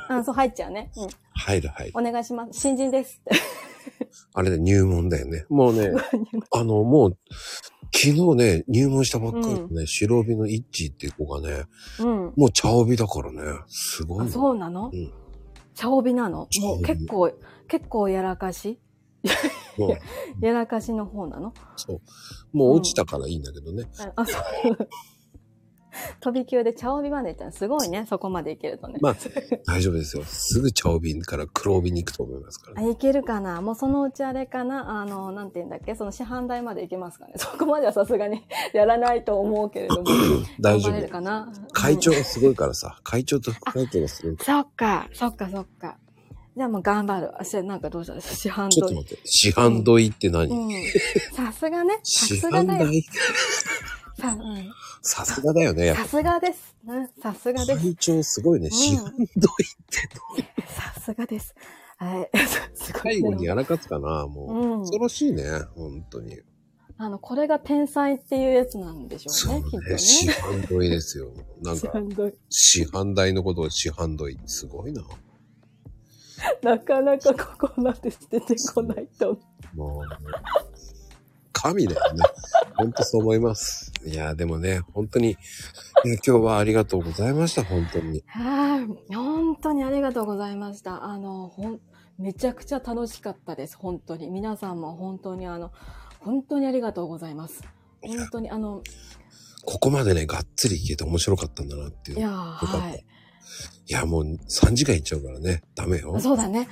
[0.09, 0.93] あ、そう入っちゃうね。
[0.97, 1.09] うん。
[1.35, 1.93] 入る入る。
[1.97, 2.61] お願いします。
[2.61, 3.21] 新人です。
[4.33, 5.47] あれで入門だよね。
[5.49, 5.93] もうね、
[6.53, 7.19] あの、もう、
[7.93, 11.65] 昨日ね、入門したばっかりのね、白帯のイッチーっていう子がね、
[12.01, 12.33] うん。
[12.37, 14.31] もう茶帯だからね、すごいあ、の。
[14.31, 14.91] そうなの？
[14.93, 15.13] うん
[15.75, 16.47] 茶帯なの？
[16.61, 17.33] もう結構、
[17.67, 18.79] 結構やらかし？
[20.41, 21.53] やらかしの方なの？
[21.77, 22.01] そう。
[22.57, 23.85] もう落ちたからいいんだけどね。
[23.99, 24.43] あ、あそう。
[26.21, 28.99] 飛び級で茶帯まで行ったらすごいね、そこまで行けるとね。
[29.01, 29.17] まあ、
[29.67, 30.25] 大丈夫ですよ。
[30.25, 32.91] すぐ茶帯から黒帯に行くと思いますからあ、ね。
[32.91, 33.61] いけるかな？
[33.61, 35.01] もうそのうちあれかな？
[35.01, 35.95] あの、なんて言うんだっけ？
[35.95, 37.35] その市販台まで行けますかね？
[37.37, 38.43] そこまではさすがに
[38.75, 40.05] やらないと思うけれども。
[40.61, 41.09] 大丈夫。
[41.09, 41.53] かな？
[41.73, 44.63] 会長がすごいからさ、会長と副会長がすごいから。
[44.63, 45.99] そっか、そっか、そっか。
[46.57, 47.31] じゃあもう頑張る。
[47.37, 48.21] あ、なんかどうした？
[48.21, 48.71] 市販台。
[48.71, 50.73] ちょっと待って、市販問いって何、うん。
[51.35, 51.95] さすがね。
[51.95, 52.87] さ市すがだよ。
[52.87, 53.05] 販代？
[54.25, 54.73] さ、うん。
[55.03, 55.87] さすがだよね。
[55.87, 56.77] やっぱさすがです。
[56.85, 57.81] ねさすがです。
[57.81, 58.69] 会長すごいね。
[58.69, 61.55] ん市販問いってどうさすがです。
[61.99, 62.31] はい。
[62.75, 63.49] すごい最後にね。
[63.49, 64.53] やらかすかなもう。
[64.53, 65.45] うん恐ろしいね。
[65.75, 66.41] 本当に。
[66.97, 69.99] あの、これが天才っていうやつなんでしょそううね、きっとね。
[69.99, 70.33] 市ね。
[70.35, 71.33] 販問いですよ。
[71.61, 74.39] なんか、市販台市販代のことを市販問い。
[74.47, 75.03] すごいな。
[76.63, 79.39] なかなかここまで出てこないと。
[79.75, 80.74] もう、
[81.65, 82.23] 神だよね。
[82.77, 83.91] 本当そう思います。
[84.05, 88.23] いや、でもね、本当に、いや今日はありがとうございました、本当に。
[88.27, 89.15] はい。
[89.15, 91.05] 本当にありがとうございました。
[91.05, 91.81] あの、ほん、
[92.19, 93.79] めちゃくちゃ楽しかったです。
[93.79, 94.29] 本当に。
[94.29, 95.73] 皆さんも本当にあの、
[96.21, 97.63] 本当にありがとうございます。
[98.03, 98.83] 本当にあの、
[99.65, 102.19] ここまでね、がっつりいけて面白かったんだなっていう。
[102.19, 103.05] いやはい。
[103.87, 105.63] いや、もう3時間いっちゃうからね。
[105.75, 106.19] ダメよ。
[106.21, 106.69] そうだね。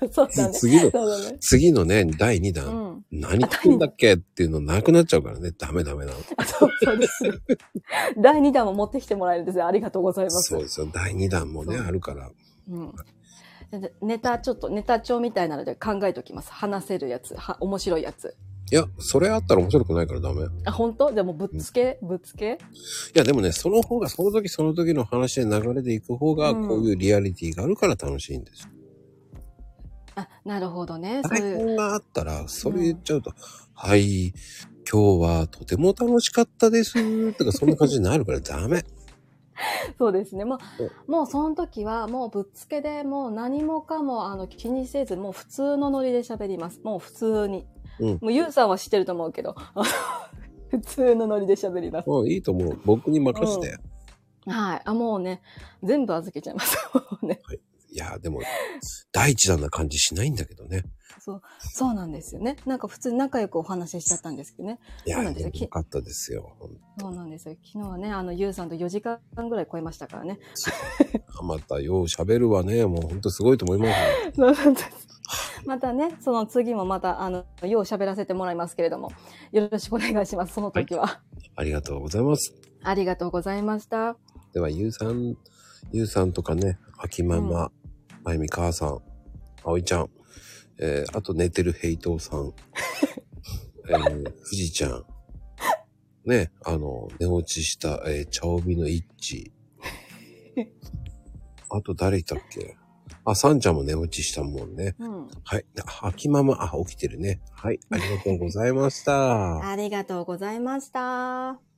[0.10, 0.54] そうだね。
[0.54, 1.38] 次の、そうだね。
[1.40, 3.04] 次のね、第2う弾、ん。
[3.10, 5.52] 何言ってんだっけっていうのなくなっちゃうからね。
[5.58, 6.18] ダメダメなの。
[6.36, 7.24] あそうそうです。
[8.18, 9.66] 第2弾も持ってきてもらえるんですよ。
[9.66, 10.42] ありがとうございます。
[10.48, 10.88] そうですよ。
[10.92, 12.30] 第2弾もね、あるから。
[12.70, 12.92] うん。
[13.80, 16.50] でネタ、ちょっとネタ帳みたいなので考えときます。
[16.52, 17.36] 話せるやつ。
[17.36, 18.34] は、面白いやつ。
[18.72, 20.42] いや、それあったら面白くないからダメ。
[20.42, 21.12] いあ、本当？
[21.12, 22.58] でもぶっつけ、ぶっつけ？
[23.14, 28.68] や、でもね、その方が、その時その時の話で流れでいく方が、うんこういうリアリティがあるから楽しいんですよ。
[30.16, 31.22] あ、なるほどね。
[31.24, 31.56] そう台いう。
[31.58, 33.32] 本があったら、それ言っちゃうと、
[33.74, 34.32] はい、
[34.90, 36.94] 今日はとても楽しかったです、
[37.34, 38.84] とかそんな感じになるからダメ。
[39.98, 40.44] そうですね。
[40.44, 46.80] もそうう、もうその時は、もうぶっつけで、もう何もかも、あの、気にせず、もう普通のノリで喋ります。
[46.82, 47.66] もう普通に。
[47.98, 49.54] うんもう、ゆうさんは知ってると思うけど、
[50.70, 52.08] 普通のノリで喋ります。
[52.08, 52.80] もういいと思う。
[52.84, 53.78] 僕に任せて。
[54.46, 54.82] はい。
[54.84, 55.42] あ、もうね、
[55.82, 56.78] 全部預けちゃいます。
[56.94, 57.40] もうね。
[57.92, 58.40] いや、でも、
[59.12, 60.84] 第一弾な感じしないんだけどね。
[61.18, 61.42] そう、
[61.74, 62.56] そうなんですよね。
[62.66, 64.78] なんか普通に仲良くお話ししちゃったんですけどね。
[65.06, 66.56] いや、そうなんですよよかったですよ。
[66.98, 67.56] そうなんですよ。
[67.64, 70.38] 昨日はね、あの、ゆうさんと4時間ぐらい超えましたからね。
[71.42, 72.86] また、よう喋るわね。
[72.86, 73.86] もうほんとすごいと思いま
[74.32, 74.52] すよ。
[74.54, 75.10] そうなんです。
[75.66, 79.12] またね、その次もまた、あの、よう喋らせてもらいますけれども、
[79.52, 80.54] よろしくお願いします。
[80.54, 81.20] その時は。
[81.56, 82.54] ありがとうございます。
[82.82, 84.16] ありがとうございました。
[84.52, 85.36] では、ゆうさん、
[85.92, 87.70] ゆうさんとかね、秋ママ、
[88.24, 89.00] まゆみ母さん、あ
[89.64, 90.10] おいちゃん、
[90.78, 92.52] えー、あと寝てるヘイトーさん、
[93.88, 95.04] えー、ふじちゃん、
[96.24, 99.50] ね、あの、寝落ちした、えー、茶帯の一致。
[101.72, 102.76] あと誰いたっけ？
[103.24, 104.96] あ、さんちゃんも寝落ちしたもんね。
[104.98, 105.28] うん。
[105.44, 105.64] はい。
[106.02, 107.40] あ、秋ママ、あ、起きてるね。
[107.52, 107.78] はい。
[107.90, 109.60] ありがとうございました。
[109.70, 111.69] ありがとうございました。